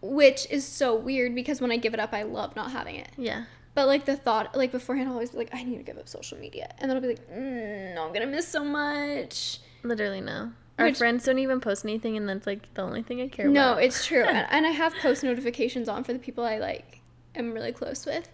which 0.00 0.46
is 0.50 0.64
so 0.66 0.94
weird 0.94 1.34
because 1.34 1.60
when 1.60 1.72
I 1.72 1.76
give 1.76 1.94
it 1.94 2.00
up, 2.00 2.12
I 2.12 2.22
love 2.22 2.54
not 2.56 2.70
having 2.72 2.96
it. 2.96 3.08
yeah 3.16 3.44
But 3.74 3.86
like 3.88 4.04
the 4.04 4.16
thought, 4.16 4.56
like 4.56 4.70
beforehand, 4.70 5.08
I'll 5.08 5.14
always 5.14 5.30
be 5.30 5.38
like, 5.38 5.50
I 5.52 5.64
need 5.64 5.78
to 5.78 5.82
give 5.82 5.98
up 5.98 6.08
social 6.08 6.38
media, 6.38 6.72
and 6.78 6.88
then 6.90 6.96
I'll 6.96 7.02
be 7.02 7.08
like, 7.08 7.30
mm, 7.30 7.94
no, 7.94 8.06
I'm 8.06 8.12
gonna 8.12 8.26
miss 8.26 8.46
so 8.46 8.64
much. 8.64 9.58
literally 9.82 10.20
no 10.20 10.52
our 10.78 10.86
Which- 10.86 10.98
friends 10.98 11.24
don't 11.24 11.38
even 11.38 11.60
post 11.60 11.84
anything 11.84 12.16
and 12.16 12.28
that's 12.28 12.48
like 12.48 12.72
the 12.74 12.82
only 12.82 13.00
thing 13.02 13.20
i 13.20 13.28
care 13.28 13.46
No, 13.48 13.50
about 13.72 13.76
No, 13.76 13.82
it's 13.82 14.04
true. 14.06 14.24
and, 14.28 14.46
and 14.50 14.66
I 14.66 14.70
have 14.70 14.92
post 15.00 15.22
notifications 15.22 15.88
on 15.88 16.02
for 16.02 16.12
the 16.12 16.18
people 16.18 16.44
I 16.44 16.58
like 16.58 17.00
am 17.36 17.52
really 17.52 17.70
close 17.72 18.04
with. 18.04 18.28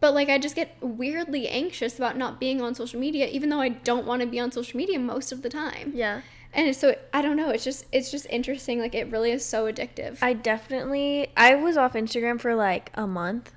But 0.00 0.14
like 0.14 0.28
I 0.28 0.38
just 0.38 0.54
get 0.54 0.76
weirdly 0.80 1.48
anxious 1.48 1.98
about 1.98 2.16
not 2.16 2.38
being 2.38 2.60
on 2.60 2.74
social 2.74 3.00
media 3.00 3.28
even 3.28 3.48
though 3.50 3.60
I 3.60 3.70
don't 3.70 4.06
want 4.06 4.22
to 4.22 4.28
be 4.28 4.38
on 4.38 4.52
social 4.52 4.76
media 4.76 4.98
most 4.98 5.32
of 5.32 5.42
the 5.42 5.48
time. 5.48 5.92
yeah 5.94 6.22
And 6.52 6.74
so 6.74 6.94
I 7.12 7.22
don't 7.22 7.36
know, 7.36 7.50
it's 7.50 7.64
just 7.64 7.86
it's 7.92 8.10
just 8.10 8.26
interesting 8.30 8.80
like 8.80 8.94
it 8.94 9.10
really 9.10 9.30
is 9.30 9.44
so 9.44 9.70
addictive. 9.70 10.18
i 10.22 10.32
definitely 10.32 11.28
i 11.36 11.54
was 11.54 11.76
off 11.76 11.94
instagram 11.94 12.40
for 12.40 12.54
like 12.54 12.90
a 12.94 13.06
month 13.06 13.52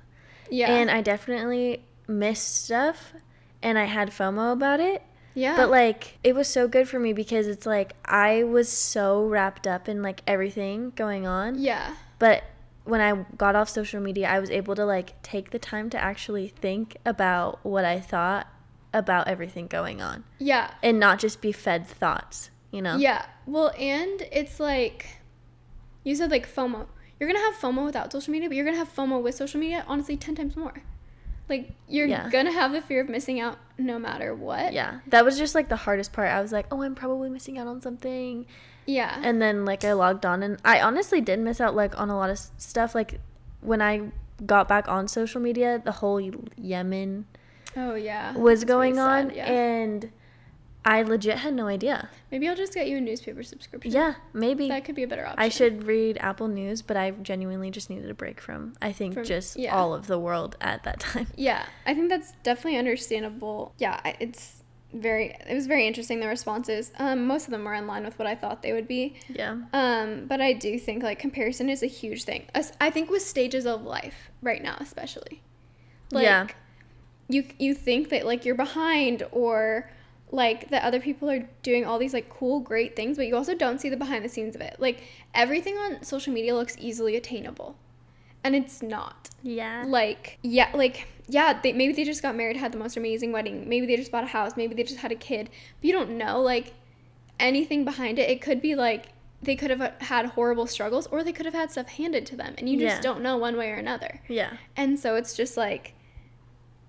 yeah. 0.50 0.74
and 0.74 0.90
i 0.90 1.00
definitely 1.00 1.82
missed 2.06 2.64
stuff 2.64 3.12
and 3.62 3.78
i 3.78 3.84
had 3.84 4.10
fomo 4.10 4.52
about 4.52 4.80
it 4.80 5.02
yeah. 5.34 5.56
But 5.56 5.70
like 5.70 6.18
it 6.22 6.34
was 6.34 6.48
so 6.48 6.68
good 6.68 6.88
for 6.88 6.98
me 6.98 7.12
because 7.12 7.46
it's 7.46 7.66
like 7.66 7.94
I 8.04 8.42
was 8.44 8.68
so 8.68 9.26
wrapped 9.26 9.66
up 9.66 9.88
in 9.88 10.02
like 10.02 10.22
everything 10.26 10.92
going 10.94 11.26
on. 11.26 11.58
yeah. 11.58 11.94
But 12.18 12.44
when 12.84 13.00
I 13.00 13.24
got 13.36 13.54
off 13.56 13.68
social 13.68 14.00
media, 14.00 14.28
I 14.28 14.38
was 14.40 14.50
able 14.50 14.74
to 14.74 14.84
like 14.84 15.20
take 15.22 15.50
the 15.50 15.58
time 15.58 15.88
to 15.90 15.98
actually 15.98 16.48
think 16.48 16.96
about 17.06 17.64
what 17.64 17.84
I 17.84 18.00
thought 18.00 18.46
about 18.94 19.28
everything 19.28 19.66
going 19.68 20.02
on 20.02 20.24
Yeah. 20.38 20.70
and 20.82 20.98
not 21.00 21.18
just 21.18 21.40
be 21.40 21.52
fed 21.52 21.86
thoughts, 21.86 22.50
you 22.70 22.82
know? 22.82 22.96
Yeah. 22.96 23.24
Well, 23.46 23.72
and 23.78 24.22
it's 24.32 24.60
like 24.60 25.18
you 26.04 26.14
said 26.16 26.30
like 26.30 26.46
FOMO. 26.52 26.86
You're 27.18 27.30
going 27.30 27.40
to 27.40 27.44
have 27.52 27.54
FOMO 27.60 27.84
without 27.84 28.10
social 28.10 28.32
media, 28.32 28.48
but 28.48 28.56
you're 28.56 28.64
going 28.64 28.74
to 28.74 28.80
have 28.84 28.94
FOMO 28.94 29.22
with 29.22 29.34
social 29.36 29.60
media 29.60 29.84
honestly 29.86 30.16
10 30.16 30.34
times 30.34 30.56
more. 30.56 30.82
Like 31.48 31.70
you're 31.88 32.06
Yeah. 32.06 32.28
going 32.30 32.46
to 32.46 32.52
have 32.52 32.72
the 32.72 32.80
fear 32.80 33.00
of 33.00 33.08
missing 33.08 33.38
out 33.40 33.58
no 33.78 33.98
matter 33.98 34.34
what. 34.34 34.72
Yeah. 34.72 35.00
That 35.06 35.24
was 35.24 35.38
just 35.38 35.54
like 35.54 35.68
the 35.68 35.76
hardest 35.76 36.12
part. 36.12 36.28
I 36.30 36.40
was 36.40 36.52
like, 36.52 36.66
"Oh, 36.70 36.82
I'm 36.82 36.94
probably 36.94 37.28
missing 37.30 37.58
out 37.58 37.66
on 37.66 37.80
something." 37.80 38.46
Yeah. 38.86 39.20
And 39.22 39.40
then 39.40 39.64
like 39.64 39.84
I 39.84 39.92
logged 39.92 40.26
on 40.26 40.42
and 40.42 40.58
I 40.64 40.80
honestly 40.80 41.20
did 41.20 41.38
miss 41.38 41.60
out 41.60 41.74
like 41.74 41.98
on 42.00 42.10
a 42.10 42.16
lot 42.16 42.30
of 42.30 42.38
stuff 42.58 42.94
like 42.94 43.20
when 43.60 43.80
I 43.82 44.10
got 44.44 44.66
back 44.68 44.88
on 44.88 45.06
social 45.08 45.40
media, 45.40 45.80
the 45.84 45.92
whole 45.92 46.20
Yemen 46.56 47.26
oh 47.76 47.94
yeah. 47.94 48.36
was 48.36 48.60
That's 48.60 48.68
going 48.68 48.94
sad, 48.96 49.26
on 49.30 49.34
Yeah. 49.34 49.46
and 49.50 50.10
I 50.84 51.02
legit 51.02 51.38
had 51.38 51.54
no 51.54 51.68
idea. 51.68 52.08
Maybe 52.32 52.48
I'll 52.48 52.56
just 52.56 52.74
get 52.74 52.88
you 52.88 52.96
a 52.96 53.00
newspaper 53.00 53.44
subscription. 53.44 53.92
Yeah, 53.92 54.14
maybe 54.32 54.66
That 54.66 54.84
could 54.84 54.96
be 54.96 55.04
a 55.04 55.06
better 55.06 55.24
option. 55.24 55.38
I 55.38 55.48
should 55.48 55.84
read 55.84 56.18
Apple 56.20 56.48
News, 56.48 56.82
but 56.82 56.96
I 56.96 57.12
genuinely 57.12 57.70
just 57.70 57.88
needed 57.88 58.10
a 58.10 58.14
break 58.14 58.40
from 58.40 58.74
I 58.82 58.90
think 58.90 59.14
From- 59.14 59.24
just 59.24 59.56
yeah. 59.56 59.76
all 59.76 59.94
of 59.94 60.08
the 60.08 60.18
world 60.18 60.56
at 60.60 60.82
that 60.82 60.98
time. 60.98 61.28
Yeah, 61.36 61.66
I 61.86 61.94
think 61.94 62.08
that's 62.08 62.32
definitely 62.42 62.78
understandable. 62.80 63.74
Yeah, 63.78 64.00
it's 64.18 64.61
very 64.92 65.36
it 65.48 65.54
was 65.54 65.66
very 65.66 65.86
interesting 65.86 66.20
the 66.20 66.28
responses. 66.28 66.92
Um 66.98 67.26
most 67.26 67.46
of 67.46 67.50
them 67.50 67.64
were 67.64 67.74
in 67.74 67.86
line 67.86 68.04
with 68.04 68.18
what 68.18 68.28
I 68.28 68.34
thought 68.34 68.62
they 68.62 68.72
would 68.72 68.88
be. 68.88 69.14
Yeah. 69.28 69.56
Um, 69.72 70.26
but 70.26 70.40
I 70.40 70.52
do 70.52 70.78
think 70.78 71.02
like 71.02 71.18
comparison 71.18 71.68
is 71.68 71.82
a 71.82 71.86
huge 71.86 72.24
thing. 72.24 72.46
I 72.80 72.90
think 72.90 73.10
with 73.10 73.22
stages 73.22 73.66
of 73.66 73.82
life 73.82 74.30
right 74.42 74.62
now, 74.62 74.76
especially. 74.80 75.42
Like, 76.10 76.24
Yeah. 76.24 76.46
You 77.28 77.44
you 77.58 77.74
think 77.74 78.10
that 78.10 78.26
like 78.26 78.44
you're 78.44 78.54
behind 78.54 79.24
or 79.32 79.90
like 80.30 80.70
that 80.70 80.82
other 80.82 80.98
people 80.98 81.30
are 81.30 81.48
doing 81.62 81.84
all 81.84 81.98
these 81.98 82.14
like 82.14 82.28
cool 82.28 82.60
great 82.60 82.96
things, 82.96 83.16
but 83.16 83.26
you 83.26 83.36
also 83.36 83.54
don't 83.54 83.80
see 83.80 83.88
the 83.88 83.96
behind 83.96 84.24
the 84.24 84.28
scenes 84.28 84.54
of 84.54 84.60
it. 84.60 84.76
Like 84.78 85.02
everything 85.34 85.76
on 85.76 86.02
social 86.02 86.32
media 86.32 86.54
looks 86.54 86.76
easily 86.78 87.16
attainable, 87.16 87.76
and 88.44 88.54
it's 88.54 88.82
not. 88.82 89.30
Yeah. 89.42 89.84
Like 89.86 90.38
yeah, 90.42 90.70
like 90.74 91.08
yeah, 91.28 91.60
they 91.60 91.72
maybe 91.72 91.92
they 91.92 92.04
just 92.04 92.22
got 92.22 92.34
married, 92.36 92.56
had 92.56 92.72
the 92.72 92.78
most 92.78 92.96
amazing 92.96 93.32
wedding. 93.32 93.68
Maybe 93.68 93.86
they 93.86 93.96
just 93.96 94.10
bought 94.12 94.24
a 94.24 94.28
house. 94.28 94.56
Maybe 94.56 94.74
they 94.74 94.82
just 94.82 95.00
had 95.00 95.12
a 95.12 95.16
kid. 95.16 95.48
But 95.80 95.84
you 95.86 95.92
don't 95.92 96.10
know 96.18 96.40
like 96.40 96.74
anything 97.40 97.84
behind 97.84 98.18
it. 98.18 98.28
It 98.30 98.40
could 98.40 98.60
be 98.62 98.74
like 98.74 99.06
they 99.42 99.56
could 99.56 99.70
have 99.70 99.92
had 100.00 100.26
horrible 100.26 100.66
struggles 100.68 101.06
or 101.08 101.24
they 101.24 101.32
could 101.32 101.46
have 101.46 101.54
had 101.54 101.70
stuff 101.72 101.88
handed 101.88 102.24
to 102.26 102.36
them 102.36 102.54
and 102.58 102.68
you 102.68 102.78
just 102.78 102.96
Yeah. 102.96 103.02
don't 103.02 103.22
know 103.22 103.36
one 103.36 103.56
way 103.56 103.70
or 103.70 103.74
another. 103.76 104.20
Yeah. 104.28 104.52
And 104.76 104.98
so 104.98 105.16
it's 105.16 105.34
just 105.36 105.56
like 105.56 105.94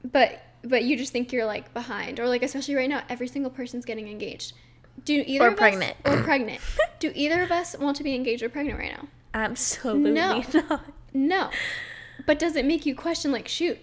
but 0.04 0.42
but 0.63 0.84
you 0.84 0.96
just 0.98 1.12
think 1.12 1.32
you're 1.34 1.46
like 1.46 1.74
behind 1.74 2.20
or 2.20 2.28
like 2.28 2.44
especially 2.44 2.76
right 2.76 2.89
now 2.89 3.02
every 3.10 3.28
single 3.28 3.50
person's 3.52 3.86
getting 3.86 4.08
engaged. 4.08 4.54
Do 5.06 5.24
either 5.26 5.46
Or 5.46 5.48
of 5.50 5.58
pregnant. 5.58 5.96
us 6.06 6.13
or 6.13 6.24
pregnant. 6.24 6.62
Do 7.00 7.12
either 7.16 7.42
of 7.42 7.52
us 7.52 7.76
want 7.80 7.98
to 7.98 8.04
be 8.04 8.13
engaged 8.13 8.44
or 8.44 8.50
pregnant 8.50 8.78
right 8.80 8.92
now? 8.96 9.08
Absolutely 9.34 10.12
No. 10.12 10.44
not. 10.70 10.86
No. 11.13 11.49
But 12.26 12.39
does 12.39 12.56
it 12.56 12.65
make 12.65 12.86
you 12.86 12.95
question 12.95 13.32
like 13.32 13.47
shoot, 13.47 13.78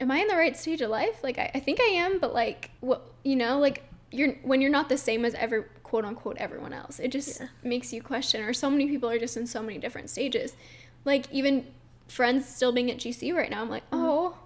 am 0.00 0.10
I 0.10 0.18
in 0.18 0.28
the 0.28 0.36
right 0.36 0.56
stage 0.56 0.80
of 0.80 0.90
life? 0.90 1.22
Like 1.22 1.38
I, 1.38 1.50
I 1.54 1.60
think 1.60 1.80
I 1.80 1.84
am, 1.94 2.18
but 2.18 2.34
like 2.34 2.70
what 2.80 3.02
you 3.24 3.36
know, 3.36 3.58
like 3.58 3.84
you're 4.10 4.32
when 4.42 4.60
you're 4.60 4.70
not 4.70 4.88
the 4.88 4.96
same 4.98 5.24
as 5.24 5.34
every 5.34 5.64
quote 5.82 6.04
unquote 6.04 6.36
everyone 6.38 6.72
else. 6.72 6.98
It 7.00 7.08
just 7.12 7.40
Yeah. 7.40 7.48
makes 7.62 7.92
you 7.92 8.02
question 8.02 8.42
or 8.42 8.52
so 8.52 8.70
many 8.70 8.86
people 8.88 9.08
are 9.08 9.18
just 9.18 9.36
in 9.36 9.46
so 9.46 9.62
many 9.62 9.78
different 9.78 10.10
stages. 10.10 10.54
Like 11.04 11.30
even 11.32 11.66
friends 12.08 12.48
still 12.48 12.72
being 12.72 12.90
at 12.90 12.98
GC 12.98 13.32
right 13.34 13.50
now, 13.50 13.62
I'm 13.62 13.70
like, 13.70 13.84
Mm-hmm. 13.90 14.04
oh, 14.04 14.36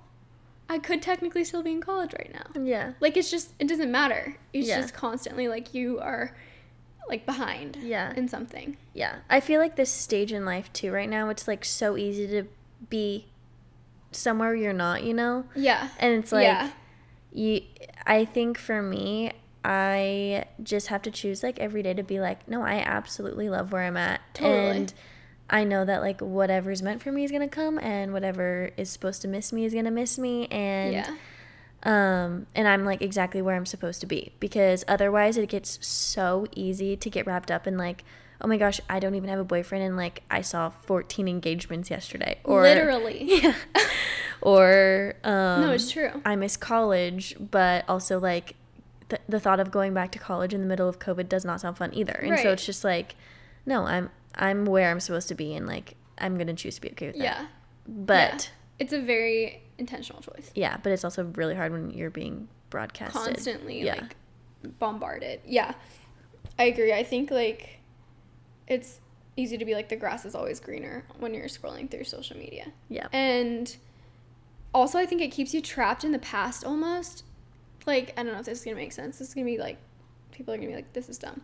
I 0.69 0.79
could 0.79 1.03
technically 1.03 1.45
still 1.45 1.63
be 1.63 1.73
in 1.73 1.81
college 1.81 2.13
right 2.15 2.33
now. 2.33 2.63
Yeah. 2.63 2.93
Like 3.01 3.17
it's 3.17 3.31
just 3.31 3.53
it 3.59 3.69
doesn't 3.69 3.91
matter. 3.91 4.37
It's 4.53 4.69
Yeah. 4.69 4.81
just 4.81 4.95
constantly 4.95 5.49
like 5.49 5.75
you 5.75 5.99
are 6.01 6.37
like 7.09 7.27
behind 7.27 7.77
Yeah. 7.83 8.13
in 8.15 8.29
something. 8.29 8.77
Yeah. 8.93 9.17
I 9.29 9.41
feel 9.41 9.61
like 9.61 9.77
this 9.77 9.91
stage 9.91 10.33
in 10.33 10.45
life 10.45 10.73
too 10.73 10.93
right 10.93 11.09
now 11.09 11.29
it's 11.29 11.47
like 11.47 11.65
so 11.65 11.97
easy 11.97 12.27
to 12.29 12.45
be 12.89 13.27
somewhere 14.13 14.55
you're 14.55 14.73
not, 14.73 15.03
you 15.03 15.15
know? 15.15 15.45
Yeah. 15.55 15.89
And 15.99 16.15
it's 16.23 16.33
like 16.33 16.45
yeah. 16.45 16.71
you 17.33 17.63
I 18.07 18.25
think 18.25 18.59
for 18.59 18.83
me 18.83 19.33
I 19.65 20.45
just 20.63 20.89
have 20.89 21.03
to 21.03 21.11
choose 21.11 21.43
like 21.43 21.59
every 21.59 21.83
day 21.83 21.95
to 21.95 22.03
be 22.03 22.21
like, 22.21 22.47
no, 22.47 22.63
I 22.63 22.75
absolutely 22.85 23.49
love 23.49 23.73
where 23.73 23.83
I'm 23.83 23.97
at. 23.97 24.21
Totally. 24.35 24.71
And 24.77 24.95
I 25.49 25.65
know 25.65 25.85
that 25.85 26.03
like 26.03 26.21
whatever's 26.21 26.83
meant 26.83 27.03
for 27.03 27.13
me 27.13 27.25
is 27.25 27.31
gonna 27.31 27.49
come 27.49 27.79
and 27.79 28.13
whatever 28.13 28.71
is 28.77 28.91
supposed 28.91 29.23
to 29.23 29.29
miss 29.29 29.53
me 29.53 29.65
is 29.65 29.75
gonna 29.75 29.91
miss 29.91 30.19
me 30.19 30.47
and 30.47 30.93
yeah. 30.93 31.15
Um 31.85 32.47
and 32.55 32.67
I'm 32.67 32.85
like 32.85 33.03
exactly 33.03 33.43
where 33.43 33.55
I'm 33.57 33.67
supposed 33.67 34.01
to 34.01 34.07
be 34.07 34.33
because 34.41 34.85
otherwise 34.89 35.37
it 35.37 35.49
gets 35.49 35.85
so 35.87 36.47
easy 36.55 36.97
to 36.97 37.11
get 37.11 37.27
wrapped 37.27 37.51
up 37.51 37.67
in 37.67 37.77
like 37.77 38.05
oh 38.41 38.47
my 38.47 38.57
gosh 38.57 38.81
I 38.89 38.99
don't 39.01 39.15
even 39.15 39.29
have 39.29 39.39
a 39.39 39.45
boyfriend 39.45 39.85
and 39.85 39.97
like 39.97 40.23
I 40.31 40.41
saw 40.43 40.71
14 40.71 41.29
engagements 41.29 41.91
yesterday 41.91 42.39
or 42.45 42.63
Literally. 42.63 43.19
yeah 43.43 43.55
or 44.41 45.15
um 45.25 45.61
no, 45.63 45.71
it's 45.73 45.91
true. 45.91 46.11
I 46.25 46.37
miss 46.37 46.57
college 46.57 47.37
but 47.39 47.85
also 47.89 48.19
like 48.19 48.55
the, 49.09 49.21
the 49.29 49.41
thought 49.41 49.61
of 49.61 49.71
going 49.71 49.93
back 49.95 50.11
to 50.13 50.19
college 50.19 50.55
in 50.55 50.61
the 50.61 50.67
middle 50.67 50.89
of 50.89 50.99
COVID 50.99 51.29
does 51.29 51.45
not 51.45 51.61
sound 51.61 51.77
fun 51.77 51.91
either 51.95 52.13
and 52.15 52.31
Right. 52.33 52.43
so 52.43 52.51
it's 52.53 52.65
just 52.67 52.85
like 52.85 53.15
no 53.67 53.87
I'm 53.87 54.11
I'm 54.35 54.65
where 54.65 54.91
I'm 54.91 55.01
supposed 55.01 55.29
to 55.29 55.35
be 55.35 55.55
and 55.55 55.67
like 55.67 55.95
I'm 56.19 56.37
gonna 56.39 56.55
choose 56.55 56.77
to 56.77 56.81
be 56.81 56.91
okay 56.93 57.09
with 57.09 57.17
that 57.19 57.23
Yeah. 57.25 57.47
but 57.87 58.51
It's 58.79 58.93
a 58.93 59.01
very 59.01 59.61
intentional 59.79 60.23
choice. 60.23 60.51
yeah 60.55 60.77
but 60.83 60.93
it's 60.93 61.05
also 61.05 61.25
really 61.35 61.55
hard 61.55 61.73
when 61.73 61.91
you're 61.91 62.11
being 62.11 62.49
broadcasted 62.71 63.21
Constantly 63.23 63.83
yeah 63.83 63.95
like 63.95 64.17
bombarded. 64.79 65.41
Yeah. 65.47 65.75
I 66.59 66.65
agree. 66.65 66.93
I 66.93 67.03
think 67.03 67.31
like 67.31 67.81
it's 68.67 68.99
easy 69.37 69.59
to 69.59 69.65
be 69.65 69.75
like 69.75 69.89
the 69.89 69.97
grass 69.97 70.25
is 70.25 70.35
always 70.35 70.61
greener 70.61 71.05
when 71.19 71.35
you're 71.35 71.47
scrolling 71.47 71.91
through 71.91 72.05
social 72.05 72.37
media. 72.37 72.69
yeah 72.89 73.09
And 73.13 73.77
also 74.73 74.99
I 74.99 75.07
think 75.07 75.21
it 75.21 75.29
keeps 75.33 75.53
you 75.53 75.61
trapped 75.61 76.05
in 76.05 76.13
the 76.13 76.19
past 76.19 76.65
almost. 76.65 77.25
Like, 77.87 78.15
I 78.17 78.23
don't 78.23 78.33
know 78.33 78.39
if 78.39 78.47
this 78.47 78.61
is 78.61 78.65
gonna 78.65 78.77
make 78.77 78.93
sense. 78.93 79.19
This 79.19 79.29
is 79.29 79.35
gonna 79.35 79.45
be 79.45 79.59
like 79.59 79.77
people 80.31 80.55
are 80.55 80.57
gonna 80.57 80.69
be 80.71 80.75
like, 80.77 80.93
this 80.95 81.09
is 81.09 81.19
dumb. 81.19 81.43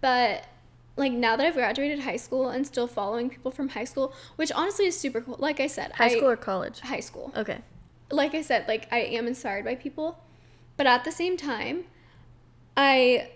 But 0.00 0.44
like 0.98 1.12
now 1.12 1.36
that 1.36 1.46
I've 1.46 1.54
graduated 1.54 2.00
high 2.00 2.16
school 2.16 2.48
and 2.48 2.66
still 2.66 2.86
following 2.86 3.30
people 3.30 3.50
from 3.50 3.68
high 3.70 3.84
school, 3.84 4.12
which 4.36 4.52
honestly 4.52 4.86
is 4.86 4.98
super 4.98 5.20
cool. 5.22 5.36
Like 5.38 5.60
I 5.60 5.66
said, 5.68 5.92
high 5.92 6.06
I- 6.06 6.16
school 6.16 6.28
or 6.28 6.36
college 6.36 6.80
high 6.80 7.00
school. 7.00 7.32
okay 7.36 7.60
like 8.10 8.34
I 8.34 8.40
said, 8.42 8.66
like 8.68 8.88
I 8.90 9.00
am 9.00 9.26
inspired 9.26 9.64
by 9.66 9.74
people, 9.74 10.18
but 10.78 10.86
at 10.86 11.04
the 11.04 11.12
same 11.12 11.36
time, 11.36 11.84
I 12.76 13.28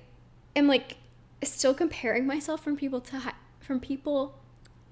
am 0.56 0.66
like 0.66 0.96
still 1.42 1.74
comparing 1.74 2.26
myself 2.26 2.62
from 2.64 2.76
people 2.76 3.00
to 3.02 3.18
hi- 3.18 3.34
from 3.60 3.80
people 3.80 4.38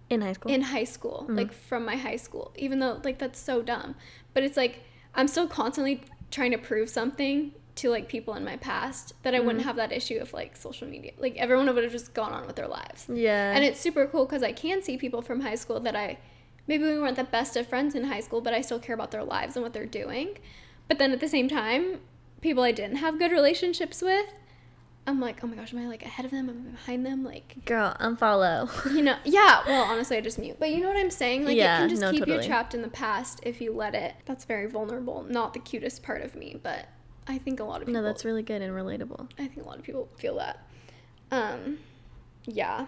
in 0.08 0.20
high 0.22 0.32
school 0.34 0.52
in 0.52 0.62
high 0.62 0.84
school, 0.84 1.26
Mhm. 1.28 1.36
like 1.36 1.52
from 1.52 1.84
my 1.84 1.96
high 1.96 2.16
school, 2.16 2.52
even 2.56 2.78
though 2.80 3.00
like 3.04 3.18
that's 3.18 3.38
so 3.38 3.62
dumb. 3.62 3.94
But 4.34 4.42
it's 4.42 4.56
like 4.56 4.80
I'm 5.14 5.28
still 5.28 5.46
constantly 5.48 6.02
trying 6.30 6.50
to 6.52 6.58
prove 6.58 6.88
something 6.90 7.52
to 7.80 7.90
like 7.90 8.08
people 8.08 8.34
in 8.34 8.44
my 8.44 8.56
past 8.56 9.12
that 9.22 9.34
I 9.34 9.40
wouldn't 9.40 9.62
Mhm. 9.64 9.66
have 9.66 9.76
that 9.76 9.92
issue 9.92 10.18
if 10.20 10.32
like 10.34 10.56
social 10.56 10.86
media. 10.88 11.12
Like 11.18 11.36
everyone 11.36 11.66
would 11.74 11.82
have 11.84 11.92
just 11.92 12.14
gone 12.14 12.32
on 12.32 12.46
with 12.46 12.56
their 12.56 12.68
lives. 12.68 13.06
yeah 13.12 13.52
And 13.54 13.64
it's 13.64 13.80
super 13.80 14.06
cool 14.06 14.24
because 14.26 14.42
I 14.42 14.52
can 14.52 14.82
see 14.82 14.96
people 14.96 15.22
from 15.22 15.40
high 15.40 15.54
school 15.56 15.80
that 15.80 15.96
I 15.96 16.18
maybe 16.66 16.84
we 16.84 16.98
weren't 16.98 17.16
the 17.16 17.24
best 17.24 17.56
of 17.56 17.66
friends 17.66 17.94
in 17.94 18.04
high 18.04 18.20
school, 18.20 18.40
but 18.40 18.54
I 18.54 18.60
still 18.60 18.78
care 18.78 18.94
about 18.94 19.10
their 19.10 19.24
lives 19.24 19.56
and 19.56 19.62
what 19.62 19.72
they're 19.72 19.86
doing. 19.86 20.38
But 20.88 20.98
then 20.98 21.10
at 21.12 21.20
the 21.20 21.28
same 21.28 21.48
time, 21.48 22.00
people 22.40 22.62
I 22.62 22.72
didn't 22.72 22.96
have 22.96 23.18
good 23.18 23.32
relationships 23.32 24.00
with, 24.02 24.26
I'm 25.06 25.18
like, 25.18 25.42
oh 25.42 25.46
my 25.46 25.56
gosh, 25.56 25.72
am 25.72 25.80
I 25.80 25.86
like 25.88 26.02
ahead 26.04 26.24
of 26.26 26.30
them? 26.30 26.48
Am 26.48 26.66
I 26.68 26.70
behind 26.72 27.06
them? 27.06 27.24
Like, 27.24 27.64
girl 27.64 27.96
unfollow 27.98 28.68
you 28.94 29.02
know, 29.02 29.16
yeah. 29.24 29.62
Well, 29.66 29.82
honestly, 29.84 30.16
I 30.18 30.20
just 30.20 30.38
mute. 30.38 30.56
But 30.60 30.70
you 30.70 30.80
know 30.80 30.88
what 30.88 30.98
I'm 30.98 31.10
saying? 31.10 31.44
Like, 31.46 31.56
Yeah, 31.56 31.78
it 31.78 31.80
can 31.80 31.88
just 31.88 32.02
no, 32.02 32.10
keep 32.10 32.20
totally. 32.20 32.44
you 32.44 32.48
trapped 32.48 32.74
in 32.74 32.82
the 32.82 32.88
past 32.88 33.40
if 33.42 33.60
you 33.60 33.72
let 33.72 33.94
it. 33.94 34.14
That's 34.26 34.44
very 34.44 34.66
vulnerable. 34.66 35.24
Not 35.28 35.54
the 35.54 35.58
cutest 35.60 36.02
part 36.02 36.20
of 36.22 36.34
me, 36.36 36.60
but 36.62 36.86
I 37.30 37.38
think 37.38 37.60
a 37.60 37.64
lot 37.64 37.80
of 37.80 37.86
people. 37.86 38.02
no 38.02 38.06
that's 38.06 38.24
really 38.24 38.42
good 38.42 38.60
and 38.60 38.74
relatable 38.74 39.28
I 39.38 39.46
think 39.46 39.64
a 39.64 39.68
lot 39.68 39.78
of 39.78 39.84
people 39.84 40.08
feel 40.18 40.36
that. 40.36 40.66
Um, 41.30 41.78
yeah. 42.44 42.86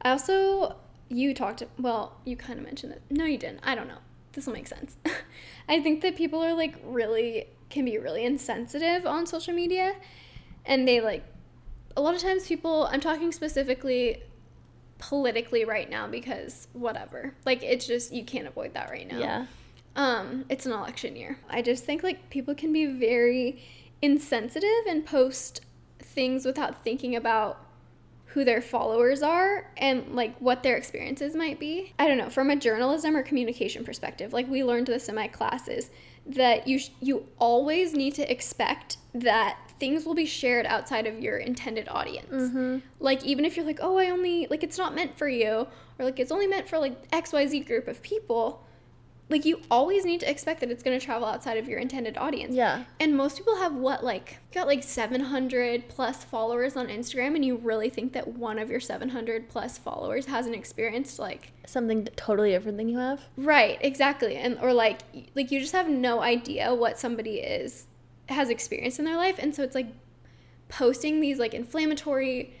I 0.00 0.10
also, 0.10 0.76
you 1.08 1.34
talked, 1.34 1.62
well, 1.78 2.16
you 2.24 2.36
kind 2.36 2.58
of 2.58 2.64
mentioned 2.64 2.92
it. 2.92 3.02
No, 3.10 3.24
you 3.24 3.38
didn't. 3.38 3.60
I 3.62 3.74
don't 3.74 3.88
know. 3.88 3.98
This 4.32 4.46
will 4.46 4.54
make 4.54 4.66
sense. 4.66 4.96
I 5.68 5.80
think 5.80 6.00
that 6.02 6.16
people 6.16 6.42
are 6.42 6.54
like 6.54 6.76
really, 6.84 7.48
can 7.68 7.84
be 7.84 7.98
really 7.98 8.24
insensitive 8.24 9.06
on 9.06 9.26
social 9.26 9.54
media. 9.54 9.94
And 10.64 10.88
they 10.88 11.00
like, 11.00 11.24
a 11.96 12.00
lot 12.00 12.14
of 12.14 12.20
times 12.20 12.46
people, 12.46 12.88
I'm 12.90 13.00
talking 13.00 13.32
specifically 13.32 14.22
politically 14.98 15.64
right 15.64 15.88
now 15.88 16.06
because 16.06 16.68
whatever. 16.72 17.34
Like, 17.44 17.62
it's 17.62 17.86
just, 17.86 18.12
you 18.12 18.24
can't 18.24 18.46
avoid 18.46 18.74
that 18.74 18.90
right 18.90 19.10
now 19.10 19.18
yeah 19.18 19.46
um 19.96 20.44
it's 20.48 20.66
an 20.66 20.72
election 20.72 21.16
year. 21.16 21.38
I 21.50 21.62
just 21.62 21.84
think 21.84 22.02
like 22.02 22.30
people 22.30 22.54
can 22.54 22.72
be 22.72 22.86
very 22.86 23.62
insensitive 24.02 24.86
and 24.88 25.04
post 25.04 25.62
things 25.98 26.44
without 26.44 26.84
thinking 26.84 27.16
about 27.16 27.60
who 28.26 28.44
their 28.44 28.60
followers 28.60 29.22
are 29.22 29.70
and 29.78 30.14
like 30.14 30.36
what 30.38 30.62
their 30.62 30.76
experiences 30.76 31.34
might 31.34 31.58
be. 31.58 31.94
I 31.98 32.06
don't 32.06 32.18
know 32.18 32.28
from 32.30 32.50
a 32.50 32.56
journalism 32.56 33.16
or 33.16 33.22
communication 33.22 33.82
perspective 33.84 34.32
like 34.32 34.48
we 34.48 34.62
learned 34.62 34.86
this 34.88 35.08
in 35.08 35.14
my 35.14 35.26
classes 35.28 35.90
that 36.26 36.66
you 36.68 36.78
sh- 36.78 36.90
you 37.00 37.26
always 37.38 37.94
need 37.94 38.14
to 38.16 38.30
expect 38.30 38.98
that 39.14 39.58
things 39.78 40.04
will 40.04 40.14
be 40.14 40.26
shared 40.26 40.66
outside 40.66 41.06
of 41.06 41.20
your 41.20 41.36
intended 41.36 41.88
audience. 41.88 42.28
Mm-hmm. 42.30 42.78
like 42.98 43.24
even 43.24 43.44
if 43.44 43.56
you're 43.56 43.64
like 43.66 43.78
oh 43.80 43.96
i 43.98 44.10
only 44.10 44.46
like 44.50 44.62
it's 44.62 44.78
not 44.78 44.94
meant 44.94 45.16
for 45.16 45.28
you 45.28 45.66
or 45.98 46.04
like 46.04 46.18
it's 46.18 46.32
only 46.32 46.46
meant 46.46 46.68
for 46.68 46.78
like 46.78 47.10
xyz 47.10 47.66
group 47.66 47.86
of 47.88 48.02
people 48.02 48.65
like 49.28 49.44
you 49.44 49.60
always 49.70 50.04
need 50.04 50.20
to 50.20 50.30
expect 50.30 50.60
that 50.60 50.70
it's 50.70 50.82
going 50.82 50.98
to 50.98 51.04
travel 51.04 51.26
outside 51.26 51.58
of 51.58 51.68
your 51.68 51.80
intended 51.80 52.16
audience. 52.16 52.54
Yeah. 52.54 52.84
And 53.00 53.16
most 53.16 53.38
people 53.38 53.56
have 53.56 53.74
what 53.74 54.04
like 54.04 54.38
got 54.52 54.68
like 54.68 54.84
700 54.84 55.88
plus 55.88 56.22
followers 56.22 56.76
on 56.76 56.86
instagram 56.86 57.34
and 57.34 57.44
you 57.44 57.56
really 57.56 57.90
think 57.90 58.12
that 58.12 58.28
one 58.28 58.58
of 58.58 58.70
your 58.70 58.78
700 58.78 59.48
plus 59.48 59.78
followers 59.78 60.26
hasn't 60.26 60.54
experienced 60.54 61.18
like 61.18 61.52
something 61.66 62.04
totally 62.16 62.52
different 62.52 62.78
than 62.78 62.88
you 62.88 62.98
have? 62.98 63.22
Right 63.36 63.78
exactly 63.80 64.36
and 64.36 64.58
or 64.60 64.72
like 64.72 65.00
like 65.34 65.50
you 65.50 65.60
just 65.60 65.72
have 65.72 65.88
no 65.88 66.20
idea 66.20 66.72
what 66.72 66.98
somebody 66.98 67.38
is 67.38 67.86
has 68.28 68.48
experienced 68.48 68.98
in 68.98 69.04
their 69.04 69.16
life 69.16 69.36
and 69.38 69.54
so 69.54 69.62
it's 69.62 69.74
like 69.74 69.88
posting 70.68 71.20
these 71.20 71.38
like 71.38 71.54
inflammatory 71.54 72.54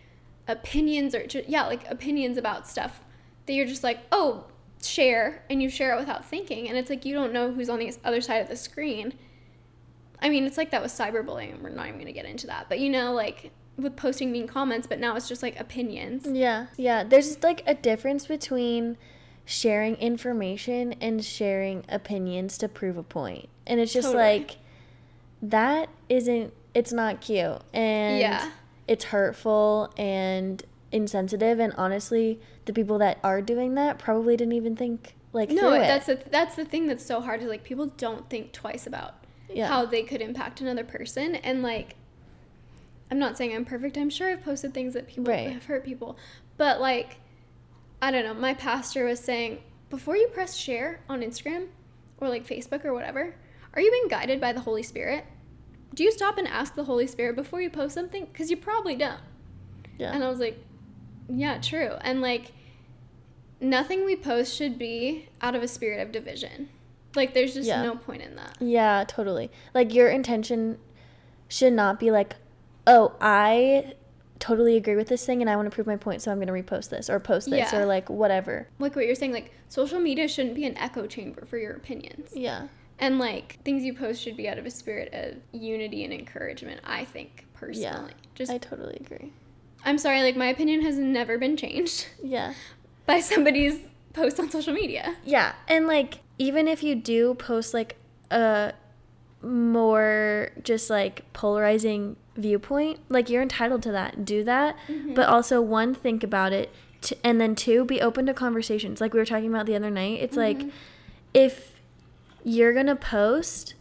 opinions 0.48 1.14
or 1.14 1.26
yeah 1.46 1.66
like 1.66 1.88
opinions 1.90 2.36
about 2.36 2.68
stuff 2.68 3.02
that 3.46 3.52
you're 3.52 3.66
just 3.66 3.82
like 3.84 4.00
oh 4.10 4.46
share 4.82 5.42
and 5.50 5.62
you 5.62 5.68
share 5.70 5.94
it 5.94 5.98
without 5.98 6.24
thinking 6.24 6.68
and 6.68 6.76
it's 6.78 6.90
like 6.90 7.04
you 7.04 7.14
don't 7.14 7.32
know 7.32 7.52
who's 7.52 7.68
on 7.68 7.78
the 7.78 7.92
other 8.04 8.20
side 8.20 8.36
of 8.36 8.48
the 8.48 8.56
screen 8.56 9.12
i 10.20 10.28
mean 10.28 10.44
it's 10.44 10.56
like 10.56 10.70
that 10.70 10.82
with 10.82 10.92
cyberbullying 10.92 11.60
we're 11.60 11.70
not 11.70 11.86
even 11.86 11.98
going 11.98 12.06
to 12.06 12.12
get 12.12 12.24
into 12.24 12.46
that 12.46 12.66
but 12.68 12.78
you 12.78 12.88
know 12.90 13.12
like 13.12 13.50
with 13.76 13.96
posting 13.96 14.30
mean 14.32 14.46
comments 14.46 14.86
but 14.86 14.98
now 15.00 15.16
it's 15.16 15.28
just 15.28 15.42
like 15.42 15.58
opinions 15.60 16.26
Yeah, 16.26 16.66
yeah. 16.78 17.04
There's 17.04 17.42
like 17.42 17.62
a 17.66 17.74
difference 17.74 18.26
between 18.26 18.96
sharing 19.44 19.96
information 19.96 20.94
and 20.94 21.22
sharing 21.22 21.84
opinions 21.88 22.56
to 22.58 22.68
prove 22.68 22.96
a 22.96 23.02
point. 23.02 23.48
And 23.66 23.78
it's 23.78 23.92
just 23.92 24.08
Totally. 24.08 24.24
like 24.24 24.56
that 25.42 25.90
isn't 26.08 26.54
it's 26.72 26.90
not 26.92 27.20
cute 27.20 27.60
and 27.74 28.18
Yeah. 28.18 28.50
it's 28.88 29.04
hurtful 29.04 29.92
and 29.98 30.62
insensitive 30.92 31.58
and 31.58 31.72
honestly 31.76 32.40
the 32.64 32.72
people 32.72 32.98
that 32.98 33.18
are 33.24 33.42
doing 33.42 33.74
that 33.74 33.98
probably 33.98 34.36
didn't 34.36 34.52
even 34.54 34.76
think 34.76 35.14
like 35.32 35.50
no 35.50 35.72
it. 35.72 35.80
that's 35.80 36.06
the 36.06 36.18
that's 36.30 36.54
the 36.56 36.64
thing 36.64 36.86
that's 36.86 37.04
so 37.04 37.20
hard 37.20 37.42
is 37.42 37.48
like 37.48 37.64
people 37.64 37.86
don't 37.96 38.30
think 38.30 38.52
twice 38.52 38.86
about 38.86 39.14
yeah. 39.52 39.66
how 39.66 39.84
they 39.84 40.02
could 40.02 40.20
impact 40.22 40.60
another 40.60 40.84
person 40.84 41.34
and 41.36 41.62
like 41.62 41.96
i'm 43.10 43.18
not 43.18 43.36
saying 43.36 43.54
i'm 43.54 43.64
perfect 43.64 43.96
i'm 43.96 44.08
sure 44.10 44.30
i've 44.30 44.44
posted 44.44 44.72
things 44.72 44.94
that 44.94 45.06
people 45.08 45.24
Right. 45.32 45.50
have 45.50 45.66
hurt 45.66 45.84
people 45.84 46.16
But 46.56 46.80
like, 46.80 47.18
I 48.00 48.10
don't 48.10 48.24
know. 48.24 48.34
My 48.34 48.54
pastor 48.54 49.04
was 49.04 49.20
saying 49.20 49.60
before 49.90 50.16
you 50.16 50.28
press 50.28 50.56
share 50.56 51.00
on 51.08 51.20
Instagram 51.20 51.66
or 52.18 52.28
like 52.28 52.46
Facebook 52.46 52.84
or 52.84 52.92
whatever, 52.94 53.34
are 53.74 53.80
you 53.82 53.90
being 53.90 54.08
guided 54.08 54.40
by 54.40 54.52
the 54.54 54.60
Holy 54.60 54.82
Spirit? 54.82 55.24
Do 55.94 56.02
you 56.02 56.10
stop 56.12 56.38
and 56.38 56.48
ask 56.48 56.74
the 56.74 56.84
Holy 56.84 57.06
Spirit 57.06 57.36
before 57.36 57.60
you 57.60 57.68
post 57.70 57.94
something? 57.94 58.24
Because 58.26 58.50
you 58.50 58.56
probably 58.56 58.96
don't. 58.96 59.20
Yeah. 59.98 60.12
And 60.14 60.24
I 60.24 60.28
was 60.28 60.40
like, 60.40 60.58
yeah, 61.28 61.58
true. 61.60 61.92
And 62.02 62.20
like, 62.20 62.52
nothing 63.60 64.04
we 64.04 64.16
post 64.16 64.54
should 64.54 64.78
be 64.78 65.28
out 65.40 65.54
of 65.54 65.62
a 65.62 65.68
spirit 65.68 66.00
of 66.00 66.12
division. 66.12 66.68
Like, 67.14 67.32
there's 67.34 67.54
just 67.54 67.66
Yeah. 67.68 67.82
no 67.82 67.96
point 67.96 68.22
in 68.22 68.36
that. 68.36 68.56
Yeah, 68.60 69.04
totally. 69.06 69.50
Like 69.74 69.94
your 69.94 70.08
intention 70.08 70.78
should 71.48 71.72
not 71.72 71.98
be 71.98 72.10
like, 72.10 72.36
"Oh, 72.86 73.14
I 73.20 73.94
totally 74.38 74.76
agree 74.76 74.96
with 74.96 75.08
this 75.08 75.24
thing 75.24 75.40
and 75.40 75.48
I 75.48 75.56
want 75.56 75.70
to 75.70 75.74
prove 75.74 75.86
my 75.86 75.96
point, 75.96 76.20
so 76.20 76.30
I'm 76.30 76.38
going 76.38 76.48
to 76.48 76.52
repost 76.52 76.90
this 76.90 77.08
or 77.08 77.18
post 77.18 77.48
this 77.48 77.72
Yeah. 77.72 77.78
or 77.80 77.86
like 77.86 78.10
whatever." 78.10 78.68
Like 78.78 78.94
what 78.94 79.06
you're 79.06 79.14
saying, 79.14 79.32
like, 79.32 79.52
social 79.68 79.98
media 79.98 80.28
shouldn't 80.28 80.54
be 80.54 80.66
an 80.66 80.76
echo 80.76 81.06
chamber 81.06 81.44
for 81.46 81.56
your 81.56 81.72
opinions. 81.72 82.30
Yeah. 82.34 82.68
And 82.98 83.18
like, 83.18 83.58
things 83.64 83.84
you 83.84 83.94
post 83.94 84.22
should 84.22 84.36
be 84.36 84.48
out 84.48 84.58
of 84.58 84.66
a 84.66 84.70
spirit 84.70 85.12
of 85.14 85.36
unity 85.52 86.04
and 86.04 86.12
encouragement, 86.12 86.80
I 86.84 87.04
think, 87.04 87.46
personally. 87.54 87.82
Yeah, 88.10 88.14
Just, 88.34 88.52
I 88.52 88.58
totally 88.58 88.98
agree. 89.00 89.32
I'm 89.86 89.96
sorry, 89.96 90.22
like, 90.22 90.36
my 90.36 90.48
opinion 90.48 90.82
has 90.82 90.98
never 90.98 91.38
been 91.38 91.56
changed 91.56 92.08
Yeah. 92.22 92.52
by 93.06 93.20
somebody's 93.20 93.78
post 94.12 94.38
on 94.40 94.50
social 94.50 94.74
media. 94.74 95.16
Yeah, 95.24 95.54
and 95.68 95.86
like 95.86 96.20
even 96.38 96.68
if 96.68 96.82
you 96.82 96.94
do 96.94 97.34
post 97.34 97.72
like 97.72 97.96
a 98.30 98.72
more 99.42 100.50
just 100.62 100.90
like 100.90 101.30
polarizing 101.32 102.16
viewpoint, 102.36 103.00
like 103.08 103.30
you're 103.30 103.42
entitled 103.42 103.82
to 103.84 103.92
that. 103.92 104.24
Do 104.24 104.42
that, 104.44 104.76
mm-hmm. 104.88 105.14
but 105.14 105.28
also 105.28 105.60
one 105.60 105.94
think 105.94 106.24
about 106.24 106.52
it 106.52 106.72
t- 107.00 107.16
and 107.22 107.40
then 107.40 107.54
two 107.54 107.84
be 107.84 108.00
open 108.00 108.26
to 108.26 108.34
conversations. 108.34 109.00
Like 109.00 109.12
we 109.12 109.20
were 109.20 109.26
talking 109.26 109.48
about 109.48 109.66
the 109.66 109.76
other 109.76 109.90
night. 109.90 110.20
It's 110.20 110.36
like 110.36 110.58
mm-hmm. 110.58 110.70
if 111.32 111.72
you're 112.44 112.72
going 112.72 112.86
to 112.86 112.96
post, 112.96 113.74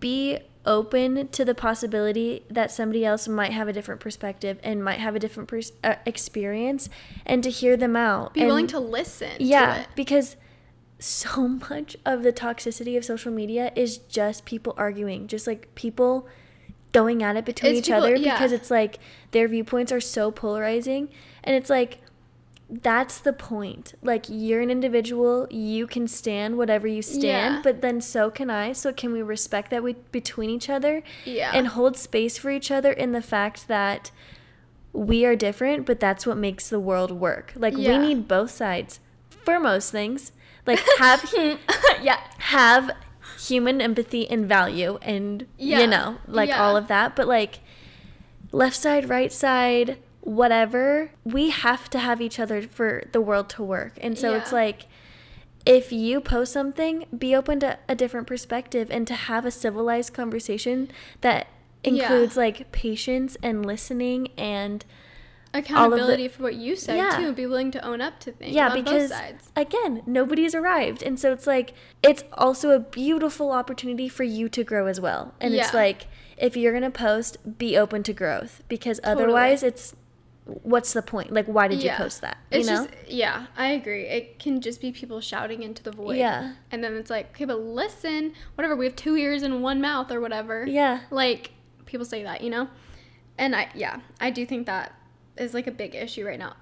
be 0.00 0.38
open 0.66 1.28
to 1.28 1.44
the 1.44 1.54
possibility 1.54 2.44
that 2.50 2.70
somebody 2.70 3.04
else 3.04 3.28
might 3.28 3.52
have 3.52 3.68
a 3.68 3.72
different 3.72 4.00
perspective 4.00 4.58
and 4.62 4.82
might 4.84 4.98
have 4.98 5.14
a 5.14 5.18
different 5.18 5.48
pers- 5.48 5.72
uh, 5.84 5.94
experience 6.04 6.88
and 7.24 7.42
to 7.44 7.50
hear 7.50 7.76
them 7.76 7.96
out. 7.96 8.34
Be 8.34 8.40
and- 8.40 8.48
willing 8.48 8.66
to 8.68 8.80
listen. 8.80 9.30
yeah, 9.38 9.74
To 9.74 9.80
it. 9.82 9.86
because 9.94 10.36
so 10.98 11.46
much 11.70 11.96
of 12.04 12.22
the 12.22 12.32
toxicity 12.32 12.96
of 12.96 13.04
social 13.04 13.32
media 13.32 13.72
is 13.76 13.98
just 13.98 14.44
people 14.44 14.74
arguing, 14.76 15.26
just 15.28 15.46
like 15.46 15.74
people 15.74 16.26
going 16.92 17.22
at 17.22 17.36
it 17.36 17.44
between 17.44 17.72
It's 17.72 17.80
each 17.80 17.86
people- 17.86 18.02
other 18.02 18.16
yeah. 18.16 18.34
because 18.34 18.52
it's 18.52 18.70
like 18.70 18.98
their 19.32 19.48
viewpoints 19.48 19.92
are 19.92 20.00
so 20.00 20.30
polarizing 20.30 21.08
and 21.44 21.54
it's 21.54 21.68
like 21.70 21.98
that's 22.68 23.18
the 23.18 23.32
point. 23.32 23.94
Like 24.02 24.26
you're 24.28 24.60
an 24.60 24.70
individual, 24.70 25.46
you 25.50 25.86
can 25.86 26.08
stand 26.08 26.56
whatever 26.58 26.86
you 26.88 27.00
stand, 27.02 27.22
Yeah. 27.56 27.60
but 27.62 27.80
then 27.80 28.00
so 28.00 28.30
can 28.30 28.50
I. 28.50 28.72
So 28.72 28.92
can 28.92 29.12
we 29.12 29.22
respect 29.22 29.70
that 29.70 29.82
we 29.84 29.94
between 30.10 30.50
each 30.50 30.68
other 30.68 31.02
Yeah. 31.24 31.52
and 31.54 31.68
hold 31.68 31.96
space 31.96 32.38
for 32.38 32.50
each 32.50 32.70
other 32.70 32.90
in 32.92 33.12
the 33.12 33.22
fact 33.22 33.68
that 33.68 34.10
we 34.92 35.24
are 35.24 35.36
different, 35.36 35.86
but 35.86 36.00
that's 36.00 36.26
what 36.26 36.36
makes 36.38 36.68
the 36.68 36.80
world 36.80 37.12
work. 37.12 37.52
Like 37.54 37.74
Yeah. 37.76 37.98
we 37.98 38.06
need 38.08 38.26
both 38.26 38.50
sides 38.50 38.98
for 39.44 39.60
most 39.60 39.92
things. 39.92 40.32
Like 40.66 40.80
have 40.98 41.32
yeah. 42.02 42.18
have 42.38 42.90
human 43.38 43.80
empathy 43.80 44.28
and 44.28 44.48
value 44.48 44.98
and 45.02 45.46
Yeah. 45.56 45.80
you 45.82 45.86
know, 45.86 46.16
like 46.26 46.50
all 46.50 46.76
of 46.76 46.88
that, 46.88 47.14
but 47.14 47.28
like 47.28 47.60
left 48.50 48.74
side, 48.76 49.08
right 49.08 49.32
side, 49.32 49.98
whatever, 50.26 51.12
we 51.24 51.50
have 51.50 51.88
to 51.88 51.98
have 52.00 52.20
each 52.20 52.40
other 52.40 52.60
for 52.62 53.04
the 53.12 53.20
world 53.20 53.48
to 53.48 53.62
work. 53.62 53.92
And 54.00 54.18
so 54.18 54.34
it's 54.34 54.50
like 54.52 54.86
if 55.64 55.92
you 55.92 56.20
post 56.20 56.52
something, 56.52 57.06
be 57.16 57.34
open 57.34 57.60
to 57.60 57.78
a 57.88 57.94
different 57.94 58.26
perspective 58.26 58.88
and 58.90 59.06
to 59.06 59.14
have 59.14 59.46
a 59.46 59.50
civilized 59.52 60.12
conversation 60.12 60.90
that 61.20 61.46
Yeah. 61.84 61.92
includes 62.12 62.36
like 62.36 62.72
patience 62.72 63.36
and 63.42 63.64
listening 63.64 64.28
and 64.36 64.84
Accountability 65.54 66.28
for 66.28 66.42
what 66.42 66.54
you 66.56 66.74
said, 66.76 66.96
Yeah. 66.96 67.16
too. 67.18 67.32
Be 67.32 67.46
willing 67.46 67.70
to 67.70 67.80
own 67.86 68.00
up 68.00 68.18
to 68.20 68.32
things 68.32 68.54
yeah 68.54 68.68
on 68.70 68.82
because 68.82 69.10
both 69.10 69.18
sides. 69.18 69.52
again 69.56 70.02
nobody's 70.06 70.54
arrived 70.56 71.02
and 71.02 71.18
so 71.20 71.32
it's 71.32 71.46
like 71.46 71.72
it's 72.02 72.24
also 72.32 72.70
a 72.70 72.80
beautiful 72.80 73.52
opportunity 73.52 74.08
for 74.08 74.24
you 74.24 74.48
to 74.50 74.62
grow 74.64 74.86
as 74.86 75.00
well 75.00 75.34
and 75.40 75.54
it's 75.54 75.72
like 75.72 76.08
if 76.36 76.56
you're 76.56 76.74
gonna 76.74 76.90
post 76.90 77.56
be 77.58 77.78
open 77.78 78.02
to 78.02 78.12
growth 78.12 78.62
because 78.68 79.00
otherwise 79.02 79.62
it's 79.62 79.94
what's 80.62 80.92
the 80.92 81.02
point 81.02 81.32
like 81.32 81.46
why 81.46 81.66
did 81.66 81.82
Yeah. 81.82 81.92
you 81.92 81.98
post 82.04 82.20
that 82.20 82.36
you 82.52 82.60
It's 82.60 82.68
know 82.68 82.86
just 82.86 83.10
yeah, 83.10 83.46
I 83.56 83.68
agree. 83.72 84.04
It 84.06 84.38
can 84.38 84.60
just 84.60 84.80
be 84.80 84.92
people 84.92 85.20
shouting 85.20 85.62
into 85.64 85.82
the 85.82 85.90
void. 85.90 86.16
Yeah. 86.18 86.54
And 86.70 86.84
then 86.84 86.94
it's 86.96 87.10
like, 87.10 87.30
okay, 87.32 87.44
but 87.44 87.58
listen, 87.60 88.32
whatever, 88.54 88.76
we 88.76 88.84
have 88.84 88.94
two 88.96 89.16
ears 89.16 89.42
and 89.42 89.62
one 89.62 89.80
mouth 89.80 90.10
or 90.12 90.20
whatever. 90.20 90.64
yeah 90.66 91.00
Like 91.10 91.50
people 91.84 92.06
say 92.06 92.22
that, 92.22 92.42
you 92.42 92.50
know? 92.50 92.68
And 93.36 93.56
I 93.56 93.68
yeah, 93.74 94.00
I 94.20 94.30
do 94.30 94.46
think 94.46 94.66
that 94.66 94.92
is 95.36 95.52
like 95.52 95.66
a 95.66 95.72
big 95.72 95.94
issue 95.94 96.24
right 96.24 96.38
now. 96.38 96.54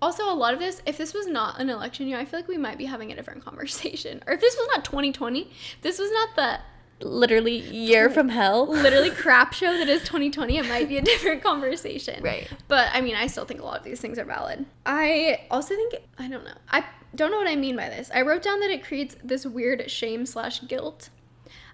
Also, 0.00 0.32
a 0.32 0.34
lot 0.34 0.54
of 0.54 0.60
this, 0.60 0.80
if 0.86 0.96
this 0.96 1.12
was 1.12 1.26
not 1.26 1.60
an 1.60 1.68
election 1.68 2.06
year, 2.06 2.18
I 2.18 2.24
feel 2.24 2.38
like 2.38 2.46
we 2.48 2.56
might 2.56 2.78
be 2.78 2.84
having 2.84 3.10
a 3.10 3.16
different 3.16 3.44
conversation. 3.48 4.22
Or 4.28 4.32
if 4.34 4.40
this 4.40 4.54
was 4.56 4.68
not 4.76 4.84
2020, 4.84 5.50
this 5.82 5.98
was 5.98 6.12
not 6.12 6.36
the 6.36 6.60
literally 7.00 7.58
year 7.58 8.10
from 8.10 8.28
hell 8.28 8.66
literally 8.66 9.10
crap 9.22 9.52
show 9.52 9.76
that 9.78 9.88
is 9.88 10.00
2020, 10.00 10.58
it 10.58 10.68
might 10.68 10.88
be 10.88 10.96
a 10.96 11.02
different 11.12 11.42
conversation. 11.42 12.22
Right. 12.22 12.48
But 12.66 12.90
I 12.92 13.00
mean, 13.00 13.14
I 13.14 13.26
still 13.26 13.44
think 13.44 13.60
a 13.60 13.64
lot 13.64 13.78
of 13.78 13.84
these 13.84 14.00
things 14.00 14.18
are 14.18 14.24
valid. 14.24 14.66
I 14.84 15.46
also 15.50 15.74
think, 15.74 15.94
I 16.18 16.28
don't 16.28 16.44
know. 16.44 16.58
I 16.70 16.84
don't 17.14 17.30
know 17.30 17.38
what 17.38 17.48
I 17.48 17.56
mean 17.56 17.76
by 17.76 17.88
this. 17.88 18.10
I 18.12 18.22
wrote 18.22 18.42
down 18.42 18.60
that 18.60 18.70
it 18.70 18.84
creates 18.84 19.16
this 19.22 19.46
weird 19.46 19.90
shame 19.90 20.26
slash 20.26 20.60
guilt. 20.66 21.10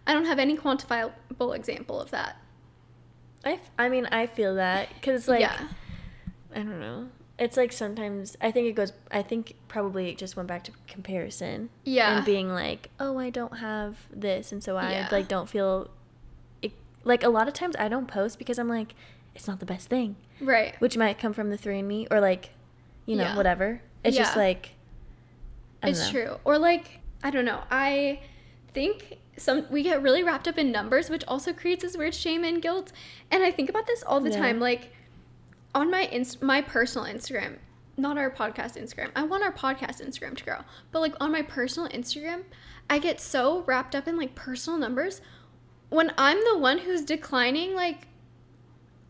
I 0.06 0.12
don't 0.12 0.26
have 0.26 0.38
any 0.38 0.56
quantifiable 0.56 1.56
example 1.56 2.00
of 2.00 2.10
that. 2.10 2.36
I, 3.44 3.60
I 3.78 3.88
mean 3.88 4.06
i 4.06 4.26
feel 4.26 4.54
that 4.56 4.88
because 4.94 5.28
like 5.28 5.40
yeah. 5.40 5.68
i 6.54 6.58
don't 6.58 6.80
know 6.80 7.08
it's 7.38 7.56
like 7.56 7.72
sometimes 7.72 8.36
i 8.40 8.50
think 8.50 8.66
it 8.68 8.72
goes 8.74 8.92
i 9.10 9.20
think 9.22 9.54
probably 9.68 10.08
it 10.10 10.16
just 10.18 10.36
went 10.36 10.46
back 10.48 10.62
to 10.62 10.70
comparison 10.86 11.68
Yeah. 11.84 12.16
and 12.18 12.24
being 12.24 12.48
like 12.48 12.90
oh 13.00 13.18
i 13.18 13.28
don't 13.30 13.58
have 13.58 14.06
this 14.12 14.52
and 14.52 14.62
so 14.62 14.76
i 14.76 14.90
Yeah. 14.92 15.08
like 15.10 15.26
don't 15.26 15.48
feel 15.48 15.90
it, 16.62 16.72
like 17.02 17.24
a 17.24 17.28
lot 17.28 17.48
of 17.48 17.54
times 17.54 17.74
i 17.78 17.88
don't 17.88 18.06
post 18.06 18.38
because 18.38 18.58
i'm 18.58 18.68
like 18.68 18.94
it's 19.34 19.48
not 19.48 19.58
the 19.60 19.66
best 19.66 19.88
thing 19.88 20.14
Right. 20.40 20.76
which 20.80 20.96
might 20.96 21.18
come 21.18 21.32
from 21.32 21.50
the 21.50 21.56
three 21.56 21.80
and 21.80 21.88
me 21.88 22.06
or 22.10 22.20
like 22.20 22.50
you 23.06 23.16
know 23.16 23.24
Yeah. 23.24 23.36
whatever 23.36 23.82
it's 24.04 24.16
just 24.16 24.36
like 24.36 24.70
I 25.82 25.88
don't 25.88 25.90
It's 25.96 26.12
know. 26.12 26.18
true. 26.24 26.36
Or 26.44 26.58
like, 26.58 27.00
I 27.22 27.30
don't 27.30 27.44
know. 27.44 27.60
I 27.70 28.20
think 28.72 29.18
some 29.36 29.66
we 29.70 29.82
get 29.82 30.00
really 30.00 30.22
wrapped 30.22 30.48
up 30.48 30.56
in 30.56 30.72
numbers, 30.72 31.10
which 31.10 31.22
also 31.28 31.52
creates 31.52 31.82
this 31.82 31.94
weird 31.94 32.14
shame 32.14 32.42
and 32.42 32.62
guilt. 32.62 32.90
And 33.30 33.42
I 33.42 33.50
think 33.50 33.68
about 33.68 33.86
this 33.86 34.02
all 34.02 34.18
the 34.20 34.30
Yeah. 34.30 34.38
time. 34.38 34.60
Like 34.60 34.93
on 35.74 35.90
my 35.90 36.02
inst- 36.02 36.42
my 36.42 36.62
personal 36.62 37.06
Instagram, 37.06 37.58
not 37.96 38.18
our 38.18 38.30
podcast 38.30 38.76
Instagram. 38.80 39.10
I 39.14 39.22
want 39.24 39.42
our 39.44 39.52
podcast 39.52 40.04
Instagram 40.04 40.36
to 40.36 40.44
grow. 40.44 40.58
But 40.92 41.00
like 41.00 41.14
on 41.20 41.32
my 41.32 41.42
personal 41.42 41.88
Instagram, 41.90 42.42
I 42.88 42.98
get 42.98 43.20
so 43.20 43.62
wrapped 43.62 43.94
up 43.94 44.06
in 44.06 44.16
like 44.16 44.34
personal 44.34 44.78
numbers 44.78 45.20
when 45.88 46.12
I'm 46.18 46.38
the 46.44 46.58
one 46.58 46.78
who's 46.78 47.02
declining 47.02 47.74
like 47.74 48.08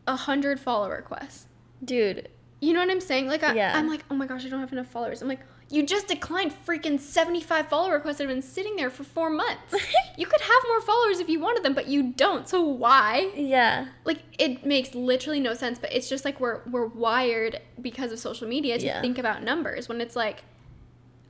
a 0.06 0.16
hundred 0.16 0.60
follow 0.60 0.90
requests. 0.90 1.46
dude 1.84 2.28
You 2.60 2.72
know 2.72 2.80
what 2.80 2.90
I'm 2.90 3.00
saying? 3.00 3.26
Like, 3.26 3.42
I, 3.42 3.54
Yeah. 3.54 3.76
I'm 3.76 3.88
like, 3.88 4.04
oh 4.10 4.14
my 4.14 4.26
gosh, 4.26 4.44
I 4.44 4.48
don't 4.48 4.60
have 4.60 4.72
enough 4.72 4.86
followers. 4.88 5.22
I'm 5.22 5.28
like, 5.28 5.40
you 5.70 5.82
just 5.84 6.06
declined 6.08 6.52
freaking 6.66 7.00
75 7.00 7.68
follow 7.68 7.90
requests 7.90 8.18
that 8.18 8.24
have 8.28 8.34
been 8.36 8.42
sitting 8.42 8.76
there 8.76 8.90
for 8.90 9.02
four 9.02 9.30
months. 9.30 9.74
you 10.16 10.26
could 10.26 10.40
have 10.40 10.62
more 10.68 10.80
followers 10.82 11.20
if 11.20 11.28
you 11.28 11.40
wanted 11.40 11.62
them, 11.64 11.74
but 11.74 11.88
you 11.88 12.12
don't. 12.12 12.48
So 12.48 12.62
why? 12.62 13.30
yeah 13.34 13.86
Like, 14.04 14.20
it 14.38 14.64
makes 14.66 14.94
literally 14.94 15.40
no 15.40 15.54
sense. 15.54 15.78
But 15.78 15.92
it's 15.92 16.08
just 16.08 16.24
like 16.24 16.38
we're 16.40 16.60
we're 16.70 16.86
wired 16.86 17.60
because 17.80 18.12
of 18.12 18.18
social 18.18 18.46
media 18.46 18.78
to 18.78 18.84
Yeah. 18.86 19.00
think 19.00 19.18
about 19.18 19.42
numbers 19.42 19.88
when 19.88 20.00
it's 20.00 20.14
like, 20.14 20.44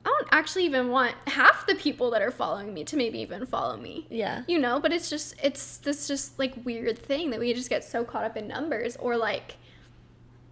I 0.05 0.09
don't 0.09 0.27
actually 0.31 0.65
even 0.65 0.89
want 0.89 1.15
half 1.27 1.65
the 1.65 1.73
people 1.73 2.11
that 2.11 2.21
are 2.21 2.29
following 2.29 2.73
me 2.75 2.83
to 2.83 2.95
maybe 2.95 3.17
even 3.21 3.47
follow 3.47 3.75
me 3.75 4.05
yeah 4.11 4.43
you 4.47 4.59
know 4.59 4.79
but 4.79 4.93
it's 4.93 5.09
just 5.09 5.33
it's 5.43 5.77
this 5.77 6.07
just 6.07 6.37
like 6.37 6.53
weird 6.63 6.99
thing 6.99 7.31
that 7.31 7.39
we 7.39 7.51
just 7.55 7.71
get 7.71 7.83
so 7.83 8.03
caught 8.03 8.23
up 8.23 8.37
in 8.37 8.47
numbers 8.47 8.95
or 8.97 9.17
like 9.17 9.55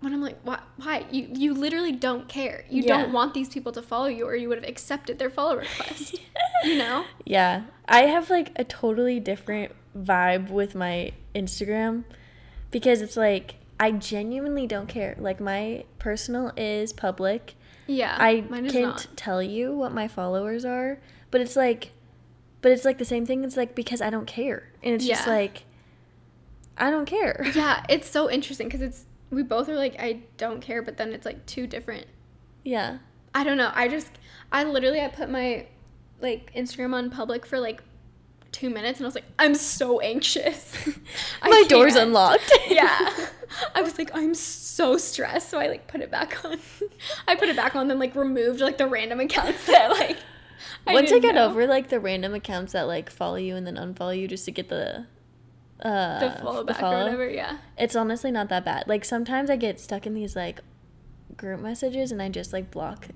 when 0.04 0.14
i'm 0.14 0.22
like 0.22 0.38
why, 0.44 0.60
why? 0.78 1.06
you 1.12 1.28
you 1.34 1.54
literally 1.54 1.92
don't 1.92 2.28
care 2.28 2.66
you 2.70 2.84
Yeah. 2.84 2.98
don't 2.98 3.12
want 3.14 3.34
these 3.34 3.50
people 3.50 3.72
to 3.72 3.82
follow 3.82 4.08
you 4.08 4.26
or 4.26 4.36
you 4.36 4.48
would 4.50 4.58
have 4.60 4.68
accepted 4.70 5.18
their 5.20 5.30
follow 5.30 5.56
request 5.58 6.16
you 6.64 6.78
know 6.78 7.06
Yeah. 7.26 7.64
I 7.88 8.04
have 8.04 8.30
like 8.30 8.52
a 8.56 8.64
totally 8.64 9.20
different 9.20 9.72
vibe 9.98 10.50
with 10.50 10.74
my 10.76 11.12
Instagram 11.36 12.04
because 12.72 13.02
it's 13.02 13.18
like 13.18 13.56
I 13.80 13.92
genuinely 13.92 14.66
don't 14.68 14.88
care. 14.88 15.16
Like 15.20 15.42
my 15.42 15.84
personal 16.00 16.52
is 16.56 16.94
public. 16.94 17.56
yeah 17.88 18.16
I 18.20 18.42
can't 18.50 18.74
not. 18.74 19.08
tell 19.18 19.44
you 19.44 19.76
what 19.76 19.92
my 19.94 20.08
followers 20.08 20.64
are, 20.64 21.00
but 21.32 21.42
it's 21.42 21.56
like 21.58 21.92
but 22.62 22.72
it's 22.72 22.86
like 22.86 22.98
the 23.00 23.06
same 23.06 23.26
thing. 23.26 23.44
It's 23.44 23.58
like 23.58 23.76
because 23.76 24.02
I 24.02 24.10
don't 24.10 24.26
care. 24.28 24.72
And 24.82 24.96
it's 24.96 25.06
just 25.06 25.28
like 25.28 25.64
I 26.78 26.90
don't 26.90 27.06
care. 27.06 27.46
yeah 27.54 27.84
it's 27.90 28.10
so 28.10 28.30
interesting 28.32 28.68
because 28.68 28.82
it's 28.82 29.06
we 29.34 29.44
both 29.44 29.70
are 29.70 29.76
like 29.76 29.96
I 30.00 30.22
don't 30.38 30.62
care, 30.62 30.82
but 30.82 30.98
then 30.98 31.14
it's 31.14 31.26
like 31.26 31.46
two 31.46 31.68
different. 31.68 32.08
Yeah. 32.64 33.00
I 33.36 33.44
don't 33.44 33.58
know. 33.58 33.72
I 33.74 33.88
just 33.88 34.12
I 34.52 34.64
literally 34.64 35.02
I 35.02 35.08
put 35.08 35.30
my 35.30 35.68
like 36.22 36.54
Instagram 36.56 36.94
on 36.94 37.10
public 37.10 37.46
for 37.46 37.60
like 37.60 37.82
two 38.54 38.70
minutes 38.70 39.00
and 39.00 39.06
I 39.06 39.08
was 39.08 39.16
like, 39.16 39.26
I'm 39.38 39.56
so 39.56 40.00
anxious. 40.00 40.76
My 41.44 41.64
door's 41.68 41.96
unlocked. 41.96 42.52
yeah. 42.70 43.28
I 43.76 43.82
was 43.82 43.98
like, 43.98 44.12
I'm 44.14 44.34
so 44.34 44.98
stressed. 44.98 45.50
So 45.50 45.60
I 45.60 45.68
like 45.68 45.88
put 45.88 46.02
it 46.02 46.12
back 46.12 46.46
on. 46.46 46.60
I 47.28 47.36
put 47.36 47.50
it 47.50 47.56
back 47.56 47.76
on, 47.76 47.88
then 47.88 48.00
like 48.00 48.16
removed 48.16 48.62
like 48.62 48.78
the 48.78 48.88
random 48.88 49.20
accounts 49.20 49.66
that 49.68 49.92
like. 49.92 50.18
Once 50.86 51.12
I 51.12 51.20
get 51.20 51.36
know. 51.36 51.50
over 51.50 51.66
like 51.66 51.90
the 51.90 52.00
random 52.00 52.34
accounts 52.34 52.74
that 52.74 52.84
like 52.84 53.10
follow 53.10 53.36
you 53.36 53.56
and 53.56 53.66
then 53.66 53.76
unfollow 53.76 54.18
you 54.18 54.28
just 54.28 54.46
to 54.46 54.52
get 54.52 54.70
the 54.70 55.08
uh 55.82 56.20
the 56.20 56.32
follow 56.42 56.64
back 56.64 56.82
or 56.82 56.90
whatever, 57.04 57.30
yeah. 57.30 57.58
It's 57.78 57.96
honestly 57.96 58.32
not 58.32 58.50
that 58.50 58.64
bad. 58.66 58.86
Like 58.88 59.04
sometimes 59.06 59.50
I 59.50 59.56
get 59.56 59.80
stuck 59.80 60.06
in 60.06 60.14
these 60.14 60.36
like 60.36 60.62
group 61.38 61.60
messages 61.62 62.12
and 62.12 62.22
I 62.22 62.30
just 62.30 62.54
like 62.54 62.72
block 62.72 63.08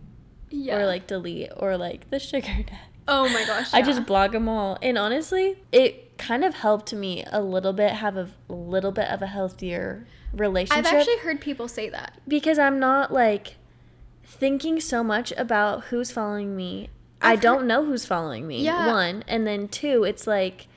Yeah. 0.50 0.78
or 0.78 0.86
like 0.86 1.08
delete 1.08 1.50
or 1.56 1.78
like 1.78 2.10
the 2.10 2.20
sugar 2.20 2.48
daddy. 2.48 2.78
oh 3.08 3.30
my 3.30 3.46
gosh. 3.46 3.74
I 3.74 3.82
just 3.82 4.06
block 4.06 4.32
them 4.34 4.50
all. 4.50 4.78
And 4.82 4.98
honestly, 4.98 5.58
it 5.72 6.18
kind 6.18 6.44
of 6.44 6.56
helped 6.56 6.94
me 6.94 7.24
a 7.32 7.42
little 7.42 7.74
bit 7.74 7.92
have 7.94 8.18
a 8.18 8.28
little 8.50 8.92
bit 8.92 9.08
of 9.10 9.22
a 9.22 9.28
healthier 9.28 10.06
relationship 10.34 10.86
I've 10.86 10.94
actually 10.94 11.20
heard 11.20 11.40
people 11.40 11.68
say 11.68 11.90
that. 11.90 12.14
because 12.28 12.58
I'm 12.60 12.80
not 12.80 13.14
like 13.14 13.56
thinking 14.26 14.80
so 14.82 15.04
much 15.04 15.32
about 15.38 15.86
who's 15.86 16.12
following 16.12 16.56
me. 16.56 16.90
I 17.22 17.34
I've 17.34 17.42
don't 17.42 17.66
know 17.66 17.86
who's 17.86 18.06
following 18.06 18.46
me. 18.48 18.62
Yeah. 18.64 18.92
One, 18.92 19.24
and 19.28 19.48
then 19.48 19.68
two, 19.70 20.04
it's 20.04 20.28
like 20.28 20.68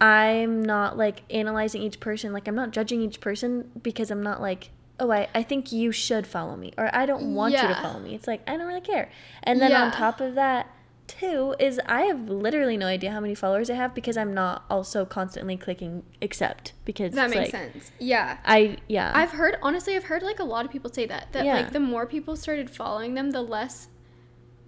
I'm 0.00 0.62
not 0.62 0.96
like 0.98 1.22
analyzing 1.30 1.82
each 1.82 2.00
person. 2.00 2.32
Like 2.32 2.48
I'm 2.48 2.54
not 2.54 2.70
judging 2.72 3.00
each 3.00 3.20
person 3.20 3.70
because 3.82 4.10
I'm 4.10 4.22
not 4.22 4.40
like, 4.40 4.70
oh, 5.00 5.10
I, 5.10 5.28
I 5.34 5.42
think 5.42 5.72
you 5.72 5.92
should 5.92 6.26
follow 6.26 6.56
me 6.56 6.72
or 6.76 6.90
I 6.94 7.06
don't 7.06 7.34
want 7.34 7.52
you 7.54 7.60
to 7.60 7.74
follow 7.76 8.00
me. 8.00 8.14
It's 8.14 8.26
like 8.26 8.42
I 8.48 8.56
don't 8.56 8.66
really 8.66 8.80
care. 8.80 9.10
And 9.42 9.60
then 9.60 9.72
on 9.72 9.92
top 9.92 10.20
of 10.20 10.34
that, 10.34 10.68
too, 11.06 11.54
is 11.58 11.78
I 11.86 12.02
have 12.02 12.28
literally 12.30 12.76
no 12.78 12.86
idea 12.86 13.12
how 13.12 13.20
many 13.20 13.34
followers 13.34 13.68
I 13.68 13.74
have 13.74 13.94
because 13.94 14.16
I'm 14.16 14.32
not 14.32 14.64
also 14.70 15.04
constantly 15.04 15.56
clicking 15.56 16.02
accept 16.22 16.72
because 16.86 17.12
That 17.12 17.28
makes 17.30 17.36
like, 17.40 17.50
sense. 17.50 17.92
Yeah. 17.98 18.38
I 18.44 18.78
yeah. 18.88 19.12
I've 19.14 19.32
heard 19.32 19.56
honestly 19.62 19.96
I've 19.96 20.04
heard 20.04 20.22
like 20.22 20.38
a 20.38 20.44
lot 20.44 20.64
of 20.64 20.70
people 20.70 20.90
say 20.92 21.04
that 21.06 21.32
that 21.32 21.44
Yeah. 21.44 21.56
like 21.56 21.72
the 21.72 21.80
more 21.80 22.06
people 22.06 22.36
started 22.36 22.70
following 22.70 23.14
them 23.14 23.32
the 23.32 23.42
less 23.42 23.88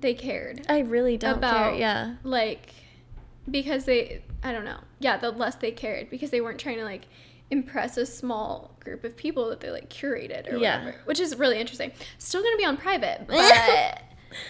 they 0.00 0.12
cared. 0.12 0.66
I 0.68 0.80
really 0.80 1.16
don't 1.16 1.40
care. 1.40 1.50
about- 1.50 1.78
Yeah. 1.78 2.16
Like 2.22 2.74
because 3.50 3.84
they 3.84 4.22
I 4.42 4.52
don't 4.52 4.64
know. 4.64 4.80
Yeah, 4.98 5.16
the 5.16 5.30
less 5.30 5.54
they 5.56 5.70
cared 5.72 6.10
because 6.10 6.30
they 6.30 6.40
weren't 6.40 6.58
trying 6.58 6.76
to 6.78 6.84
like 6.84 7.06
impress 7.50 7.96
a 7.96 8.04
small 8.06 8.76
group 8.80 9.04
of 9.04 9.16
people 9.16 9.48
that 9.50 9.60
they 9.60 9.70
like 9.70 9.88
curated 9.88 10.52
or 10.52 10.56
Yeah. 10.56 10.78
whatever. 10.84 11.00
Which 11.04 11.20
is 11.20 11.36
really 11.38 11.58
interesting. 11.58 11.92
Still 12.18 12.42
to 12.42 12.54
be 12.58 12.64
on 12.64 12.76
private, 12.76 13.24
but 13.28 14.02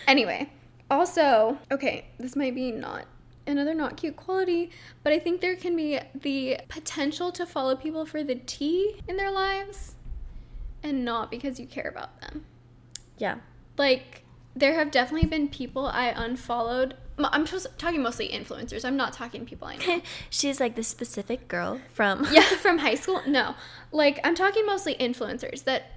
anyway. 0.06 0.50
Also, 0.90 1.58
okay, 1.70 2.06
this 2.18 2.36
might 2.36 2.54
be 2.54 2.70
not 2.70 3.06
another 3.46 3.74
not 3.74 3.96
cute 3.96 4.16
quality, 4.16 4.70
but 5.02 5.12
I 5.12 5.18
think 5.18 5.40
there 5.40 5.56
can 5.56 5.76
be 5.76 5.98
the 6.14 6.58
potential 6.68 7.30
to 7.32 7.44
follow 7.46 7.74
people 7.76 8.06
for 8.06 8.22
the 8.24 8.34
tea 8.36 9.00
in 9.08 9.16
their 9.16 9.30
lives 9.30 9.94
and 10.82 11.04
not 11.04 11.30
because 11.30 11.58
you 11.60 11.66
care 11.66 11.88
about 11.88 12.20
them. 12.20 12.44
Yeah. 13.18 13.36
Like, 13.76 14.22
there 14.54 14.74
have 14.74 14.90
definitely 14.90 15.28
been 15.28 15.48
people 15.48 15.86
I 15.86 16.06
unfollowed. 16.08 16.96
I'm 17.18 17.46
just 17.46 17.66
talking 17.78 18.02
mostly 18.02 18.28
influencers. 18.28 18.84
I'm 18.84 18.96
not 18.96 19.12
talking 19.12 19.46
people 19.46 19.68
I 19.68 19.76
know. 19.76 20.02
She's 20.30 20.60
like 20.60 20.74
the 20.76 20.82
specific 20.82 21.48
girl 21.48 21.80
from 21.92 22.26
yeah, 22.30 22.42
from 22.60 22.78
high 22.78 22.94
school. 22.94 23.22
No, 23.26 23.54
like 23.92 24.20
I'm 24.22 24.34
talking 24.34 24.66
mostly 24.66 24.94
influencers 24.96 25.64
that, 25.64 25.92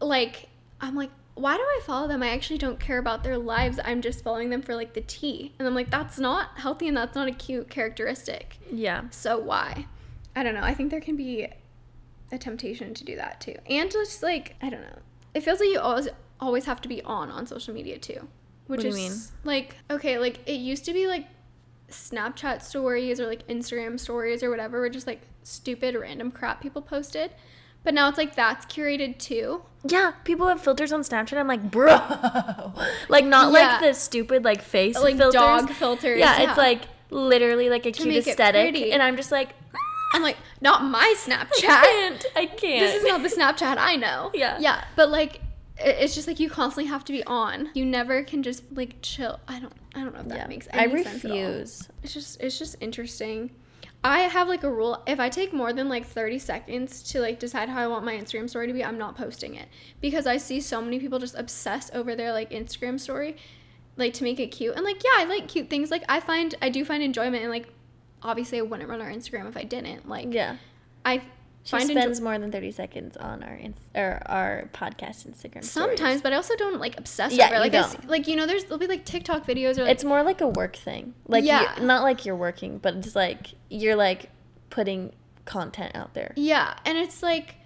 like, 0.00 0.48
I'm 0.80 0.94
like, 0.94 1.10
why 1.34 1.56
do 1.56 1.62
I 1.62 1.80
follow 1.84 2.06
them? 2.06 2.22
I 2.22 2.30
actually 2.30 2.58
don't 2.58 2.78
care 2.78 2.98
about 2.98 3.24
their 3.24 3.38
lives. 3.38 3.80
I'm 3.82 4.02
just 4.02 4.22
following 4.22 4.50
them 4.50 4.60
for 4.62 4.74
like 4.74 4.92
the 4.92 5.00
tea, 5.00 5.54
and 5.58 5.66
I'm 5.66 5.74
like, 5.74 5.90
that's 5.90 6.18
not 6.18 6.58
healthy 6.58 6.88
and 6.88 6.96
that's 6.96 7.14
not 7.14 7.28
a 7.28 7.32
cute 7.32 7.70
characteristic. 7.70 8.58
yeah. 8.70 9.04
So 9.10 9.38
why? 9.38 9.86
I 10.36 10.42
don't 10.42 10.54
know. 10.54 10.62
I 10.62 10.74
think 10.74 10.90
there 10.90 11.00
can 11.00 11.16
be 11.16 11.48
a 12.30 12.38
temptation 12.38 12.94
to 12.94 13.04
do 13.04 13.16
that 13.16 13.40
too, 13.40 13.56
and 13.68 13.90
just 13.90 14.22
like 14.22 14.54
I 14.60 14.68
don't 14.70 14.82
know. 14.82 14.98
It 15.32 15.42
feels 15.42 15.60
like 15.60 15.70
you 15.70 15.80
always 15.80 16.08
always 16.40 16.64
have 16.66 16.80
to 16.82 16.88
be 16.88 17.02
on 17.02 17.30
on 17.30 17.46
social 17.46 17.72
media 17.74 17.98
too, 17.98 18.28
which 18.70 18.78
What 18.78 18.82
do 18.82 18.88
is 18.88 18.96
you 18.98 19.10
mean? 19.10 19.18
like 19.44 19.76
okay, 19.90 20.18
like 20.18 20.38
it 20.48 20.54
used 20.54 20.84
to 20.86 20.92
be 20.92 21.06
like 21.06 21.26
Snapchat 21.90 22.62
stories 22.62 23.20
or 23.20 23.26
like 23.26 23.46
Instagram 23.48 23.98
stories 23.98 24.42
or 24.42 24.50
whatever 24.50 24.80
were 24.80 24.88
just 24.88 25.06
like 25.06 25.22
stupid 25.42 25.94
random 25.96 26.30
crap 26.30 26.60
people 26.60 26.80
posted, 26.82 27.32
but 27.82 27.94
now 27.94 28.08
it's 28.08 28.16
like 28.18 28.34
that's 28.36 28.64
curated 28.66 29.18
too. 29.18 29.62
Yeah, 29.84 30.12
people 30.24 30.46
have 30.46 30.60
filters 30.60 30.92
on 30.92 31.00
Snapchat. 31.00 31.36
I'm 31.38 31.48
like, 31.48 31.70
bro, 31.70 31.88
like 33.08 33.24
not 33.24 33.52
Yeah. 33.52 33.58
like 33.60 33.80
the 33.80 33.94
stupid 33.94 34.44
like 34.44 34.62
face 34.62 34.94
Like 35.00 35.16
filters. 35.16 35.32
dog 35.40 35.70
filters, 35.70 36.18
Yeah, 36.20 36.40
yeah. 36.40 36.48
it's 36.50 36.58
like 36.58 36.82
literally 37.10 37.68
like 37.70 37.86
a 37.86 37.92
cute 37.92 38.14
aesthetic, 38.26 38.76
and 38.92 39.02
I'm 39.02 39.16
just 39.16 39.32
like, 39.32 39.48
I'm 40.14 40.22
like 40.22 40.36
not 40.60 40.84
my 40.84 40.98
I 41.00 41.14
Snapchat. 41.28 41.60
can't, 41.62 42.26
I 42.36 42.46
can't. 42.46 42.86
this 42.86 43.02
is 43.02 43.04
not 43.04 43.22
the 43.22 43.28
Snapchat 43.30 43.78
I 43.78 43.96
know. 43.96 44.30
Yeah. 44.34 44.58
Yeah. 44.60 44.84
But 44.94 45.08
like 45.10 45.40
it's 45.80 46.14
just 46.14 46.26
like 46.28 46.40
you 46.40 46.50
constantly 46.50 46.88
have 46.88 47.04
to 47.04 47.12
be 47.12 47.24
on. 47.24 47.70
You 47.74 47.84
never 47.84 48.22
can 48.22 48.42
just 48.42 48.64
like 48.72 48.96
chill. 49.02 49.40
I 49.48 49.60
don't 49.60 49.72
I 49.94 50.00
don't 50.00 50.14
know 50.14 50.20
if 50.20 50.28
that 50.28 50.38
yeah. 50.38 50.46
makes 50.46 50.68
I 50.72 50.84
any 50.84 51.02
sense 51.04 51.24
all. 51.24 51.30
refuse. 51.30 51.88
It's 52.02 52.14
just 52.14 52.40
it's 52.40 52.58
just 52.58 52.76
interesting. 52.80 53.50
I 54.02 54.20
have 54.20 54.48
like 54.48 54.62
a 54.64 54.70
rule. 54.70 55.02
If 55.06 55.20
I 55.20 55.28
take 55.28 55.52
more 55.52 55.72
than 55.74 55.88
like 55.88 56.06
30 56.06 56.38
seconds 56.38 57.02
to 57.12 57.20
like 57.20 57.38
decide 57.38 57.68
how 57.68 57.82
I 57.82 57.86
want 57.86 58.04
my 58.04 58.14
Instagram 58.14 58.48
story 58.48 58.66
to 58.66 58.72
be, 58.72 58.82
I'm 58.82 58.96
not 58.96 59.14
posting 59.16 59.54
it 59.54 59.68
because 60.00 60.26
I 60.26 60.38
see 60.38 60.60
so 60.60 60.80
many 60.80 60.98
people 60.98 61.18
just 61.18 61.34
obsess 61.34 61.90
over 61.92 62.14
their 62.14 62.32
like 62.32 62.50
Instagram 62.50 62.98
story 62.98 63.36
like 63.96 64.14
to 64.14 64.24
make 64.24 64.40
it 64.40 64.48
cute. 64.48 64.74
And 64.74 64.84
like 64.84 65.02
yeah, 65.04 65.10
I 65.16 65.24
like 65.24 65.48
cute 65.48 65.68
things. 65.68 65.90
Like 65.90 66.04
I 66.08 66.20
find 66.20 66.54
I 66.62 66.70
do 66.70 66.84
find 66.84 67.02
enjoyment 67.02 67.42
and 67.42 67.50
like 67.50 67.68
obviously 68.22 68.58
I 68.58 68.62
wouldn't 68.62 68.88
run 68.88 69.00
our 69.00 69.10
Instagram 69.10 69.48
if 69.48 69.56
I 69.56 69.64
didn't. 69.64 70.08
Like 70.08 70.32
Yeah, 70.32 70.56
I 71.04 71.22
she 71.64 71.70
find 71.72 71.88
spends 71.90 72.20
more 72.20 72.38
than 72.38 72.50
30 72.50 72.70
seconds 72.72 73.16
on 73.18 73.42
our 73.42 73.54
ins- 73.56 73.76
or 73.94 74.22
our 74.26 74.70
podcast 74.72 75.26
Instagram. 75.26 75.62
stories. 75.64 75.70
Sometimes, 75.70 76.22
but 76.22 76.32
I 76.32 76.36
also 76.36 76.56
don't 76.56 76.80
like 76.80 76.98
obsess 76.98 77.32
Yeah, 77.32 77.46
over. 77.46 77.54
it. 77.54 77.56
you 77.56 77.62
Like, 77.62 77.74
I 77.74 77.80
don't. 77.82 78.08
like 78.08 78.28
you 78.28 78.36
know, 78.36 78.46
there's 78.46 78.64
there'll 78.64 78.78
be 78.78 78.86
like 78.86 79.04
TikTok 79.04 79.46
videos 79.46 79.76
or 79.78 79.82
like 79.84 79.92
It's 79.92 80.04
more 80.04 80.22
like 80.22 80.40
a 80.40 80.48
work 80.48 80.74
thing. 80.76 81.14
Like, 81.28 81.44
Yeah. 81.44 81.78
you 81.80 81.86
not 81.86 82.02
like 82.02 82.24
you're 82.24 82.36
working, 82.36 82.78
but 82.78 82.94
it's 82.94 83.14
like 83.14 83.48
you're 83.68 83.96
like 83.96 84.30
putting 84.70 85.12
content 85.44 85.92
out 85.94 86.14
there. 86.14 86.32
yeah, 86.36 86.74
and 86.84 86.96
it's 86.96 87.22
like 87.22 87.56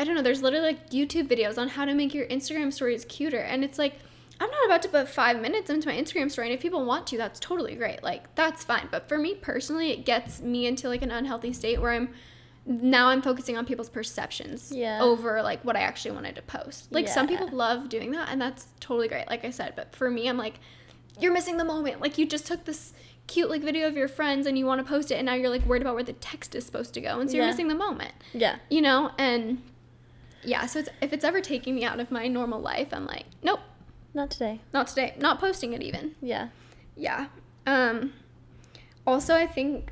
I 0.00 0.04
don't 0.04 0.14
know. 0.14 0.22
There's 0.22 0.42
literally 0.42 0.66
like 0.66 0.90
YouTube 0.90 1.28
videos 1.28 1.58
on 1.58 1.68
how 1.68 1.84
to 1.84 1.92
make 1.94 2.14
your 2.14 2.26
Instagram 2.26 2.72
stories 2.72 3.04
cuter, 3.04 3.38
and 3.38 3.64
it's 3.64 3.78
like 3.78 3.94
I'm 4.40 4.48
not 4.50 4.64
about 4.66 4.82
to 4.82 4.88
put 4.88 5.08
five 5.08 5.40
minutes 5.40 5.68
into 5.70 5.88
my 5.88 5.94
Instagram 5.96 6.30
story, 6.30 6.46
and 6.48 6.54
if 6.54 6.62
people 6.62 6.84
want 6.84 7.06
to, 7.08 7.16
that's 7.16 7.40
totally 7.40 7.74
great. 7.74 8.02
Like 8.04 8.32
that's 8.36 8.64
fine. 8.64 8.88
But 8.90 9.08
for 9.08 9.18
me 9.18 9.34
personally, 9.34 9.90
it 9.90 10.04
gets 10.06 10.40
me 10.40 10.66
into 10.66 10.88
like 10.88 11.02
an 11.02 11.10
unhealthy 11.10 11.52
state 11.52 11.80
where 11.80 11.90
I'm 11.92 12.10
now 12.70 13.08
I'm 13.08 13.22
focusing 13.22 13.56
on 13.56 13.64
people's 13.64 13.88
perceptions 13.88 14.70
Yeah. 14.72 15.00
over 15.02 15.42
like 15.42 15.64
what 15.64 15.74
I 15.74 15.80
actually 15.80 16.10
wanted 16.10 16.36
to 16.36 16.42
post. 16.42 16.92
Like 16.92 17.08
some 17.08 17.26
people 17.26 17.48
love 17.48 17.88
doing 17.88 18.10
that, 18.12 18.28
and 18.30 18.40
that's 18.40 18.66
totally 18.78 19.08
great. 19.08 19.26
Like 19.26 19.44
I 19.44 19.50
said, 19.50 19.72
but 19.74 19.94
for 19.96 20.10
me, 20.10 20.28
I'm 20.28 20.36
like, 20.36 20.60
you're 21.18 21.32
missing 21.32 21.56
the 21.56 21.64
moment. 21.64 22.00
Like 22.02 22.18
you 22.18 22.26
just 22.26 22.46
took 22.46 22.64
this 22.66 22.92
cute 23.26 23.48
like 23.50 23.62
video 23.62 23.86
of 23.88 23.96
your 23.96 24.08
friends 24.08 24.46
and 24.46 24.56
you 24.58 24.66
want 24.66 24.80
to 24.80 24.84
post 24.88 25.10
it, 25.10 25.14
and 25.16 25.26
now 25.26 25.34
you're 25.34 25.48
like 25.48 25.64
worried 25.64 25.82
about 25.82 25.94
where 25.94 26.04
the 26.04 26.12
text 26.12 26.54
is 26.54 26.66
supposed 26.66 26.92
to 26.94 27.00
go, 27.00 27.18
and 27.20 27.30
so 27.30 27.36
you're 27.36 27.44
Yeah. 27.46 27.50
missing 27.50 27.68
the 27.68 27.74
moment. 27.74 28.12
Yeah. 28.34 28.56
You 28.68 28.82
know, 28.82 29.12
and 29.18 29.62
yeah. 30.44 30.66
So 30.66 30.80
it's, 30.80 30.90
if 31.00 31.12
it's 31.14 31.24
ever 31.24 31.40
taking 31.40 31.74
me 31.74 31.84
out 31.84 32.00
of 32.00 32.10
my 32.10 32.28
normal 32.28 32.60
life, 32.60 32.88
I'm 32.92 33.06
like, 33.06 33.24
nope, 33.42 33.60
Not 34.12 34.30
today. 34.30 34.60
not 34.74 34.88
today. 34.88 35.14
Not 35.18 35.40
posting 35.40 35.72
it 35.72 35.82
even. 35.82 36.16
Yeah. 36.20 36.48
Yeah. 36.96 37.28
Um. 37.66 38.12
Also, 39.06 39.34
I 39.34 39.46
think 39.46 39.90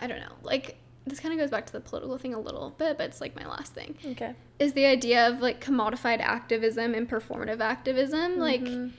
I 0.00 0.06
don't 0.06 0.20
know. 0.20 0.34
Like 0.42 0.76
this 1.06 1.18
kind 1.20 1.32
of 1.34 1.40
goes 1.40 1.50
back 1.50 1.66
to 1.66 1.72
the 1.72 1.80
political 1.80 2.16
thing 2.18 2.32
a 2.34 2.38
little 2.40 2.70
bit, 2.78 2.96
but 2.96 3.04
it's 3.08 3.20
like 3.20 3.34
my 3.34 3.46
last 3.46 3.74
thing 3.74 3.96
Okay. 4.06 4.34
is 4.58 4.72
the 4.74 4.86
idea 4.86 5.28
of 5.28 5.40
like 5.40 5.64
commodified 5.64 6.20
activism 6.20 6.94
and 6.94 7.08
performative 7.10 7.60
activism. 7.60 8.38
Like 8.38 8.60
Mhm. 8.62 8.92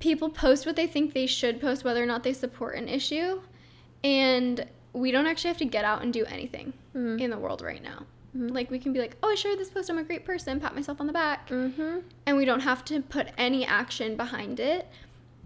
people 0.00 0.28
post 0.30 0.66
what 0.66 0.76
they 0.76 0.86
think 0.86 1.14
they 1.14 1.26
should 1.26 1.60
post, 1.60 1.84
whether 1.84 2.02
or 2.02 2.06
not 2.06 2.22
they 2.24 2.32
support 2.32 2.76
an 2.76 2.88
issue, 2.88 3.40
and 4.02 4.66
we 4.92 5.10
don't 5.10 5.26
actually 5.26 5.48
have 5.48 5.58
to 5.58 5.64
get 5.64 5.84
out 5.84 6.02
and 6.02 6.12
do 6.12 6.24
anything 6.26 6.72
Mhm. 6.94 7.20
in 7.20 7.30
the 7.30 7.38
world 7.38 7.62
right 7.62 7.82
now. 7.82 8.06
Mhm. 8.36 8.52
Like 8.52 8.70
we 8.70 8.78
can 8.80 8.92
be 8.92 8.98
like, 8.98 9.16
oh, 9.22 9.30
I 9.30 9.34
shared 9.36 9.58
this 9.58 9.70
post. 9.70 9.88
I'm 9.90 9.98
a 9.98 10.02
great 10.02 10.24
person. 10.24 10.58
Pat 10.60 10.74
myself 10.74 11.00
on 11.00 11.06
the 11.06 11.12
back, 11.12 11.48
Mm-hmm. 11.48 12.00
and 12.26 12.36
we 12.36 12.44
don't 12.44 12.60
have 12.60 12.84
to 12.86 13.00
put 13.02 13.28
any 13.38 13.64
action 13.64 14.16
behind 14.16 14.58
it, 14.60 14.88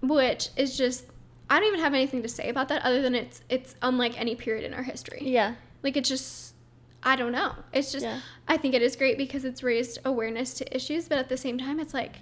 which 0.00 0.48
is 0.56 0.76
just. 0.78 1.04
I 1.51 1.59
don't 1.59 1.68
even 1.68 1.80
have 1.80 1.94
anything 1.94 2.22
to 2.22 2.28
say 2.28 2.49
about 2.49 2.68
that 2.68 2.82
other 2.84 3.01
than 3.01 3.14
it's 3.14 3.42
it's 3.49 3.74
unlike 3.82 4.18
any 4.20 4.34
period 4.34 4.64
in 4.64 4.74
our 4.74 4.82
history. 4.82 5.20
Yeah. 5.22 5.55
Like 5.82 5.96
it's 5.96 6.09
just 6.09 6.55
I 7.03 7.16
don't 7.16 7.32
know. 7.32 7.55
It's 7.72 7.92
just 7.92 8.05
Yeah. 8.05 8.20
I 8.46 8.57
think 8.57 8.74
it 8.74 8.82
is 8.82 8.96
great 8.96 9.16
because 9.16 9.44
it's 9.44 9.62
raised 9.62 9.99
awareness 10.05 10.55
to 10.55 10.76
issues, 10.76 11.09
but 11.09 11.18
at 11.18 11.28
the 11.28 11.36
same 11.36 11.59
time 11.59 11.80
it's 11.80 11.94
like 11.94 12.16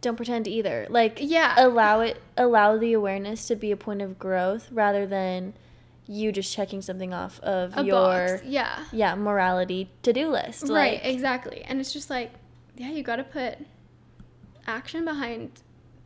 Don't 0.00 0.16
pretend 0.16 0.48
either. 0.48 0.86
Like 0.90 1.18
Yeah. 1.20 1.54
allow 1.56 2.00
it 2.00 2.20
allow 2.36 2.76
the 2.76 2.92
awareness 2.92 3.46
to 3.48 3.56
be 3.56 3.70
a 3.70 3.76
point 3.76 4.02
of 4.02 4.18
growth 4.18 4.68
rather 4.72 5.06
than 5.06 5.54
you 6.08 6.30
just 6.30 6.52
checking 6.52 6.80
something 6.82 7.12
off 7.12 7.40
of 7.40 7.76
A 7.76 7.84
your 7.84 7.94
box. 8.36 8.42
Yeah. 8.44 8.84
yeah 8.92 9.14
morality 9.16 9.90
to-do 10.02 10.28
list 10.28 10.62
right, 10.68 11.02
like 11.02 11.04
exactly. 11.04 11.62
And 11.62 11.80
it's 11.80 11.92
just 11.92 12.10
like, 12.10 12.32
yeah, 12.76 12.90
you 12.90 13.02
got 13.02 13.16
to 13.16 13.24
put 13.24 13.58
action 14.66 15.04
behind 15.04 15.50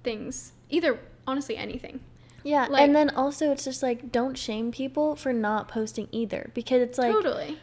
things. 0.02 0.52
Either, 0.70 1.00
honestly, 1.26 1.56
anything. 1.56 2.00
Yeah 2.44 2.66
like- 2.70 2.82
and 2.82 2.94
then 2.94 3.10
also 3.10 3.50
it's 3.52 3.64
just 3.64 3.82
like 3.82 4.10
don't 4.12 4.36
shame 4.38 4.70
people 4.72 5.16
for 5.16 5.32
not 5.32 5.68
posting 5.68 6.08
either 6.12 6.50
because 6.54 6.80
it's 6.82 6.98
like 6.98 7.12
totally. 7.12 7.58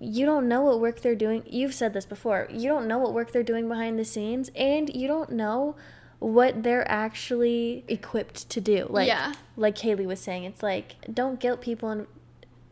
you 0.00 0.24
don't 0.26 0.48
know 0.48 0.62
what 0.62 0.80
work 0.80 1.00
they're 1.00 1.14
doing. 1.14 1.42
You've 1.46 1.74
said 1.74 1.92
this 1.94 2.06
before. 2.06 2.48
You 2.50 2.68
don't 2.68 2.86
know 2.88 2.98
what 2.98 3.12
work 3.14 3.32
they're 3.32 3.42
doing 3.42 3.68
behind 3.68 3.98
the 3.98 4.04
scenes, 4.04 4.50
and 4.56 4.94
you 4.94 5.06
don't 5.06 5.30
know 5.30 5.76
what 6.18 6.62
they're 6.62 6.88
actually 6.90 7.84
equipped 7.88 8.48
to 8.50 8.60
do. 8.60 8.86
Like, 8.88 9.08
Yeah. 9.08 9.32
like 9.56 9.74
Kaylee 9.76 10.06
was 10.06 10.20
saying, 10.20 10.44
it's 10.44 10.62
like 10.62 10.96
don't 11.12 11.38
guilt 11.40 11.60
people 11.60 12.06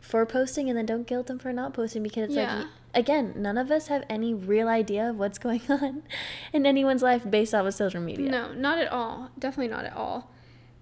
for 0.01 0.25
posting, 0.27 0.69
and 0.69 0.77
then 0.79 0.87
don't 0.87 1.07
guilt 1.07 1.27
them 1.29 1.39
for 1.39 1.53
not 1.53 1.73
posting 1.75 2.03
because 2.03 2.25
it's 2.25 2.35
Yeah. 2.35 2.59
like 2.59 2.67
again, 2.93 3.33
none 3.37 3.57
of 3.57 3.71
us 3.71 3.87
have 3.87 4.03
any 4.09 4.35
real 4.35 4.67
idea 4.69 5.11
of 5.11 5.17
what's 5.19 5.39
going 5.47 5.63
on 5.69 6.03
in 6.53 6.67
anyone's 6.67 7.03
life 7.03 7.29
based 7.31 7.55
off 7.55 7.65
of 7.67 7.75
social 7.75 8.01
media. 8.01 8.29
No, 8.31 8.53
not 8.53 8.79
at 8.79 8.91
all. 8.91 9.31
Definitely 9.39 9.69
not 9.73 9.85
at 9.85 9.97
all. 9.97 10.31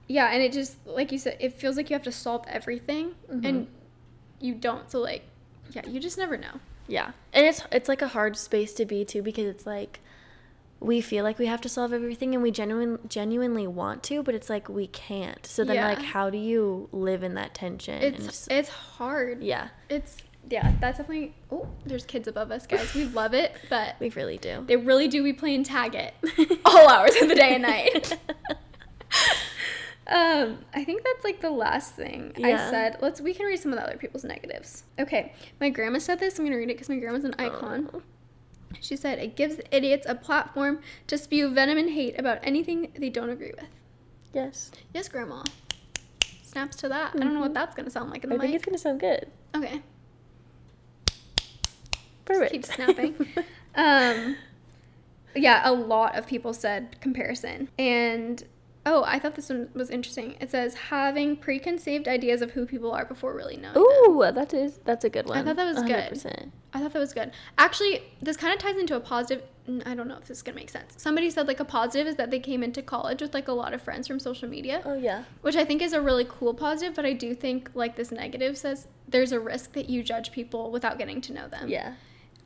Yeah, 0.08 0.30
and 0.32 0.42
it 0.42 0.52
just 0.52 0.76
like 0.86 1.12
you 1.12 1.18
said, 1.18 1.36
it 1.38 1.52
feels 1.54 1.76
like 1.76 1.90
you 1.90 1.94
have 1.94 2.02
to 2.04 2.12
solve 2.12 2.44
everything, 2.48 3.14
Mm-hmm. 3.30 3.44
and 3.46 3.66
you 4.40 4.54
don't. 4.54 4.90
So 4.90 5.00
like, 5.00 5.22
yeah, 5.72 5.86
you 5.86 6.00
just 6.00 6.16
never 6.18 6.36
know. 6.36 6.60
Yeah. 6.86 7.10
And 7.34 7.44
it's 7.46 7.62
it's 7.70 7.88
like 7.88 8.00
a 8.02 8.08
hard 8.08 8.36
space 8.36 8.72
to 8.74 8.86
be 8.86 9.04
too 9.04 9.20
because 9.22 9.44
it's 9.46 9.66
like 9.66 10.00
we 10.80 11.00
feel 11.00 11.24
like 11.24 11.38
we 11.38 11.46
have 11.46 11.60
to 11.60 11.68
solve 11.68 11.92
everything 11.92 12.34
and 12.34 12.42
we 12.42 12.50
genuine, 12.52 12.98
genuinely 13.08 13.66
want 13.66 14.02
to, 14.04 14.22
but 14.22 14.34
it's 14.34 14.48
like 14.48 14.68
we 14.68 14.86
can't. 14.86 15.44
So 15.44 15.64
then 15.64 15.74
Yeah. 15.76 15.88
like 15.88 15.98
how 16.02 16.30
do 16.30 16.38
you 16.38 16.88
live 16.92 17.22
in 17.22 17.34
that 17.34 17.52
tension? 17.52 18.00
It's 18.02 18.24
just- 18.24 18.50
it's 18.50 18.68
hard. 18.68 19.42
yeah, 19.42 19.68
It's 19.90 20.16
yeah. 20.48 20.72
That's 20.80 20.96
definitely. 20.98 21.34
Oh, 21.52 21.66
there's 21.84 22.06
kids 22.06 22.26
above 22.28 22.50
us, 22.50 22.66
guys. 22.66 22.94
We 22.94 23.04
love 23.04 23.34
it, 23.34 23.54
but 23.68 23.96
we 24.00 24.08
really 24.10 24.38
do. 24.38 24.64
they 24.66 24.76
really 24.76 25.08
do 25.08 25.22
we 25.22 25.32
play 25.34 25.54
and 25.54 25.66
tag 25.66 25.94
it 25.94 26.14
all 26.64 26.88
hours 26.88 27.14
of 27.20 27.28
the 27.28 27.34
day 27.34 27.54
and 27.54 27.62
night. 27.62 28.16
Um, 30.08 30.58
I 30.72 30.84
think 30.84 31.04
that's 31.04 31.22
like 31.22 31.40
the 31.40 31.50
last 31.50 31.94
thing 31.94 32.32
I 32.42 32.56
said. 32.70 32.96
Let's 33.02 33.20
we 33.20 33.34
can 33.34 33.46
read 33.46 33.58
some 33.58 33.72
of 33.72 33.78
the 33.78 33.84
other 33.84 33.98
people's 33.98 34.24
negatives. 34.24 34.84
Okay, 34.98 35.34
my 35.60 35.68
grandma 35.68 35.98
said 35.98 36.18
this. 36.18 36.38
I'm 36.38 36.46
gonna 36.46 36.56
read 36.56 36.70
it 36.70 36.74
because 36.74 36.88
my 36.88 36.96
grandma's 36.96 37.24
an 37.24 37.34
icon. 37.38 37.90
Oh. 37.92 38.02
She 38.80 38.96
said 38.96 39.18
it 39.18 39.36
gives 39.36 39.60
idiots 39.70 40.06
a 40.08 40.14
platform 40.14 40.80
to 41.08 41.18
spew 41.18 41.50
venom 41.50 41.76
and 41.76 41.90
hate 41.90 42.18
about 42.18 42.38
anything 42.42 42.92
they 42.98 43.10
don't 43.10 43.28
agree 43.28 43.52
with. 43.54 43.68
Yes. 44.32 44.70
Yes, 44.94 45.08
grandma. 45.08 45.42
Snaps 46.42 46.76
to 46.76 46.88
that. 46.88 47.14
I 47.14 47.18
don't 47.18 47.34
know 47.34 47.40
what 47.40 47.52
that's 47.54 47.74
gonna 47.74 47.90
sound 47.90 48.10
like 48.10 48.24
in 48.24 48.30
the 48.30 48.36
Mm-hmm. 48.36 48.42
I 48.42 48.46
think 48.46 48.56
it's 48.56 48.64
gonna 48.64 48.78
sound 48.78 49.00
good. 49.00 49.30
Okay, 49.54 49.82
Perfect. 52.24 52.52
keep 52.52 52.64
snapping. 52.64 53.14
um, 53.74 54.36
yeah, 55.34 55.62
a 55.64 55.72
lot 55.72 56.16
of 56.16 56.26
people 56.26 56.54
said 56.54 56.98
comparison. 57.00 57.68
And 57.78 58.42
oh, 58.90 59.04
I 59.06 59.18
thought 59.18 59.34
this 59.36 59.48
one 59.50 59.68
was 59.74 59.90
interesting. 59.90 60.34
It 60.40 60.50
says 60.50 60.74
having 60.74 61.36
preconceived 61.36 62.08
ideas 62.08 62.40
of 62.42 62.52
who 62.52 62.64
people 62.66 62.90
are 62.92 63.04
before 63.04 63.34
really 63.34 63.56
knowing 63.56 63.74
them. 63.74 63.82
Ooh, 63.82 64.18
that 64.32 64.54
is 64.54 64.78
that's 64.84 65.04
a 65.04 65.10
good 65.10 65.26
one. 65.28 65.38
I 65.38 65.42
thought 65.44 65.56
that 65.56 65.74
was 65.74 65.82
good. 65.82 66.12
100%. 66.12 66.50
I 66.72 66.80
thought 66.80 66.92
that 66.92 66.98
was 66.98 67.12
good. 67.12 67.30
Actually, 67.56 68.02
this 68.20 68.36
kind 68.36 68.52
of 68.54 68.58
ties 68.60 68.76
into 68.76 68.96
a 68.96 69.00
positive. 69.00 69.42
I 69.84 69.94
don't 69.94 70.08
know 70.08 70.16
if 70.16 70.24
this 70.28 70.38
is 70.38 70.42
gonna 70.42 70.56
make 70.56 70.70
sense. 70.70 70.94
Somebody 70.96 71.28
said 71.28 71.46
like 71.46 71.60
a 71.60 71.64
positive 71.64 72.06
is 72.06 72.16
that 72.16 72.30
they 72.30 72.40
came 72.40 72.62
into 72.62 72.80
college 72.82 73.20
with 73.20 73.34
like 73.34 73.48
a 73.48 73.52
lot 73.52 73.74
of 73.74 73.82
friends 73.82 74.08
from 74.08 74.18
social 74.18 74.48
media, 74.48 74.80
Oh 74.84 74.94
yeah. 74.94 75.24
which 75.42 75.56
I 75.56 75.64
think 75.66 75.82
is 75.82 75.92
a 75.92 76.00
really 76.00 76.26
cool 76.28 76.54
positive. 76.54 76.94
But 76.94 77.04
I 77.04 77.12
do 77.12 77.34
think 77.34 77.70
like 77.74 77.94
this 77.96 78.10
negative 78.10 78.56
says 78.56 78.86
there's 79.06 79.32
a 79.32 79.40
risk 79.40 79.72
that 79.74 79.90
you 79.90 80.02
judge 80.02 80.32
people 80.32 80.70
without 80.70 80.96
getting 80.98 81.20
to 81.22 81.32
know 81.34 81.48
them. 81.48 81.68
Yeah. 81.68 81.94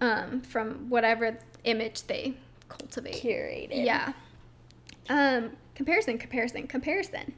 Um, 0.01 0.40
from 0.40 0.88
whatever 0.90 1.38
image 1.62 2.03
they 2.09 2.34
cultivate. 2.68 3.14
Curated. 3.22 3.84
Yeah. 3.84 4.12
Um, 5.09 5.53
comparison, 5.83 6.16
comparison, 6.16 6.66
comparison. 6.68 7.35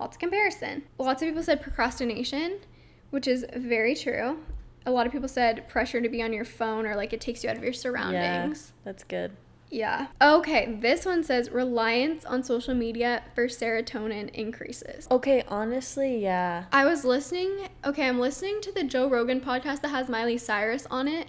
Lots 0.00 0.16
of 0.16 0.20
comparison. 0.20 0.84
Lots 0.98 1.20
of 1.20 1.28
people 1.28 1.42
said 1.42 1.60
procrastination, 1.60 2.60
which 3.10 3.28
is 3.28 3.44
very 3.54 3.94
true. 3.94 4.38
A 4.86 4.90
lot 4.90 5.06
of 5.06 5.12
people 5.12 5.28
said 5.28 5.68
pressure 5.68 6.00
to 6.00 6.08
be 6.08 6.22
on 6.22 6.32
your 6.32 6.46
phone 6.46 6.86
or 6.86 6.96
like 6.96 7.12
it 7.12 7.20
takes 7.20 7.44
you 7.44 7.50
out 7.50 7.56
of 7.56 7.62
your 7.62 7.74
surroundings. 7.74 8.72
Yeah. 8.74 8.82
That's 8.84 9.04
good. 9.04 9.32
Yeah. 9.68 10.06
Okay, 10.22 10.78
this 10.80 11.04
one 11.04 11.22
says 11.22 11.50
reliance 11.50 12.24
on 12.24 12.42
social 12.42 12.74
media 12.74 13.24
for 13.34 13.46
serotonin 13.46 14.30
increases. 14.30 15.06
Okay, 15.10 15.44
honestly, 15.48 16.18
yeah. 16.22 16.64
I 16.72 16.86
was 16.86 17.04
listening, 17.04 17.68
okay, 17.84 18.08
I'm 18.08 18.20
listening 18.20 18.62
to 18.62 18.72
the 18.72 18.84
Joe 18.84 19.06
Rogan 19.06 19.40
podcast 19.40 19.82
that 19.82 19.88
has 19.88 20.08
Miley 20.08 20.38
Cyrus 20.38 20.86
on 20.90 21.08
it, 21.08 21.28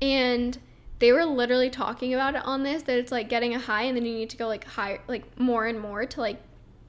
and 0.00 0.58
they 1.00 1.12
were 1.12 1.24
literally 1.24 1.70
talking 1.70 2.14
about 2.14 2.34
it 2.36 2.44
on 2.44 2.62
this 2.62 2.82
that 2.84 2.98
it's 2.98 3.10
like 3.10 3.28
getting 3.28 3.54
a 3.54 3.58
high 3.58 3.82
and 3.82 3.96
then 3.96 4.04
you 4.04 4.12
need 4.14 4.30
to 4.30 4.36
go 4.36 4.46
like 4.46 4.64
higher, 4.64 5.00
like 5.08 5.38
more 5.38 5.66
and 5.66 5.80
more 5.80 6.06
to 6.06 6.20
like 6.20 6.40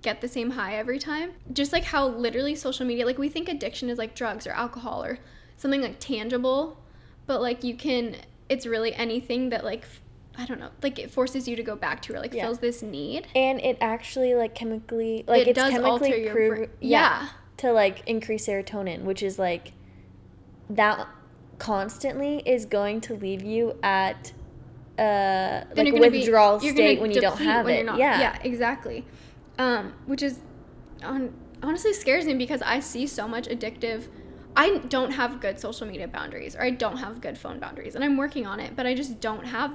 get 0.01 0.22
the 0.22 0.28
same 0.28 0.51
high 0.51 0.76
every 0.76 0.99
time. 0.99 1.32
Just 1.51 1.72
like 1.74 1.86
how 1.86 2.07
literally 2.07 2.53
social 2.55 2.86
media, 2.86 3.05
like 3.05 3.18
we 3.18 3.30
think 3.30 3.47
addiction 3.49 3.89
is 3.89 3.97
like 3.97 4.14
drugs 4.14 4.45
or 4.45 4.51
alcohol 4.51 5.03
or 5.03 5.20
something 5.57 5.82
like 5.82 5.97
tangible, 5.99 6.78
but 7.26 7.41
like 7.41 7.64
you 7.64 7.74
can, 7.76 8.18
it's 8.49 8.66
really 8.66 8.93
anything 8.95 9.49
that 9.49 9.64
like, 9.64 9.86
I 10.38 10.45
don't 10.45 10.59
know, 10.59 10.70
like 10.82 10.99
it 10.99 11.09
forces 11.12 11.47
you 11.47 11.55
to 11.55 11.64
go 11.64 11.76
back 11.76 12.01
to 12.03 12.14
or 12.14 12.20
like 12.20 12.34
Yeah. 12.34 12.43
fills 12.45 12.59
this 12.59 12.82
need. 12.82 13.28
And 13.36 13.62
it 13.62 13.78
actually 13.80 14.34
like 14.36 14.55
chemically 14.55 15.24
like 15.28 15.43
It 15.43 15.47
it's 15.49 15.55
does 15.57 15.74
alter 15.80 16.05
chemically 16.05 16.24
your 16.26 16.55
prov- 16.57 16.70
yeah, 16.82 16.99
Yeah. 17.24 17.28
to 17.57 17.72
like 17.72 18.01
increase 18.07 18.45
serotonin, 18.47 19.03
which 19.03 19.24
is 19.24 19.39
like 19.39 19.72
that 20.70 21.07
constantly 21.62 22.41
is 22.43 22.66
going 22.66 22.99
to 22.99 23.14
leave 23.14 23.43
you 23.43 23.78
at 23.84 24.34
uh 24.97 25.64
then 25.76 25.86
like 25.86 25.93
be- 25.93 25.99
withdrawal 25.99 26.59
you're 26.62 26.74
state 26.74 26.99
when 26.99 27.12
you 27.12 27.22
don't 27.22 27.38
have 27.39 27.68
it. 27.70 27.76
You're 27.76 27.86
not- 27.86 27.99
yeah. 27.99 28.20
yeah, 28.20 28.39
exactly. 28.43 29.05
Um, 29.59 29.93
which 30.07 30.24
is 30.24 30.39
on, 31.03 31.34
honestly 31.62 31.93
scares 31.93 32.26
me 32.26 32.34
because 32.34 32.62
I 32.64 32.80
see 32.80 33.05
so 33.05 33.28
much 33.28 33.47
addictive. 33.47 34.07
I 34.55 34.80
don't 34.89 35.12
have 35.12 35.39
good 35.39 35.59
social 35.59 35.86
media 35.88 36.07
boundaries, 36.07 36.55
or 36.55 36.64
I 36.64 36.72
don't 36.72 36.97
have 36.97 37.22
good 37.22 37.38
phone 37.38 37.59
boundaries, 37.59 37.93
and 37.95 38.03
I'm 38.03 38.18
working 38.18 38.45
on 38.47 38.59
it. 38.59 38.76
But 38.76 38.86
I 38.88 38.93
just 38.95 39.22
don't 39.22 39.45
have. 39.45 39.72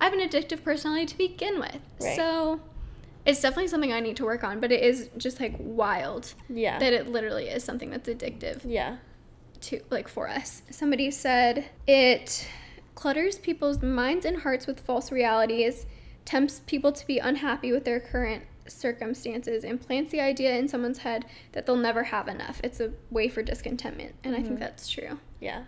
I 0.00 0.04
have 0.04 0.14
an 0.14 0.20
addictive 0.20 0.62
personality 0.62 1.06
to 1.06 1.18
begin 1.18 1.58
with, 1.58 1.80
Right. 2.00 2.16
so 2.16 2.60
it's 3.26 3.40
definitely 3.42 3.68
something 3.68 3.92
I 3.92 4.00
need 4.00 4.16
to 4.16 4.24
work 4.24 4.42
on. 4.44 4.60
But 4.60 4.70
it 4.72 4.82
is 4.82 5.10
just 5.18 5.40
like 5.40 5.54
wild 5.58 6.34
Yeah. 6.48 6.78
that 6.78 6.92
it 6.92 7.08
literally 7.08 7.48
is 7.48 7.62
something 7.64 7.90
that's 7.90 8.08
addictive 8.08 8.60
yeah. 8.64 8.96
To 9.62 9.80
like 9.90 10.08
for 10.08 10.28
us. 10.28 10.62
Somebody 10.70 11.10
said 11.10 11.66
it 11.86 12.46
clutters 12.94 13.38
people's 13.38 13.82
minds 13.82 14.24
and 14.24 14.42
hearts 14.42 14.66
with 14.66 14.80
false 14.80 15.10
realities, 15.10 15.86
tempts 16.24 16.60
people 16.66 16.92
to 16.92 17.06
be 17.06 17.18
unhappy 17.18 17.72
with 17.72 17.84
their 17.84 18.00
current 18.00 18.44
circumstances, 18.66 19.64
and 19.64 19.80
plants 19.80 20.10
the 20.12 20.20
idea 20.20 20.56
in 20.56 20.68
someone's 20.68 20.98
head 20.98 21.24
that 21.52 21.66
they'll 21.66 21.76
never 21.76 22.04
have 22.04 22.28
enough. 22.28 22.60
It's 22.62 22.80
a 22.80 22.92
way 23.10 23.28
for 23.28 23.42
discontentment, 23.42 24.14
and 24.22 24.34
I 24.34 24.38
think 24.38 24.54
mm-hmm. 24.54 24.60
that's 24.60 24.88
true. 24.88 25.18
Yeah. 25.40 25.64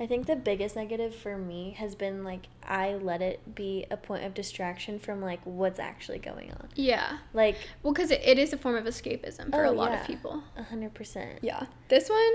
I 0.00 0.06
think 0.06 0.26
the 0.26 0.36
biggest 0.36 0.76
negative 0.76 1.14
for 1.14 1.36
me 1.36 1.72
has 1.72 1.96
been 1.96 2.22
like 2.22 2.46
I 2.62 2.94
let 2.94 3.20
it 3.20 3.54
be 3.54 3.84
a 3.90 3.96
point 3.96 4.24
of 4.24 4.32
distraction 4.32 5.00
from 5.00 5.20
like 5.20 5.40
what's 5.44 5.80
actually 5.80 6.18
going 6.18 6.52
on. 6.52 6.68
Yeah. 6.76 7.18
Like 7.34 7.56
Well, 7.82 7.92
because 7.92 8.12
it, 8.12 8.22
it 8.24 8.38
is 8.38 8.52
a 8.52 8.56
form 8.56 8.76
of 8.76 8.84
escapism 8.84 9.50
for 9.50 9.66
Oh, 9.66 9.70
a 9.70 9.72
lot 9.72 9.90
yeah. 9.90 10.00
of 10.00 10.06
people. 10.06 10.44
hundred 10.68 10.94
percent. 10.94 11.40
Yeah. 11.42 11.66
This 11.88 12.08
one 12.08 12.32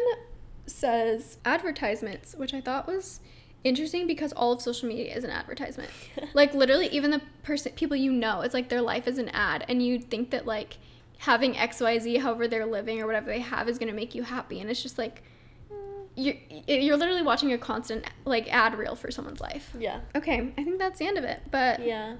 says 0.65 1.37
advertisements, 1.45 2.35
which 2.35 2.53
I 2.53 2.61
thought 2.61 2.87
was 2.87 3.19
interesting 3.63 4.07
because 4.07 4.33
all 4.33 4.51
of 4.51 4.61
social 4.61 4.89
media 4.89 5.15
is 5.15 5.23
an 5.23 5.29
advertisement. 5.29 5.89
like 6.33 6.53
literally 6.53 6.87
even 6.87 7.11
the 7.11 7.21
person 7.43 7.71
people 7.73 7.95
you 7.97 8.11
know, 8.11 8.41
it's 8.41 8.53
like 8.53 8.69
their 8.69 8.81
life 8.81 9.07
is 9.07 9.17
an 9.17 9.29
ad 9.29 9.65
and 9.67 9.85
you 9.85 9.99
think 9.99 10.31
that 10.31 10.45
like 10.45 10.77
having 11.19 11.53
XYZ 11.53 12.19
however 12.19 12.47
they're 12.47 12.65
living 12.65 13.01
or 13.01 13.05
whatever 13.05 13.27
they 13.27 13.39
have 13.39 13.69
is 13.69 13.77
going 13.77 13.89
to 13.89 13.95
make 13.95 14.13
you 14.13 14.23
happy 14.23 14.59
and 14.59 14.69
it's 14.69 14.83
just 14.83 14.97
like 14.97 15.23
you're, 16.15 16.35
you're 16.67 16.97
literally 16.97 17.21
watching 17.21 17.53
a 17.53 17.57
constant 17.57 18.05
like 18.25 18.51
ad 18.53 18.77
reel 18.77 18.95
for 18.95 19.09
someone's 19.09 19.41
life. 19.41 19.73
Yeah. 19.77 20.01
Okay, 20.15 20.53
I 20.57 20.63
think 20.63 20.77
that's 20.79 20.99
the 20.99 21.07
end 21.07 21.17
of 21.17 21.23
it. 21.23 21.41
But 21.49 21.85
Yeah. 21.85 22.15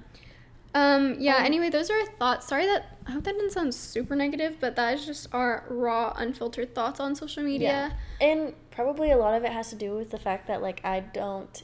Um, 0.74 1.16
yeah, 1.18 1.38
Um, 1.38 1.44
anyway, 1.44 1.70
those 1.70 1.90
are 1.90 1.98
our 1.98 2.06
thoughts. 2.06 2.46
Sorry 2.48 2.66
that 2.66 2.98
I 3.06 3.12
hope 3.12 3.24
that 3.24 3.34
didn't 3.34 3.52
sound 3.52 3.74
super 3.74 4.16
negative, 4.16 4.56
but 4.60 4.76
that 4.76 4.94
is 4.94 5.06
just 5.06 5.32
our 5.32 5.64
raw, 5.68 6.12
unfiltered 6.16 6.74
thoughts 6.74 7.00
on 7.00 7.14
social 7.14 7.42
media. 7.42 7.92
Yeah. 8.20 8.28
And 8.28 8.54
probably 8.70 9.10
a 9.10 9.16
lot 9.16 9.34
of 9.34 9.44
it 9.44 9.52
has 9.52 9.70
to 9.70 9.76
do 9.76 9.94
with 9.94 10.10
the 10.10 10.18
fact 10.18 10.46
that 10.48 10.62
like 10.62 10.80
I 10.84 11.00
don't 11.00 11.62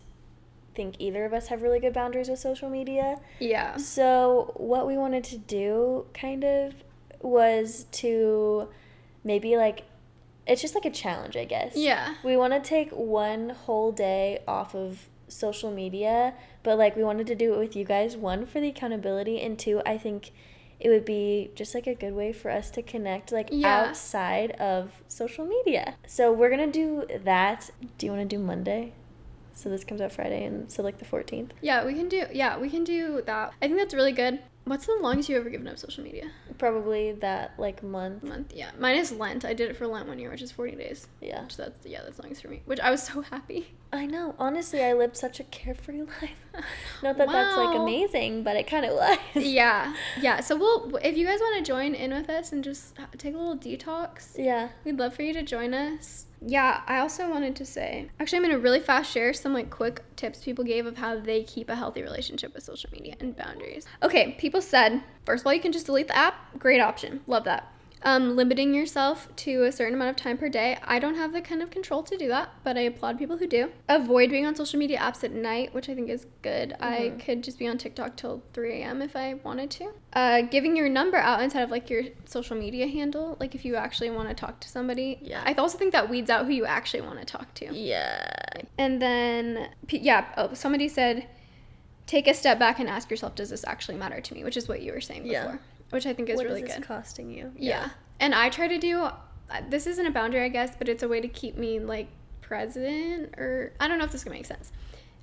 think 0.75 0.97
either 0.99 1.25
of 1.25 1.33
us 1.33 1.49
have 1.49 1.63
really 1.63 1.81
good 1.81 1.93
boundaries 1.93 2.29
with 2.29 2.39
social 2.39 2.71
media. 2.71 3.19
Yeah. 3.39 3.77
So 3.77 4.53
what 4.57 4.87
we 4.87 4.97
wanted 4.97 5.25
to 5.25 5.39
do 5.39 6.07
kind 6.15 6.45
of 6.45 6.75
was 7.21 7.87
to 7.93 8.69
maybe 9.25 9.57
like 9.57 9.83
it's 10.47 10.63
just 10.63 10.75
like 10.75 10.85
a 10.85 10.91
challenge, 10.91 11.37
I 11.37 11.45
guess. 11.45 11.77
Yeah. 11.77 12.15
We 12.25 12.37
want 12.37 12.53
to 12.53 12.61
take 12.61 12.91
one 12.91 13.51
whole 13.51 13.93
day 13.93 14.43
off 14.47 14.75
of 14.75 15.09
social 15.29 15.71
media, 15.71 16.35
but 16.63 16.79
like 16.79 16.97
we 16.97 17.05
wanted 17.05 17.27
to 17.29 17.35
do 17.35 17.55
it 17.55 17.59
with 17.59 17.75
you 17.77 17.85
guys. 17.85 18.17
One 18.17 18.47
for 18.47 18.61
the 18.61 18.69
accountability 18.69 19.41
and 19.41 19.59
two, 19.59 19.81
I 19.87 19.97
think 19.99 20.31
it 20.79 20.89
would 20.89 21.05
be 21.05 21.51
just 21.55 21.75
like 21.75 21.87
a 21.87 21.95
good 21.95 22.15
way 22.15 22.33
for 22.33 22.51
us 22.51 22.71
to 22.71 22.83
connect 22.83 23.33
like 23.33 23.49
Yeah. 23.51 23.89
outside 23.89 24.53
of 24.53 25.03
social 25.09 25.45
media. 25.47 25.95
So 26.07 26.33
we're 26.33 26.51
gonna 26.51 26.67
do 26.73 27.07
that. 27.25 27.71
Do 27.99 28.07
you 28.07 28.13
want 28.13 28.29
to 28.29 28.37
do 28.37 28.43
Monday? 28.43 28.93
So 29.53 29.69
this 29.69 29.85
comes 29.85 30.01
out 30.01 30.11
Friday, 30.13 30.45
and 30.45 30.71
so 30.73 30.83
like 30.83 30.99
the 30.99 31.05
fourteenth. 31.05 31.53
Yeah, 31.61 31.85
we 31.85 31.93
can 31.93 32.09
do. 32.09 32.25
Yeah, 32.33 32.57
we 32.59 32.71
can 32.71 32.83
do 32.83 33.21
that. 33.27 33.53
I 33.61 33.67
think 33.67 33.77
that's 33.79 33.93
really 33.93 34.13
good. 34.13 34.39
What's 34.65 34.87
the 34.87 34.97
longest 35.03 35.29
you 35.29 35.37
ever 35.37 35.51
given 35.51 35.67
up 35.69 35.79
social 35.79 36.03
media? 36.05 36.31
Probably 36.57 37.13
that 37.13 37.53
like 37.59 37.83
month. 37.83 38.23
Month. 38.23 38.53
Yeah, 38.55 38.71
mine 38.79 38.97
is 38.97 39.13
Lent. 39.13 39.45
I 39.45 39.53
did 39.53 39.69
it 39.69 39.77
for 39.77 39.87
Lent 39.87 40.09
one 40.09 40.19
year, 40.19 40.31
which 40.31 40.41
is 40.41 40.51
forty 40.53 40.77
days. 40.77 41.09
Yeah. 41.21 41.47
So 41.49 41.65
that's 41.65 41.85
yeah, 41.85 42.01
that's 42.03 42.19
longest 42.19 42.41
for 42.41 42.49
me. 42.49 42.63
Which 42.65 42.81
I 42.81 42.91
was 42.91 43.03
so 43.03 43.21
happy. 43.21 43.75
I 43.93 44.07
know. 44.07 44.35
Honestly, 44.39 44.85
I 44.85 44.93
lived 44.93 45.17
such 45.17 45.41
a 45.41 45.45
carefree 45.45 46.03
life. 46.23 46.31
Not 47.03 47.19
that 47.19 47.29
that's 47.29 47.57
like 47.57 47.77
amazing, 47.77 48.45
but 48.45 48.55
it 48.57 48.67
kind 48.69 48.85
of 48.87 48.93
was. 48.93 49.19
yeah, 49.35 49.95
yeah. 50.21 50.41
So 50.41 50.57
we'll 50.57 50.97
if 51.03 51.17
you 51.17 51.27
guys 51.27 51.41
want 51.41 51.57
to 51.59 51.63
join 51.69 51.95
in 51.95 52.13
with 52.13 52.31
us 52.31 52.53
and 52.53 52.63
just 52.63 52.99
uh, 53.01 53.07
take 53.19 53.35
a 53.35 53.39
little 53.39 53.57
detox, 53.57 54.37
Yeah. 54.39 54.69
we'd 54.85 54.99
love 54.99 55.15
for 55.15 55.23
you 55.23 55.33
to 55.33 55.43
join 55.43 55.75
us. 55.75 56.27
Yeah, 56.41 56.83
I 56.87 56.99
also 57.01 57.29
wanted 57.29 57.55
to 57.57 57.65
say, 57.67 58.09
actually, 58.19 58.37
I'm 58.39 58.43
gonna 58.45 58.59
really 58.59 58.81
fast 58.81 59.11
share 59.11 59.33
some 59.35 59.53
like 59.53 59.71
quick 59.71 60.03
tips 60.17 60.43
people 60.45 60.65
gave 60.65 60.87
of 60.87 60.97
how 60.99 61.19
they 61.19 61.43
keep 61.43 61.69
a 61.69 61.75
healthy 61.75 62.03
relationship 62.03 62.55
with 62.55 62.63
social 62.63 62.89
media 62.93 63.17
and 63.21 63.37
boundaries. 63.37 63.87
Okay, 64.03 64.37
people 64.39 64.63
said 64.63 65.03
first 65.27 65.43
of 65.43 65.47
all, 65.49 65.53
you 65.55 65.61
can 65.61 65.73
just 65.73 65.87
delete 65.87 66.09
the 66.09 66.17
app. 66.17 66.59
Great 66.59 66.81
option, 66.81 67.21
love 67.27 67.45
that. 67.45 67.71
Um, 68.03 68.35
limiting 68.35 68.73
yourself 68.73 69.29
to 69.37 69.65
a 69.65 69.73
certain 69.73 69.95
amount 69.95 70.11
of 70.11 70.17
time 70.17 70.39
per 70.39 70.49
day. 70.49 70.79
I 70.83 70.99
don't 70.99 71.17
have 71.17 71.33
the 71.33 71.43
kind 71.43 71.63
of 71.63 71.71
control 71.71 72.03
to 72.05 72.17
do 72.17 72.29
that, 72.29 72.51
but 72.65 72.79
I 72.79 72.81
applaud 72.83 73.19
people 73.19 73.37
who 73.37 73.47
do. 73.47 73.71
Avoid 73.89 74.31
being 74.31 74.47
on 74.47 74.55
social 74.55 74.79
media 74.79 74.99
apps 74.99 75.23
at 75.23 75.33
night, 75.33 75.75
which 75.75 75.89
I 75.89 75.95
think 75.95 76.09
is 76.09 76.27
good. 76.41 76.75
I 76.81 77.13
could 77.25 77.45
just 77.45 77.59
be 77.59 77.69
on 77.69 77.77
TikTok 77.77 78.17
till 78.17 78.43
3 78.55 78.81
a.m. 78.81 79.03
if 79.03 79.15
I 79.15 79.35
wanted 79.35 79.71
to. 79.73 79.91
Uh, 80.15 80.43
giving 80.43 80.77
your 80.77 80.89
number 80.89 81.19
out 81.19 81.43
instead 81.43 81.63
of 81.63 81.71
like 81.71 81.91
your 81.91 82.05
social 82.25 82.57
media 82.57 82.87
handle, 82.87 83.37
like 83.39 83.55
if 83.55 83.65
you 83.65 83.77
actually 83.77 84.11
want 84.11 84.29
to 84.29 84.35
talk 84.35 84.61
to 84.61 84.69
somebody. 84.69 85.19
Yeah. 85.21 85.43
I 85.45 85.53
also 85.55 85.77
think 85.77 85.93
that 85.93 86.09
weeds 86.09 86.31
out 86.31 86.47
who 86.47 86.53
you 86.53 86.65
actually 86.65 87.03
want 87.03 87.19
to 87.19 87.27
talk 87.27 87.53
to. 87.55 87.75
Yeah. 87.75 88.31
And 88.79 89.03
then, 89.03 89.69
yeah, 89.91 90.27
oh, 90.39 90.55
somebody 90.55 90.89
said, 90.89 91.27
take 92.07 92.27
a 92.27 92.35
step 92.35 92.59
back 92.59 92.81
and 92.81 92.89
ask 92.89 93.11
yourself, 93.11 93.35
does 93.35 93.51
this 93.51 93.65
actually 93.67 93.97
matter 93.97 94.21
to 94.21 94.35
me? 94.35 94.43
Which 94.43 94.57
is 94.57 94.67
what 94.69 94.83
you 94.83 94.93
were 94.93 95.01
saying 95.01 95.23
before, 95.25 95.33
Yeah. 95.33 95.57
Which 95.91 96.07
I 96.07 96.13
think 96.13 96.29
is 96.29 96.37
what 96.37 96.47
really 96.47 96.63
is 96.63 96.69
this 96.69 96.79
good. 96.79 96.87
costing 96.87 97.31
you? 97.31 97.53
Yeah. 97.57 97.91
And 98.19 98.35
I 98.35 98.49
try 98.49 98.69
to 98.69 98.79
do, 98.79 99.01
uh, 99.03 99.13
this 99.69 99.87
isn't 99.87 100.07
a 100.07 100.11
boundary, 100.11 100.43
I 100.43 100.49
guess, 100.49 100.75
but 100.77 100.89
it's 100.89 101.03
a 101.03 101.09
way 101.09 101.21
to 101.21 101.29
keep 101.29 101.57
me 101.57 101.79
like 101.81 102.09
present 102.41 103.35
or 103.39 103.73
I 103.81 103.89
don't 103.89 103.99
know 103.99 104.05
if 104.05 104.13
this 104.13 104.25
can 104.25 104.33
make 104.33 104.47
sense. 104.47 104.73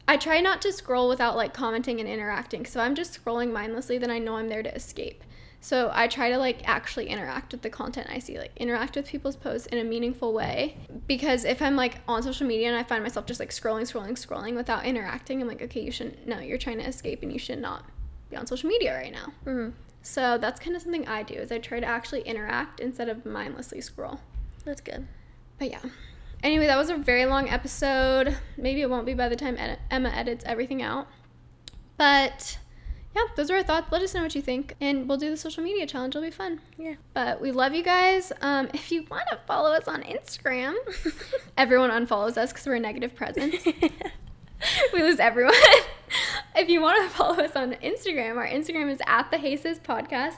I 0.08 0.16
try 0.18 0.40
not 0.40 0.62
to 0.62 0.72
scroll 0.72 1.10
without 1.10 1.36
like 1.36 1.54
commenting 1.54 2.00
and 2.00 2.08
interacting. 2.08 2.66
So 2.66 2.80
if 2.80 2.86
I'm 2.86 2.96
just 2.96 3.24
scrolling 3.24 3.52
mindlessly, 3.52 3.98
then 3.98 4.10
I 4.10 4.20
know 4.20 4.38
I'm 4.38 4.48
there 4.48 4.64
to 4.64 4.74
escape. 4.74 5.24
So 5.60 5.92
I 5.94 6.08
try 6.08 6.30
to 6.30 6.38
like 6.38 6.68
actually 6.68 7.08
interact 7.10 7.52
with 7.52 7.62
the 7.62 7.70
content 7.70 8.08
I 8.10 8.20
see, 8.20 8.38
like 8.38 8.52
interact 8.58 8.96
with 8.96 9.08
people's 9.08 9.36
posts 9.36 9.68
in 9.68 9.80
a 9.80 9.84
meaningful 9.84 10.32
way. 10.32 10.78
Because 11.08 11.44
if 11.44 11.62
I'm 11.62 11.76
like 11.76 11.98
on 12.08 12.24
social 12.24 12.48
media 12.48 12.68
and 12.68 12.78
I 12.78 12.84
find 12.84 13.04
myself 13.04 13.26
just 13.26 13.40
like 13.40 13.50
scrolling, 13.50 13.82
scrolling, 13.82 14.12
scrolling 14.12 14.56
without 14.56 14.86
interacting, 14.86 15.42
I'm 15.42 15.48
like, 15.48 15.62
okay, 15.62 15.82
you 15.82 15.92
shouldn't. 15.92 16.26
No, 16.28 16.40
you're 16.40 16.58
trying 16.58 16.78
to 16.78 16.88
escape, 16.88 17.22
and 17.24 17.34
you 17.34 17.40
should 17.40 17.60
not 17.60 17.84
be 18.30 18.38
on 18.38 18.46
social 18.48 18.70
media 18.70 18.96
right 18.96 19.12
now. 19.12 19.34
Mhm. 19.46 19.74
So 20.08 20.38
that's 20.38 20.58
kind 20.60 20.74
of 20.74 20.82
something 20.82 21.06
I 21.06 21.22
do 21.22 21.34
is 21.34 21.52
I 21.52 21.58
try 21.58 21.82
to 21.82 21.86
actually 21.86 22.22
interact 22.22 22.80
instead 22.80 23.10
of 23.10 23.26
mindlessly 23.26 23.82
scroll. 23.82 24.22
That's 24.64 24.80
good. 24.80 25.06
But 25.60 25.70
yeah. 25.70 25.82
Anyway, 26.42 26.66
that 26.66 26.78
was 26.78 26.90
a 26.90 26.96
very 26.96 27.26
long 27.26 27.50
episode. 27.50 28.38
Maybe 28.56 28.82
it 28.82 28.90
won't 28.90 29.06
be 29.06 29.14
by 29.14 29.28
the 29.28 29.36
time 29.36 29.58
edit- 29.58 29.80
Emma 29.92 30.10
edits 30.10 30.46
everything 30.48 30.82
out. 30.82 31.10
But 31.98 32.58
yeah, 33.14 33.24
those 33.36 33.52
are 33.52 33.58
our 33.58 33.64
thoughts. 33.64 33.92
Let 33.92 34.02
us 34.02 34.14
know 34.14 34.24
what 34.24 34.34
you 34.34 34.42
think, 34.42 34.76
and 34.80 35.10
we'll 35.10 35.18
do 35.18 35.30
the 35.30 35.36
social 35.36 35.62
media 35.62 35.86
challenge. 35.86 36.16
It'll 36.16 36.26
be 36.26 36.32
fun. 36.32 36.62
Yeah. 36.78 36.96
But 37.14 37.42
we 37.42 37.52
love 37.52 37.76
you 37.76 37.84
guys. 37.84 38.32
Um, 38.40 38.70
if 38.74 38.92
you 38.94 39.06
want 39.12 39.28
to 39.32 39.40
follow 39.46 39.72
us 39.74 39.90
on 39.90 40.04
Instagram, 40.04 40.76
everyone 41.58 41.90
unfollows 41.90 42.38
us 42.38 42.54
because 42.54 42.66
we're 42.66 42.76
a 42.76 42.80
negative 42.80 43.14
presence. 43.14 43.66
we 44.94 45.02
lose 45.02 45.20
everyone. 45.20 45.54
if 46.58 46.70
you 46.70 46.82
want 46.82 47.02
to 47.10 47.10
follow 47.18 47.36
us 47.44 47.56
on 47.56 47.74
Instagram, 47.76 48.36
our 48.38 48.48
Instagram 48.48 48.92
is 48.92 49.00
at 49.08 49.32
the 49.32 49.38
Haces 49.38 49.80
Podcast. 49.80 50.36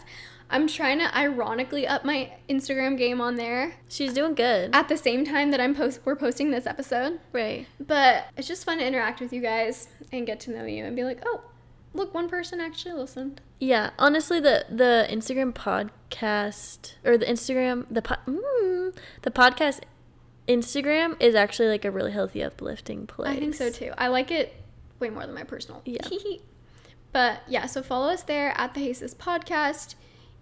I'm 0.51 0.67
trying 0.67 0.97
to 0.99 1.15
ironically 1.15 1.87
up 1.87 2.03
my 2.03 2.31
Instagram 2.49 2.97
game 2.97 3.21
on 3.21 3.35
there 3.35 3.75
She's 3.87 4.13
doing 4.13 4.33
good. 4.33 4.71
at 4.73 4.89
the 4.89 4.97
same 4.97 5.23
time 5.23 5.51
that 5.51 5.61
I'm 5.61 5.75
post 5.75 5.99
we're 6.05 6.15
posting 6.15 6.49
this 6.49 6.65
episode. 6.65 7.19
right. 7.31 7.67
But 7.79 8.25
it's 8.35 8.47
just 8.47 8.65
fun 8.65 8.79
to 8.79 8.85
interact 8.85 9.19
with 9.21 9.31
you 9.31 9.41
guys 9.41 9.89
and 10.11 10.25
get 10.25 10.39
to 10.41 10.51
know 10.51 10.65
you 10.65 10.85
and 10.85 10.95
be 10.95 11.03
like, 11.03 11.21
oh, 11.23 11.41
look, 11.93 12.15
one 12.15 12.29
person 12.29 12.59
actually 12.59 12.95
listened. 12.95 13.41
Yeah, 13.59 13.91
honestly, 13.99 14.39
the 14.39 14.65
the 14.71 15.05
Instagram 15.11 15.53
podcast 15.53 16.93
or 17.05 17.15
the 17.15 17.27
Instagram 17.27 17.85
the 17.91 18.01
po- 18.01 18.15
mm, 18.25 18.95
the 19.21 19.29
podcast 19.31 19.81
Instagram 20.47 21.15
is 21.21 21.35
actually 21.35 21.67
like 21.67 21.85
a 21.85 21.91
really 21.91 22.11
healthy, 22.11 22.43
uplifting 22.43 23.05
place. 23.05 23.29
I 23.29 23.39
think 23.39 23.53
so 23.53 23.69
too. 23.69 23.91
I 23.99 24.07
like 24.07 24.31
it 24.31 24.58
way 24.99 25.09
more 25.09 25.25
than 25.25 25.35
my 25.35 25.43
personal. 25.43 25.81
Yeah. 25.85 26.01
but 27.11 27.41
yeah, 27.47 27.65
so 27.65 27.81
follow 27.81 28.07
us 28.11 28.23
there 28.23 28.53
at 28.57 28.73
the 28.73 28.81
Haces 28.81 29.15
Podcast. 29.15 29.95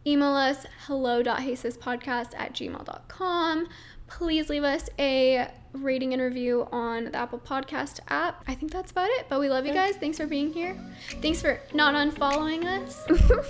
Email 0.06 0.34
us 0.34 0.66
hello.hacespodcast 0.86 2.32
at 2.38 2.54
gmail.com. 2.54 3.68
Please 4.08 4.50
leave 4.50 4.64
us 4.64 4.90
a 4.98 5.52
rating 5.74 6.14
and 6.14 6.22
review 6.22 6.68
on 6.72 7.06
the 7.06 7.16
Apple 7.18 7.40
Podcast 7.40 8.00
app. 8.08 8.44
I 8.48 8.56
think 8.56 8.72
that's 8.72 8.92
about 8.92 9.10
it. 9.10 9.26
But 9.28 9.42
we 9.42 9.50
love 9.50 9.66
you 9.66 9.74
guys. 9.74 9.96
Thanks 9.98 10.18
for 10.18 10.26
being 10.26 10.54
here. 10.54 10.78
Thanks 11.22 11.42
for 11.42 11.60
not 11.74 11.94
unfollowing 11.94 12.66
us. 12.66 13.06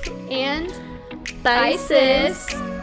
and 0.31 0.67
Bye, 1.43 1.73
bye, 1.73 1.75
sis. 1.75 2.37
sis. 2.37 2.76